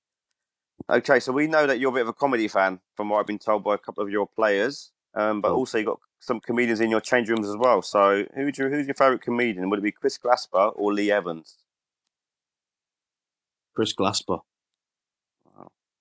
Okay, 0.88 1.20
so 1.20 1.32
we 1.32 1.46
know 1.46 1.66
that 1.66 1.78
you're 1.78 1.90
a 1.90 1.94
bit 1.94 2.02
of 2.02 2.08
a 2.08 2.12
comedy 2.14 2.48
fan, 2.48 2.80
from 2.96 3.10
what 3.10 3.20
I've 3.20 3.26
been 3.26 3.38
told 3.38 3.64
by 3.64 3.74
a 3.74 3.78
couple 3.78 4.02
of 4.02 4.08
your 4.10 4.26
players. 4.26 4.92
Um, 5.14 5.40
but 5.40 5.50
Oh. 5.52 5.56
also 5.56 5.78
you 5.78 5.84
got 5.84 6.00
some 6.20 6.38
comedians 6.40 6.80
in 6.80 6.90
your 6.90 7.00
change 7.00 7.28
rooms 7.28 7.48
as 7.48 7.56
well. 7.56 7.82
So 7.82 8.26
who 8.34 8.44
would 8.44 8.58
you, 8.58 8.68
who's 8.68 8.86
your 8.86 8.94
favourite 8.94 9.22
comedian? 9.22 9.68
Would 9.70 9.78
it 9.80 9.82
be 9.82 9.92
Chris 9.92 10.18
Glasper 10.18 10.72
or 10.76 10.92
Lee 10.92 11.10
Evans? 11.10 11.56
Chris 13.74 13.94
Glasper. 13.94 14.40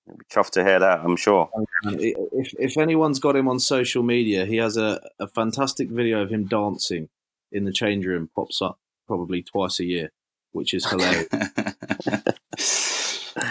You'll 0.06 0.16
be 0.16 0.24
chuffed 0.32 0.50
to 0.52 0.64
hear 0.64 0.78
that, 0.80 1.00
I'm 1.04 1.16
sure. 1.16 1.50
If 1.84 2.52
if 2.58 2.76
anyone's 2.78 3.20
got 3.20 3.36
him 3.36 3.46
on 3.48 3.60
social 3.60 4.02
media, 4.02 4.44
he 4.44 4.56
has 4.56 4.76
a, 4.76 5.00
a 5.20 5.28
fantastic 5.28 5.88
video 5.88 6.20
of 6.22 6.30
him 6.30 6.46
dancing 6.46 7.08
in 7.52 7.64
the 7.64 7.72
change 7.72 8.06
room. 8.06 8.28
Pops 8.34 8.60
up 8.60 8.78
probably 9.06 9.42
twice 9.42 9.78
a 9.78 9.84
year, 9.84 10.10
which 10.52 10.74
is 10.74 10.84
hilarious. 10.90 11.28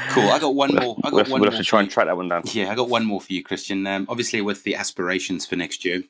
Cool. 0.10 0.30
I 0.30 0.40
got 0.40 0.56
one 0.56 0.76
more. 0.76 0.98
I 1.04 1.10
got 1.10 1.14
We'll, 1.14 1.24
have, 1.24 1.32
one 1.32 1.42
we'll 1.42 1.50
more. 1.50 1.52
have 1.52 1.60
to 1.60 1.66
try 1.66 1.82
and 1.82 1.90
track 1.90 2.08
that 2.08 2.18
one 2.18 2.30
down. 2.30 2.44
Yeah, 2.52 2.72
I 2.72 2.76
got 2.76 2.90
one 2.90 3.06
more 3.06 3.22
for 3.22 3.34
you, 3.34 3.44
Kristian. 3.44 3.88
Um, 3.88 4.06
obviously, 4.10 4.42
with 4.42 4.64
the 4.64 4.76
aspirations 4.76 5.46
for 5.46 5.56
next 5.56 5.86
year, 5.86 6.04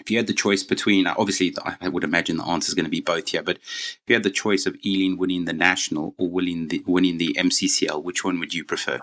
if 0.00 0.10
you 0.10 0.16
had 0.18 0.26
the 0.26 0.34
choice 0.34 0.62
between, 0.62 1.06
obviously, 1.06 1.54
I 1.80 1.88
would 1.88 2.04
imagine 2.04 2.36
the 2.36 2.44
answer 2.44 2.70
is 2.70 2.74
going 2.74 2.84
to 2.84 2.90
be 2.90 3.00
both 3.00 3.28
here, 3.28 3.42
but 3.42 3.56
if 3.58 4.00
you 4.08 4.14
had 4.14 4.22
the 4.24 4.30
choice 4.30 4.66
of 4.66 4.76
Ealing 4.84 5.18
winning 5.18 5.44
the 5.46 5.52
national 5.52 6.14
or 6.18 6.28
winning 6.28 6.68
the 6.68 6.82
winning 6.86 7.18
the 7.18 7.34
MCCL, 7.38 8.02
which 8.02 8.24
one 8.24 8.38
would 8.40 8.54
you 8.54 8.64
prefer? 8.64 9.00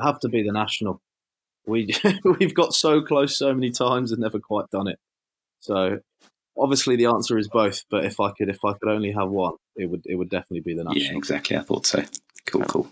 have 0.00 0.20
to 0.20 0.28
be 0.28 0.42
the 0.42 0.52
national. 0.52 1.00
We 1.66 1.88
we've 2.38 2.54
got 2.54 2.74
so 2.74 3.00
close 3.02 3.36
so 3.36 3.54
many 3.54 3.70
times 3.70 4.12
and 4.12 4.20
never 4.20 4.38
quite 4.38 4.68
done 4.70 4.88
it. 4.88 4.98
So 5.60 6.00
obviously 6.58 6.96
the 6.96 7.06
answer 7.06 7.38
is 7.38 7.48
both. 7.48 7.84
But 7.90 8.04
if 8.04 8.20
I 8.20 8.32
could 8.32 8.48
if 8.48 8.64
I 8.64 8.72
could 8.74 8.88
only 8.90 9.12
have 9.12 9.28
one, 9.30 9.54
it 9.76 9.86
would 9.86 10.02
it 10.06 10.16
would 10.16 10.30
definitely 10.30 10.60
be 10.60 10.74
the 10.74 10.84
national. 10.84 11.02
Yeah, 11.02 11.16
exactly. 11.16 11.56
I 11.56 11.60
thought 11.62 11.86
so. 11.86 12.02
Cool, 12.46 12.62
cool. 12.64 12.88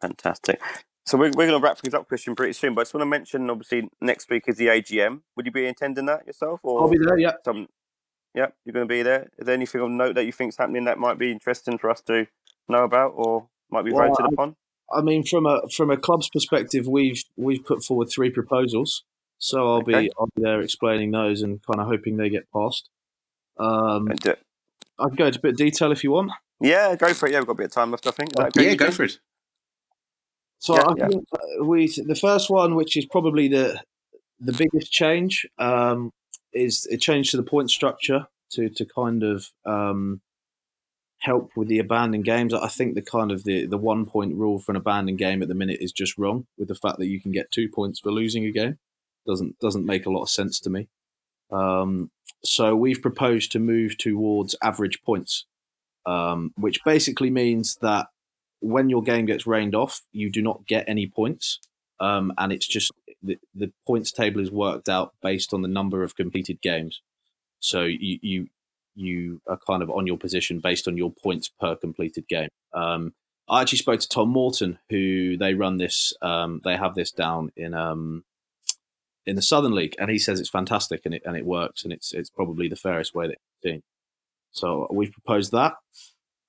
Fantastic. 0.00 0.60
So 1.06 1.18
we're, 1.18 1.26
we're 1.30 1.46
going 1.46 1.60
to 1.60 1.64
wrap 1.64 1.78
things 1.78 1.94
up, 1.94 2.08
Kristian, 2.08 2.36
pretty 2.36 2.52
soon. 2.52 2.74
But 2.74 2.82
I 2.82 2.84
just 2.84 2.94
want 2.94 3.02
to 3.02 3.06
mention, 3.06 3.50
obviously, 3.50 3.88
next 4.00 4.30
week 4.30 4.44
is 4.46 4.56
the 4.56 4.68
AGM. 4.68 5.22
Would 5.36 5.46
you 5.46 5.52
be 5.52 5.66
attending 5.66 6.06
that 6.06 6.26
yourself? 6.26 6.60
Or 6.62 6.82
I'll 6.82 6.88
be 6.88 6.98
there. 6.98 7.18
Yeah. 7.18 7.32
Some, 7.44 7.68
yeah, 8.34 8.48
you're 8.64 8.72
going 8.72 8.86
to 8.86 8.92
be 8.92 9.02
there. 9.02 9.28
Is 9.38 9.46
there 9.46 9.54
anything 9.54 9.80
of 9.80 9.90
note 9.90 10.14
that 10.14 10.24
you 10.24 10.32
think 10.32 10.50
is 10.50 10.56
happening 10.56 10.84
that 10.84 10.98
might 10.98 11.18
be 11.18 11.32
interesting 11.32 11.78
for 11.78 11.90
us 11.90 12.00
to 12.02 12.26
know 12.68 12.84
about 12.84 13.12
or 13.16 13.48
might 13.70 13.84
be 13.84 13.92
Well, 13.92 14.08
voted 14.08 14.26
I- 14.26 14.28
upon? 14.32 14.56
I 14.92 15.02
mean, 15.02 15.22
from 15.24 15.46
a 15.46 15.60
from 15.68 15.90
a 15.92 15.96
club's 15.96 16.28
perspective, 16.28 16.88
we've 16.88 17.22
we've 17.36 17.64
put 17.64 17.84
forward 17.84 18.08
three 18.10 18.28
proposals, 18.30 19.04
so 19.40 19.66
I'll 19.66 19.78
Okay. 19.78 20.04
be 20.04 20.12
I'll 20.18 20.28
be 20.36 20.42
there 20.42 20.60
explaining 20.60 21.10
those 21.10 21.42
and 21.42 21.60
kind 21.62 21.80
of 21.80 21.88
hoping 21.88 22.16
they 22.16 22.30
get 22.30 22.50
passed. 22.52 22.88
Um, 23.58 24.08
And, 24.10 24.26
uh, 24.26 24.36
I 24.98 25.08
can 25.08 25.16
go 25.16 25.26
into 25.26 25.38
a 25.40 25.42
bit 25.42 25.52
of 25.52 25.56
detail 25.56 25.90
if 25.90 26.04
you 26.04 26.12
want. 26.12 26.30
yeah, 26.60 26.94
go 26.94 27.12
for 27.12 27.26
it. 27.26 27.32
Yeah, 27.32 27.40
we've 27.40 27.46
got 27.46 27.54
a 27.54 27.56
bit 27.56 27.66
of 27.66 27.72
time 27.72 27.90
left, 27.90 28.06
I 28.06 28.10
think. 28.12 28.32
Is 28.32 28.38
okay 28.38 28.68
Yeah, 28.68 28.74
go 28.74 28.90
for 28.92 29.04
it. 29.04 29.18
So 30.60 30.74
Yeah, 30.74 30.82
I 30.88 30.94
yeah. 30.96 31.08
think 31.08 31.24
uh, 31.32 31.64
we 31.64 31.86
the 32.06 32.14
first 32.14 32.50
one, 32.50 32.74
which 32.76 32.96
is 32.96 33.06
probably 33.06 33.48
the 33.48 33.82
the 34.38 34.52
biggest 34.52 34.92
change, 34.92 35.46
um, 35.58 36.12
is 36.52 36.86
a 36.90 36.96
change 36.96 37.30
to 37.30 37.36
the 37.36 37.42
point 37.42 37.70
structure 37.70 38.26
to 38.52 38.68
to 38.68 38.84
kind 38.84 39.22
of 39.22 39.46
um, 39.64 40.20
help 41.20 41.50
with 41.56 41.68
the 41.68 41.78
abandoned 41.78 42.24
games. 42.24 42.52
I 42.52 42.68
think 42.68 42.94
the 42.94 43.02
kind 43.02 43.30
of 43.32 43.44
the 43.44 43.66
the 43.66 43.78
one 43.78 44.04
point 44.06 44.34
rule 44.34 44.58
for 44.58 44.72
an 44.72 44.76
abandoned 44.76 45.18
game 45.18 45.42
at 45.42 45.48
the 45.48 45.54
minute 45.54 45.78
is 45.80 45.92
just 45.92 46.18
wrong. 46.18 46.46
With 46.58 46.68
the 46.68 46.74
fact 46.74 46.98
that 46.98 47.06
you 47.08 47.20
can 47.20 47.32
get 47.32 47.50
two 47.50 47.68
points 47.68 48.00
for 48.00 48.10
losing 48.12 48.44
a 48.44 48.50
game, 48.50 48.78
doesn't 49.30 49.58
doesn't 49.60 49.86
make 49.86 50.06
a 50.06 50.10
lot 50.10 50.22
of 50.22 50.30
sense 50.30 50.60
to 50.60 50.70
me. 50.70 50.88
Um, 51.52 52.10
so 52.44 52.74
we've 52.74 53.02
proposed 53.02 53.52
to 53.52 53.58
move 53.58 53.98
towards 53.98 54.56
average 54.62 55.02
points, 55.02 55.46
um, 56.06 56.52
which 56.56 56.78
basically 56.84 57.30
means 57.30 57.76
that 57.82 58.06
when 58.60 58.88
your 58.90 59.02
game 59.02 59.26
gets 59.26 59.46
rained 59.46 59.74
off, 59.74 60.02
you 60.12 60.30
do 60.30 60.42
not 60.42 60.66
get 60.66 60.84
any 60.88 61.06
points, 61.06 61.60
um, 62.00 62.32
and 62.38 62.52
it's 62.52 62.66
just 62.66 62.92
the, 63.22 63.38
the 63.54 63.72
points 63.86 64.12
table 64.12 64.40
is 64.40 64.50
worked 64.50 64.88
out 64.88 65.14
based 65.22 65.52
on 65.54 65.62
the 65.62 65.68
number 65.68 66.02
of 66.02 66.16
completed 66.16 66.60
games. 66.60 67.00
So 67.60 67.82
you 67.84 68.18
you 68.22 68.46
you 68.94 69.40
are 69.46 69.58
kind 69.66 69.82
of 69.82 69.90
on 69.90 70.06
your 70.06 70.18
position 70.18 70.60
based 70.60 70.88
on 70.88 70.96
your 70.96 71.12
points 71.12 71.48
per 71.60 71.76
completed 71.76 72.26
game. 72.28 72.48
Um, 72.72 73.12
I 73.48 73.62
actually 73.62 73.78
spoke 73.78 74.00
to 74.00 74.08
Tom 74.08 74.28
Morton, 74.28 74.78
who 74.90 75.36
they 75.36 75.54
run 75.54 75.76
this. 75.76 76.12
Um, 76.22 76.60
they 76.64 76.76
have 76.76 76.94
this 76.94 77.10
down 77.10 77.50
in 77.56 77.74
um, 77.74 78.24
in 79.26 79.36
the 79.36 79.42
Southern 79.42 79.74
League, 79.74 79.94
and 79.98 80.10
he 80.10 80.18
says 80.18 80.40
it's 80.40 80.50
fantastic 80.50 81.02
and 81.04 81.14
it 81.14 81.22
and 81.24 81.36
it 81.36 81.44
works, 81.44 81.84
and 81.84 81.92
it's 81.92 82.12
it's 82.12 82.30
probably 82.30 82.68
the 82.68 82.76
fairest 82.76 83.14
way 83.14 83.26
that 83.28 83.36
he's 83.62 83.72
seen. 83.72 83.82
So 84.52 84.88
we've 84.90 85.12
proposed 85.12 85.52
that. 85.52 85.74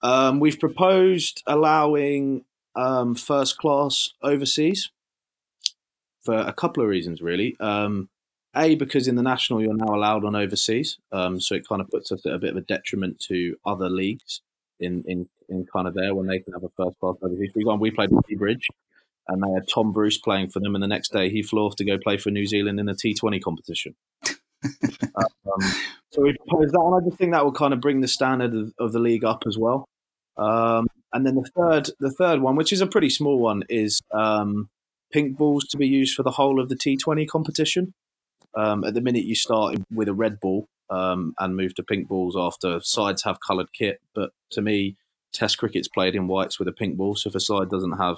Um, 0.04 0.40
we've 0.40 0.60
proposed 0.60 1.44
allowing 1.46 2.46
um, 2.76 3.16
first 3.16 3.58
class 3.58 4.10
overseas 4.24 4.90
for 6.24 6.36
a 6.36 6.54
couple 6.54 6.84
of 6.84 6.90
reasons, 6.90 7.22
really. 7.22 7.56
Um, 7.60 8.10
a, 8.56 8.76
because 8.76 9.08
in 9.08 9.16
the 9.16 9.24
national 9.24 9.62
you're 9.62 9.76
now 9.76 9.96
allowed 9.96 10.26
on 10.26 10.36
overseas, 10.36 10.98
um, 11.12 11.40
so 11.40 11.56
it 11.56 11.68
kind 11.68 11.82
of 11.82 11.90
puts 11.90 12.12
us 12.12 12.26
at 12.26 12.34
a 12.34 12.40
bit 12.40 12.52
of 12.52 12.58
a 12.58 12.62
detriment 12.62 13.20
to 13.28 13.56
other 13.66 13.90
leagues 13.90 14.42
in, 14.80 15.04
in, 15.08 15.30
in 15.48 15.66
kind 15.72 15.88
of 15.88 15.94
there 15.94 16.14
when 16.14 16.28
they 16.28 16.40
can 16.40 16.54
have 16.54 16.64
a 16.64 16.70
first 16.76 17.00
class 17.00 17.16
overseas. 17.22 17.52
Example, 17.56 17.78
we 17.78 17.92
played 17.92 18.10
Bridge, 18.38 18.68
and 19.28 19.42
they 19.42 19.54
had 19.54 19.68
Tom 19.68 19.92
Bruce 19.92 20.18
playing 20.18 20.50
for 20.50 20.60
them, 20.60 20.76
and 20.76 20.84
the 20.84 20.88
next 20.88 21.12
day 21.12 21.30
he 21.30 21.44
flew 21.44 21.66
off 21.66 21.76
to 21.78 21.86
go 21.86 21.98
play 21.98 22.18
for 22.18 22.32
New 22.32 22.46
Zealand 22.46 22.80
in 22.80 22.90
a 22.90 22.94
T20 22.94 23.42
competition. 23.42 23.96
um, 24.66 25.72
so 26.12 26.22
we 26.22 26.36
proposed 26.38 26.74
that, 26.74 26.82
and 26.82 26.96
I 26.96 27.06
just 27.08 27.18
think 27.18 27.32
that 27.32 27.44
will 27.44 27.52
kind 27.52 27.74
of 27.74 27.82
bring 27.82 28.02
the 28.02 28.08
standard 28.08 28.54
of, 28.54 28.74
of 28.80 28.92
the 28.92 29.00
league 29.00 29.24
up 29.24 29.44
as 29.48 29.58
well. 29.58 29.86
Um, 30.38 30.88
and 31.14 31.26
then 31.26 31.36
the 31.36 31.50
third, 31.56 31.90
the 32.00 32.12
third 32.12 32.42
one, 32.42 32.56
which 32.56 32.72
is 32.72 32.82
a 32.82 32.88
pretty 32.88 33.10
small 33.10 33.40
one, 33.40 33.64
is 33.70 34.02
um, 34.12 34.70
pink 35.12 35.38
balls 35.38 35.66
to 35.66 35.78
be 35.78 35.88
used 35.88 36.16
for 36.16 36.24
the 36.24 36.32
whole 36.32 36.60
of 36.60 36.70
the 36.70 36.76
T20 36.76 37.28
competition. 37.28 37.94
Um, 38.56 38.84
at 38.84 38.94
the 38.94 39.02
minute, 39.02 39.26
you 39.26 39.36
start 39.36 39.78
with 39.92 40.08
a 40.08 40.14
red 40.14 40.40
ball 40.40 40.68
um, 40.90 41.34
and 41.40 41.56
move 41.56 41.74
to 41.76 41.84
pink 41.84 42.08
balls 42.08 42.36
after 42.38 42.80
sides 42.82 43.24
have 43.24 43.40
coloured 43.40 43.74
kit. 43.74 44.00
But 44.14 44.32
to 44.52 44.62
me, 44.62 44.98
Test 45.34 45.58
cricket's 45.58 45.88
played 45.88 46.16
in 46.16 46.28
whites 46.28 46.60
with 46.60 46.68
a 46.68 46.74
pink 46.74 46.98
ball. 46.98 47.16
So 47.16 47.30
if 47.30 47.36
a 47.36 47.40
side 47.40 47.70
doesn't 47.70 47.98
have 47.98 48.18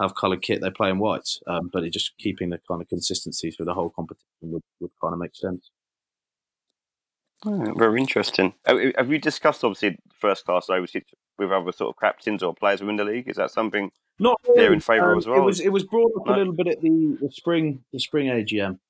have 0.00 0.14
coloured 0.14 0.42
kit, 0.42 0.60
they 0.60 0.70
play 0.70 0.90
in 0.90 0.98
whites. 0.98 1.40
Um, 1.46 1.70
but 1.72 1.84
it 1.84 1.92
just 1.92 2.12
keeping 2.18 2.50
the 2.50 2.60
kind 2.68 2.80
of 2.80 2.88
consistency 2.88 3.50
through 3.50 3.66
the 3.66 3.74
whole 3.74 3.90
competition 3.90 4.24
would, 4.42 4.62
would 4.80 4.90
kind 5.02 5.12
of 5.12 5.18
make 5.20 5.34
sense. 5.34 5.70
Oh, 7.46 7.72
very 7.76 8.00
interesting. 8.00 8.54
Have 8.66 9.10
you 9.10 9.18
discussed 9.18 9.62
obviously 9.62 9.98
first 10.12 10.44
class 10.44 10.68
overseas 10.68 11.04
with 11.38 11.52
other 11.52 11.70
sort 11.70 11.94
of 11.94 12.00
captains 12.00 12.42
or 12.42 12.52
players 12.54 12.80
within 12.80 12.96
the 12.96 13.04
league? 13.04 13.28
Is 13.28 13.36
that 13.36 13.52
something 13.52 13.92
Not 14.18 14.40
they're 14.56 14.72
in 14.72 14.80
favour 14.80 15.12
Um, 15.12 15.18
as 15.18 15.26
well? 15.26 15.38
It 15.38 15.44
was 15.44 15.60
it 15.60 15.68
was 15.72 15.84
brought 15.84 16.10
up 16.16 16.26
No? 16.26 16.34
a 16.34 16.36
little 16.36 16.52
bit 16.52 16.66
at 16.66 16.80
the, 16.80 17.16
the 17.20 17.30
spring 17.30 17.84
the 17.92 18.00
spring 18.00 18.26
AGM. 18.26 18.80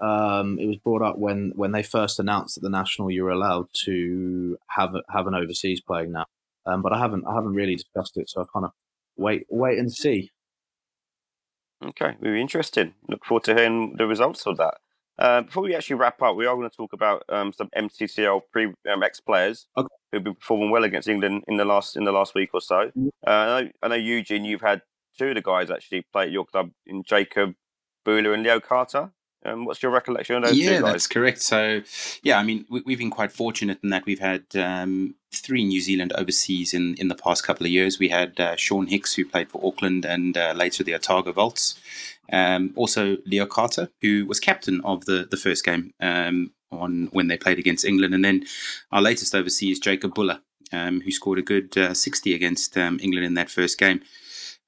Um, 0.00 0.58
it 0.58 0.66
was 0.66 0.78
brought 0.78 1.02
up 1.02 1.18
when, 1.18 1.52
when 1.54 1.70
they 1.72 1.82
first 1.82 2.18
announced 2.18 2.56
that 2.56 2.62
the 2.62 2.70
national 2.70 3.10
you 3.10 3.22
were 3.22 3.30
allowed 3.30 3.68
to 3.84 4.56
have 4.70 4.94
have 5.10 5.26
an 5.26 5.34
overseas 5.34 5.82
playing 5.82 6.12
now. 6.12 6.24
Um, 6.66 6.80
but 6.80 6.92
I 6.94 6.98
haven't 6.98 7.24
I 7.28 7.34
haven't 7.34 7.52
really 7.54 7.76
discussed 7.76 8.16
it, 8.16 8.30
so 8.30 8.40
I 8.40 8.44
kind 8.50 8.64
of 8.64 8.72
wait 9.16 9.46
wait 9.50 9.78
and 9.78 9.92
see. 9.92 10.30
Okay, 11.84 12.16
very 12.20 12.40
interesting. 12.40 12.94
Look 13.08 13.24
forward 13.24 13.44
to 13.44 13.54
hearing 13.54 13.94
the 13.98 14.06
results 14.06 14.46
of 14.46 14.56
that. 14.56 14.74
Uh, 15.18 15.42
before 15.42 15.62
we 15.62 15.74
actually 15.74 15.96
wrap 15.96 16.20
up, 16.22 16.34
we 16.34 16.46
are 16.46 16.56
going 16.56 16.68
to 16.68 16.76
talk 16.76 16.92
about 16.92 17.22
um, 17.28 17.52
some 17.52 17.68
MCCL 17.76 18.40
pre 18.50 18.72
um, 18.90 19.02
ex 19.02 19.20
players 19.20 19.66
Okay. 19.76 19.86
who've 20.10 20.24
been 20.24 20.34
performing 20.34 20.70
well 20.70 20.84
against 20.84 21.08
England 21.08 21.44
in 21.46 21.56
the 21.56 21.64
last 21.64 21.96
in 21.96 22.04
the 22.04 22.12
last 22.12 22.34
week 22.34 22.50
or 22.54 22.60
so. 22.60 22.90
Mhm. 22.96 23.08
Uh, 23.26 23.30
I, 23.30 23.62
know, 23.62 23.70
I 23.82 23.88
know 23.88 23.94
Eugene, 23.96 24.44
you've 24.44 24.60
had 24.60 24.82
two 25.18 25.28
of 25.28 25.34
the 25.36 25.42
guys 25.42 25.70
actually 25.70 26.02
play 26.12 26.24
at 26.24 26.32
your 26.32 26.44
club 26.46 26.70
in 26.86 27.02
Jacob 27.04 27.54
Bhula 28.06 28.34
and 28.34 28.42
Leo 28.42 28.60
Carter. 28.60 29.12
Um, 29.44 29.64
what's 29.64 29.82
your 29.82 29.92
recollection 29.92 30.36
of 30.36 30.42
those 30.44 30.58
yeah, 30.58 30.80
that's 30.80 31.06
correct. 31.06 31.42
So, 31.42 31.82
yeah, 32.22 32.38
I 32.38 32.42
mean, 32.42 32.64
we, 32.70 32.82
we've 32.86 32.98
been 32.98 33.10
quite 33.10 33.32
fortunate 33.32 33.78
in 33.82 33.90
that 33.90 34.06
we've 34.06 34.20
had 34.20 34.44
um, 34.54 35.14
three 35.32 35.64
New 35.64 35.80
Zealand 35.80 36.12
overseas 36.16 36.72
in, 36.72 36.94
in 36.94 37.08
the 37.08 37.14
past 37.14 37.44
couple 37.44 37.66
of 37.66 37.72
years. 37.72 37.98
We 37.98 38.08
had 38.08 38.38
uh, 38.40 38.56
Sean 38.56 38.86
Hicks, 38.86 39.14
who 39.14 39.24
played 39.24 39.50
for 39.50 39.64
Auckland 39.64 40.04
and 40.04 40.36
uh, 40.36 40.52
later 40.56 40.82
the 40.82 40.94
Otago 40.94 41.32
Volts. 41.32 41.78
Um, 42.32 42.72
also, 42.74 43.18
Leo 43.26 43.46
Carter, 43.46 43.90
who 44.00 44.26
was 44.26 44.40
captain 44.40 44.80
of 44.82 45.04
the, 45.04 45.28
the 45.30 45.36
first 45.36 45.64
game 45.64 45.92
um, 46.00 46.52
on 46.72 47.08
when 47.12 47.28
they 47.28 47.36
played 47.36 47.58
against 47.58 47.84
England. 47.84 48.14
And 48.14 48.24
then 48.24 48.44
our 48.92 49.02
latest 49.02 49.34
overseas, 49.34 49.78
Jacob 49.78 50.14
Bhula, 50.14 50.40
um, 50.72 51.00
who 51.02 51.10
scored 51.10 51.38
a 51.38 51.42
good 51.42 51.76
uh, 51.76 51.94
60 51.94 52.34
against 52.34 52.76
um, 52.76 52.98
England 53.02 53.26
in 53.26 53.34
that 53.34 53.50
first 53.50 53.78
game. 53.78 54.00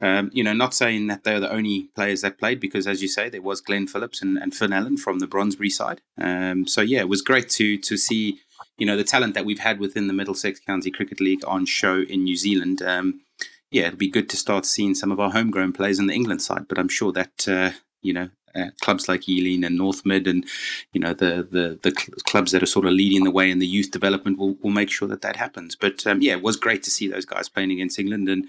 Um, 0.01 0.31
you 0.33 0.45
know, 0.45 0.53
not 0.53 0.75
saying 0.75 1.07
that 1.07 1.25
they're 1.25 1.41
the 1.41 1.51
only 1.51 1.89
players 1.95 2.21
that 2.21 2.39
played, 2.39 2.61
because 2.61 2.87
as 2.87 3.01
you 3.01 3.09
say, 3.09 3.31
there 3.31 3.41
was 3.41 3.63
Glenn 3.63 3.87
Phillips 3.87 4.21
and, 4.21 4.37
and 4.37 4.55
Finn 4.55 4.73
Allen 4.73 4.99
from 4.99 5.21
the 5.21 5.27
Brondesbury 5.27 5.71
side. 5.71 6.03
Um, 6.21 6.67
so 6.67 6.83
yeah, 6.83 7.01
it 7.01 7.09
was 7.09 7.23
great 7.23 7.49
to 7.51 7.79
to 7.79 7.97
see, 7.97 8.39
you 8.77 8.87
know, 8.87 8.97
the 8.97 9.05
talent 9.05 9.35
that 9.35 9.47
we've 9.47 9.61
had 9.61 9.81
within 9.81 10.07
the 10.07 10.13
Middlesex 10.13 10.61
County 10.61 10.91
Cricket 10.91 11.21
League 11.21 11.43
on 11.47 11.65
show 11.65 12.03
in 12.03 12.25
New 12.25 12.37
Zealand. 12.37 12.83
Um, 12.83 13.23
yeah, 13.71 13.87
it'll 13.87 13.97
be 13.97 14.11
good 14.11 14.29
to 14.31 14.37
start 14.37 14.67
seeing 14.67 14.95
some 14.95 15.11
of 15.11 15.19
our 15.19 15.31
homegrown 15.31 15.73
players 15.73 15.99
in 15.99 16.07
the 16.07 16.15
England 16.15 16.43
side. 16.43 16.67
But 16.69 16.79
I'm 16.79 16.89
sure 16.89 17.13
that 17.13 17.49
uh, 17.49 17.71
you 18.03 18.13
know. 18.13 18.31
Uh, 18.55 18.71
clubs 18.81 19.07
like 19.07 19.29
Ealing 19.29 19.65
and 19.65 19.77
North 19.77 20.07
Mid, 20.07 20.27
and 20.27 20.47
you 20.95 20.99
know 20.99 21.13
the 21.13 21.47
the 21.51 21.79
the 21.83 21.91
cl- 21.91 22.17
clubs 22.25 22.53
that 22.53 22.63
are 22.63 22.73
sort 22.75 22.87
of 22.87 22.93
leading 22.93 23.23
the 23.23 23.31
way 23.31 23.51
in 23.51 23.59
the 23.59 23.67
youth 23.67 23.91
development 23.91 24.39
will, 24.39 24.57
will 24.63 24.71
make 24.71 24.89
sure 24.91 25.07
that 25.09 25.21
that 25.21 25.37
happens. 25.37 25.77
But 25.77 26.07
um, 26.07 26.23
yeah, 26.23 26.33
it 26.33 26.43
was 26.43 26.57
great 26.57 26.83
to 26.85 26.91
see 26.91 27.07
those 27.07 27.27
guys 27.27 27.51
playing 27.51 27.71
against 27.71 27.99
England, 27.99 28.31
and 28.31 28.47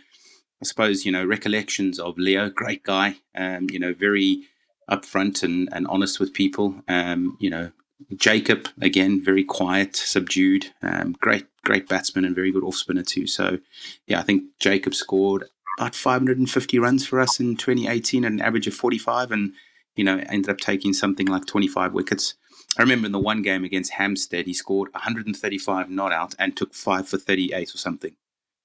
I 0.61 0.65
suppose 0.65 1.05
you 1.05 1.11
know 1.11 1.25
recollections 1.25 1.99
of 1.99 2.17
Leo, 2.17 2.49
great 2.49 2.83
guy, 2.83 3.17
um, 3.35 3.69
you 3.69 3.79
know, 3.79 3.93
very 3.93 4.43
upfront 4.89 5.43
and, 5.43 5.69
and 5.71 5.87
honest 5.87 6.19
with 6.19 6.33
people. 6.33 6.75
Um, 6.87 7.37
you 7.39 7.49
know, 7.49 7.71
Jacob 8.15 8.67
again, 8.81 9.23
very 9.23 9.43
quiet, 9.43 9.95
subdued, 9.95 10.67
um, 10.81 11.15
great 11.19 11.45
great 11.63 11.87
batsman 11.87 12.25
and 12.25 12.35
very 12.35 12.51
good 12.51 12.63
off 12.63 12.75
spinner 12.75 13.03
too. 13.03 13.27
So 13.27 13.59
yeah, 14.07 14.19
I 14.19 14.23
think 14.23 14.43
Jacob 14.59 14.95
scored 14.95 15.45
about 15.77 15.95
550 15.95 16.79
runs 16.79 17.05
for 17.05 17.19
us 17.19 17.39
in 17.39 17.55
2018 17.55 18.25
at 18.25 18.31
an 18.31 18.41
average 18.41 18.67
of 18.67 18.73
45, 18.73 19.31
and 19.31 19.53
you 19.95 20.03
know 20.03 20.17
ended 20.27 20.49
up 20.49 20.59
taking 20.59 20.93
something 20.93 21.27
like 21.27 21.45
25 21.45 21.93
wickets. 21.93 22.35
I 22.77 22.81
remember 22.83 23.07
in 23.07 23.11
the 23.11 23.19
one 23.19 23.41
game 23.41 23.63
against 23.63 23.93
Hampstead, 23.93 24.45
he 24.45 24.53
scored 24.53 24.93
135 24.93 25.89
not 25.89 26.11
out 26.11 26.35
and 26.37 26.55
took 26.55 26.73
five 26.73 27.07
for 27.07 27.17
38 27.17 27.73
or 27.73 27.77
something. 27.77 28.15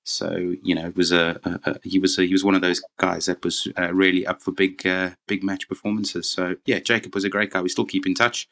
So 0.04 0.54
you 0.62 0.74
know, 0.74 0.86
it 0.86 0.96
was 0.96 1.12
a, 1.12 1.40
a, 1.44 1.70
a 1.70 1.76
he 1.84 1.98
was 1.98 2.18
a, 2.18 2.24
he 2.24 2.32
was 2.32 2.44
one 2.44 2.54
of 2.54 2.62
those 2.62 2.82
guys 2.98 3.26
that 3.26 3.44
was 3.44 3.68
uh, 3.78 3.92
really 3.92 4.26
up 4.26 4.42
for 4.42 4.52
big 4.52 4.86
uh, 4.86 5.10
big 5.26 5.44
match 5.44 5.68
performances. 5.68 6.28
So 6.28 6.56
yeah, 6.66 6.80
Jacob 6.80 7.14
was 7.14 7.24
a 7.24 7.28
great 7.28 7.50
guy. 7.50 7.60
We 7.60 7.68
still 7.68 7.84
keep 7.84 8.06
in 8.06 8.14
touch, 8.14 8.48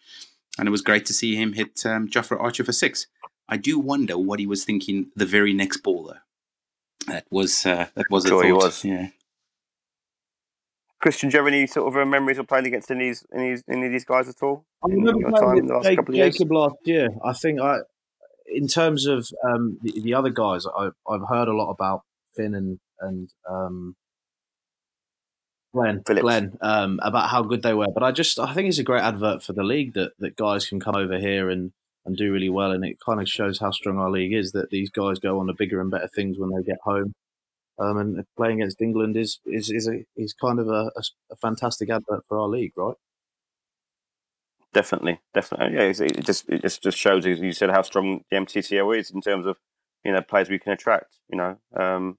and 0.58 0.68
it 0.68 0.70
was 0.70 0.82
great 0.82 1.06
to 1.06 1.12
see 1.12 1.34
him 1.34 1.54
hit 1.54 1.84
um, 1.84 2.08
Jofra 2.08 2.40
Archer 2.40 2.64
for 2.64 2.72
six. 2.72 3.06
I 3.48 3.56
do 3.56 3.78
wonder 3.80 4.16
what 4.16 4.38
he 4.38 4.46
was 4.46 4.64
thinking 4.64 5.10
the 5.16 5.26
very 5.26 5.52
next 5.52 5.78
ball 5.78 6.04
though. 6.04 7.12
That 7.12 7.26
was 7.30 7.66
uh, 7.66 7.88
that 7.94 8.06
was 8.10 8.24
a 8.26 8.28
Sure 8.28 8.44
he 8.44 8.50
thought. 8.50 8.62
was. 8.62 8.84
Yeah. 8.84 9.08
Kristian, 11.02 11.30
do 11.30 11.38
you 11.38 11.38
have 11.38 11.46
any 11.46 11.66
sort 11.66 11.88
of 11.88 11.96
uh, 11.96 12.04
memories 12.04 12.36
of 12.36 12.46
playing 12.46 12.66
against 12.66 12.90
any, 12.90 13.14
any, 13.34 13.56
any 13.70 13.86
of 13.86 13.92
these 13.92 14.04
guys 14.04 14.28
at 14.28 14.42
all? 14.42 14.66
I 14.84 14.88
remember 14.88 15.30
playing 15.30 15.34
time 15.34 15.56
in 15.56 15.66
the 15.66 15.74
with 15.74 15.86
last 15.86 15.96
couple 15.96 16.14
of 16.14 16.18
years? 16.18 16.34
Jacob 16.34 16.52
last 16.52 16.76
year. 16.84 17.08
I 17.24 17.32
think 17.32 17.58
I, 17.58 17.78
in 18.52 18.66
terms 18.66 19.06
of 19.06 19.28
um, 19.44 19.78
the, 19.82 20.00
the 20.00 20.14
other 20.14 20.30
guys, 20.30 20.66
I, 20.66 20.90
I've 21.08 21.28
heard 21.28 21.48
a 21.48 21.56
lot 21.56 21.70
about 21.70 22.02
Finn 22.36 22.54
and 22.54 22.78
and 23.00 23.30
um, 23.48 23.96
Glenn, 25.72 26.02
Phillips. 26.06 26.22
Glenn, 26.22 26.58
um, 26.60 27.00
about 27.02 27.30
how 27.30 27.42
good 27.42 27.62
they 27.62 27.74
were. 27.74 27.88
But 27.92 28.02
I 28.02 28.12
just 28.12 28.38
I 28.38 28.52
think 28.52 28.68
it's 28.68 28.78
a 28.78 28.84
great 28.84 29.02
advert 29.02 29.42
for 29.42 29.52
the 29.52 29.62
league 29.62 29.94
that 29.94 30.12
that 30.18 30.36
guys 30.36 30.68
can 30.68 30.80
come 30.80 30.96
over 30.96 31.18
here 31.18 31.48
and 31.48 31.72
and 32.04 32.16
do 32.16 32.32
really 32.32 32.48
well, 32.48 32.72
and 32.72 32.84
it 32.84 32.98
kind 33.04 33.20
of 33.20 33.28
shows 33.28 33.58
how 33.60 33.70
strong 33.70 33.98
our 33.98 34.10
league 34.10 34.32
is. 34.32 34.52
That 34.52 34.70
these 34.70 34.90
guys 34.90 35.18
go 35.18 35.38
on 35.38 35.46
to 35.46 35.54
bigger 35.56 35.80
and 35.80 35.90
better 35.90 36.08
things 36.08 36.38
when 36.38 36.50
they 36.50 36.62
get 36.62 36.78
home. 36.84 37.14
Um, 37.78 37.96
and 37.96 38.24
playing 38.36 38.60
against 38.60 38.82
England 38.82 39.16
is 39.16 39.40
is 39.46 39.70
is 39.70 39.88
a 39.88 40.04
is 40.16 40.34
kind 40.34 40.58
of 40.58 40.68
a, 40.68 40.90
a, 40.96 41.02
a 41.32 41.36
fantastic 41.36 41.88
advert 41.88 42.24
for 42.28 42.38
our 42.38 42.48
league, 42.48 42.72
right? 42.76 42.96
Definitely, 44.72 45.20
definitely. 45.34 45.74
Yeah, 45.76 45.82
it's- 45.82 46.00
it 46.00 46.24
just 46.24 46.48
it 46.48 46.62
just 46.62 46.82
just 46.82 46.96
shows, 46.98 47.26
as 47.26 47.40
you 47.40 47.52
said, 47.52 47.70
how 47.70 47.82
strong 47.82 48.24
the 48.30 48.36
MCCL 48.36 48.92
is 48.98 49.10
in 49.10 49.20
terms 49.20 49.46
of 49.46 49.56
you 50.04 50.12
know 50.12 50.22
players 50.22 50.48
we 50.48 50.58
can 50.60 50.72
attract. 50.72 51.18
You 51.28 51.38
know, 51.38 51.58
um, 51.74 52.18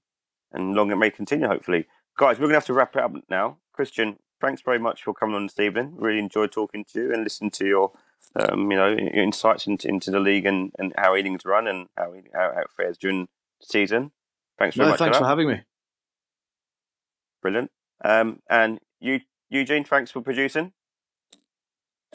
and 0.52 0.74
long 0.74 0.90
it 0.90 0.96
may 0.96 1.10
continue. 1.10 1.46
Hopefully, 1.48 1.86
guys, 2.18 2.38
we're 2.38 2.46
gonna 2.46 2.56
have 2.56 2.66
to 2.66 2.74
wrap 2.74 2.94
it 2.94 3.02
up 3.02 3.12
now. 3.30 3.56
Kristian, 3.78 4.18
thanks 4.40 4.60
very 4.60 4.78
much 4.78 5.02
for 5.02 5.14
coming 5.14 5.34
on 5.36 5.46
this 5.46 5.58
evening. 5.58 5.94
Really 5.96 6.18
enjoyed 6.18 6.52
talking 6.52 6.84
to 6.92 7.00
you 7.02 7.12
and 7.14 7.22
listening 7.24 7.50
to 7.52 7.66
your 7.66 7.92
um, 8.36 8.70
you 8.70 8.76
know 8.76 8.88
your 8.88 9.08
insights 9.24 9.66
into, 9.66 9.88
into 9.88 10.10
the 10.10 10.20
league 10.20 10.44
and, 10.44 10.72
and 10.78 10.92
how 10.98 11.16
Ealing's 11.16 11.46
run 11.46 11.66
and 11.66 11.88
how 11.96 12.12
it- 12.12 12.30
how, 12.34 12.52
how 12.54 12.60
it 12.60 12.70
fares 12.76 12.98
during 12.98 13.28
the 13.60 13.66
season. 13.66 14.12
Thanks 14.58 14.76
very 14.76 14.86
No, 14.88 14.90
much. 14.90 14.98
thanks 14.98 15.16
for 15.16 15.24
for 15.24 15.28
having 15.28 15.48
me. 15.48 15.62
Brilliant. 17.40 17.70
Um, 18.04 18.40
and 18.50 18.78
you, 19.00 19.20
Eugene, 19.48 19.84
thanks 19.84 20.10
for 20.10 20.20
producing. 20.20 20.72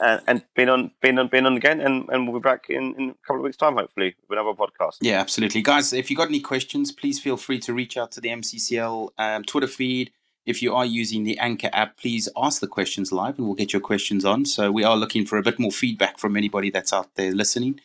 And, 0.00 0.22
and 0.28 0.68
on, 0.68 0.90
being 1.00 1.18
on, 1.18 1.28
being 1.28 1.46
on 1.46 1.56
again, 1.56 1.80
and, 1.80 2.08
and 2.10 2.28
we'll 2.28 2.40
be 2.40 2.42
back 2.42 2.66
in, 2.68 2.94
in 2.96 3.10
a 3.10 3.26
couple 3.26 3.36
of 3.36 3.42
weeks' 3.42 3.56
time, 3.56 3.74
hopefully, 3.74 4.14
with 4.28 4.38
another 4.38 4.56
podcast. 4.56 4.98
Yeah, 5.00 5.20
absolutely. 5.20 5.62
Guys, 5.62 5.92
if 5.92 6.10
you 6.10 6.16
got 6.16 6.28
any 6.28 6.40
questions, 6.40 6.92
please 6.92 7.18
feel 7.18 7.36
free 7.36 7.58
to 7.60 7.72
reach 7.74 7.96
out 7.96 8.12
to 8.12 8.20
the 8.20 8.28
MCCL 8.28 9.10
um, 9.18 9.44
Twitter 9.44 9.66
feed. 9.66 10.12
If 10.46 10.62
you 10.62 10.74
are 10.74 10.86
using 10.86 11.24
the 11.24 11.38
Anchor 11.38 11.68
app, 11.72 11.98
please 11.98 12.28
ask 12.34 12.60
the 12.60 12.66
questions 12.66 13.12
live 13.12 13.36
and 13.36 13.46
we'll 13.46 13.54
get 13.54 13.72
your 13.72 13.82
questions 13.82 14.24
on. 14.24 14.46
So 14.46 14.70
we 14.70 14.82
are 14.82 14.96
looking 14.96 15.26
for 15.26 15.36
a 15.36 15.42
bit 15.42 15.58
more 15.58 15.70
feedback 15.70 16.18
from 16.18 16.38
anybody 16.38 16.70
that's 16.70 16.92
out 16.92 17.14
there 17.16 17.32
listening. 17.32 17.80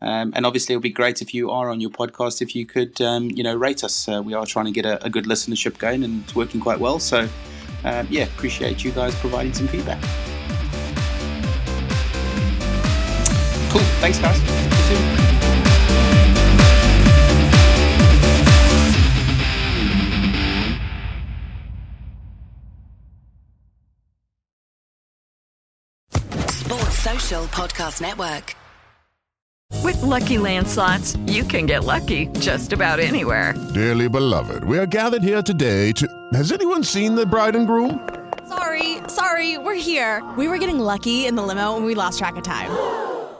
Um, 0.00 0.32
and 0.34 0.46
obviously, 0.46 0.72
it 0.72 0.76
would 0.76 0.82
be 0.82 0.90
great 0.90 1.20
if 1.20 1.34
you 1.34 1.50
are 1.50 1.68
on 1.68 1.80
your 1.80 1.90
podcast, 1.90 2.40
if 2.40 2.54
you 2.54 2.64
could, 2.64 3.00
um, 3.02 3.30
you 3.30 3.42
know, 3.42 3.54
rate 3.54 3.82
us. 3.84 4.08
Uh, 4.08 4.22
we 4.24 4.32
are 4.32 4.46
trying 4.46 4.66
to 4.66 4.70
get 4.70 4.86
a, 4.86 5.04
a 5.04 5.10
good 5.10 5.24
listenership 5.24 5.76
going 5.78 6.04
and 6.04 6.22
it's 6.22 6.34
working 6.34 6.60
quite 6.60 6.78
well. 6.78 6.98
So, 6.98 7.28
um, 7.84 8.06
yeah, 8.08 8.24
appreciate 8.24 8.84
you 8.84 8.92
guys 8.92 9.14
providing 9.16 9.52
some 9.52 9.68
feedback. 9.68 10.02
Thanks, 14.00 14.18
guys. 14.18 14.36
See 14.36 14.94
you 14.94 14.98
soon. 14.98 15.28
Sports 26.48 26.98
Social 26.98 27.44
Podcast 27.46 28.00
Network. 28.00 28.54
With 29.84 30.00
Lucky 30.02 30.38
Land 30.38 30.66
slots, 30.66 31.16
you 31.26 31.44
can 31.44 31.66
get 31.66 31.84
lucky 31.84 32.26
just 32.40 32.72
about 32.72 33.00
anywhere. 33.00 33.54
Dearly 33.74 34.08
beloved, 34.08 34.64
we 34.64 34.78
are 34.78 34.86
gathered 34.86 35.22
here 35.22 35.42
today 35.42 35.92
to. 35.92 36.06
Has 36.32 36.52
anyone 36.52 36.82
seen 36.84 37.14
the 37.14 37.26
bride 37.26 37.54
and 37.56 37.66
groom? 37.66 38.08
Sorry, 38.48 38.98
sorry, 39.08 39.58
we're 39.58 39.74
here. 39.74 40.22
We 40.36 40.48
were 40.48 40.58
getting 40.58 40.78
lucky 40.78 41.26
in 41.26 41.34
the 41.34 41.42
limo 41.42 41.76
and 41.76 41.84
we 41.84 41.94
lost 41.94 42.18
track 42.18 42.36
of 42.36 42.42
time. 42.44 42.70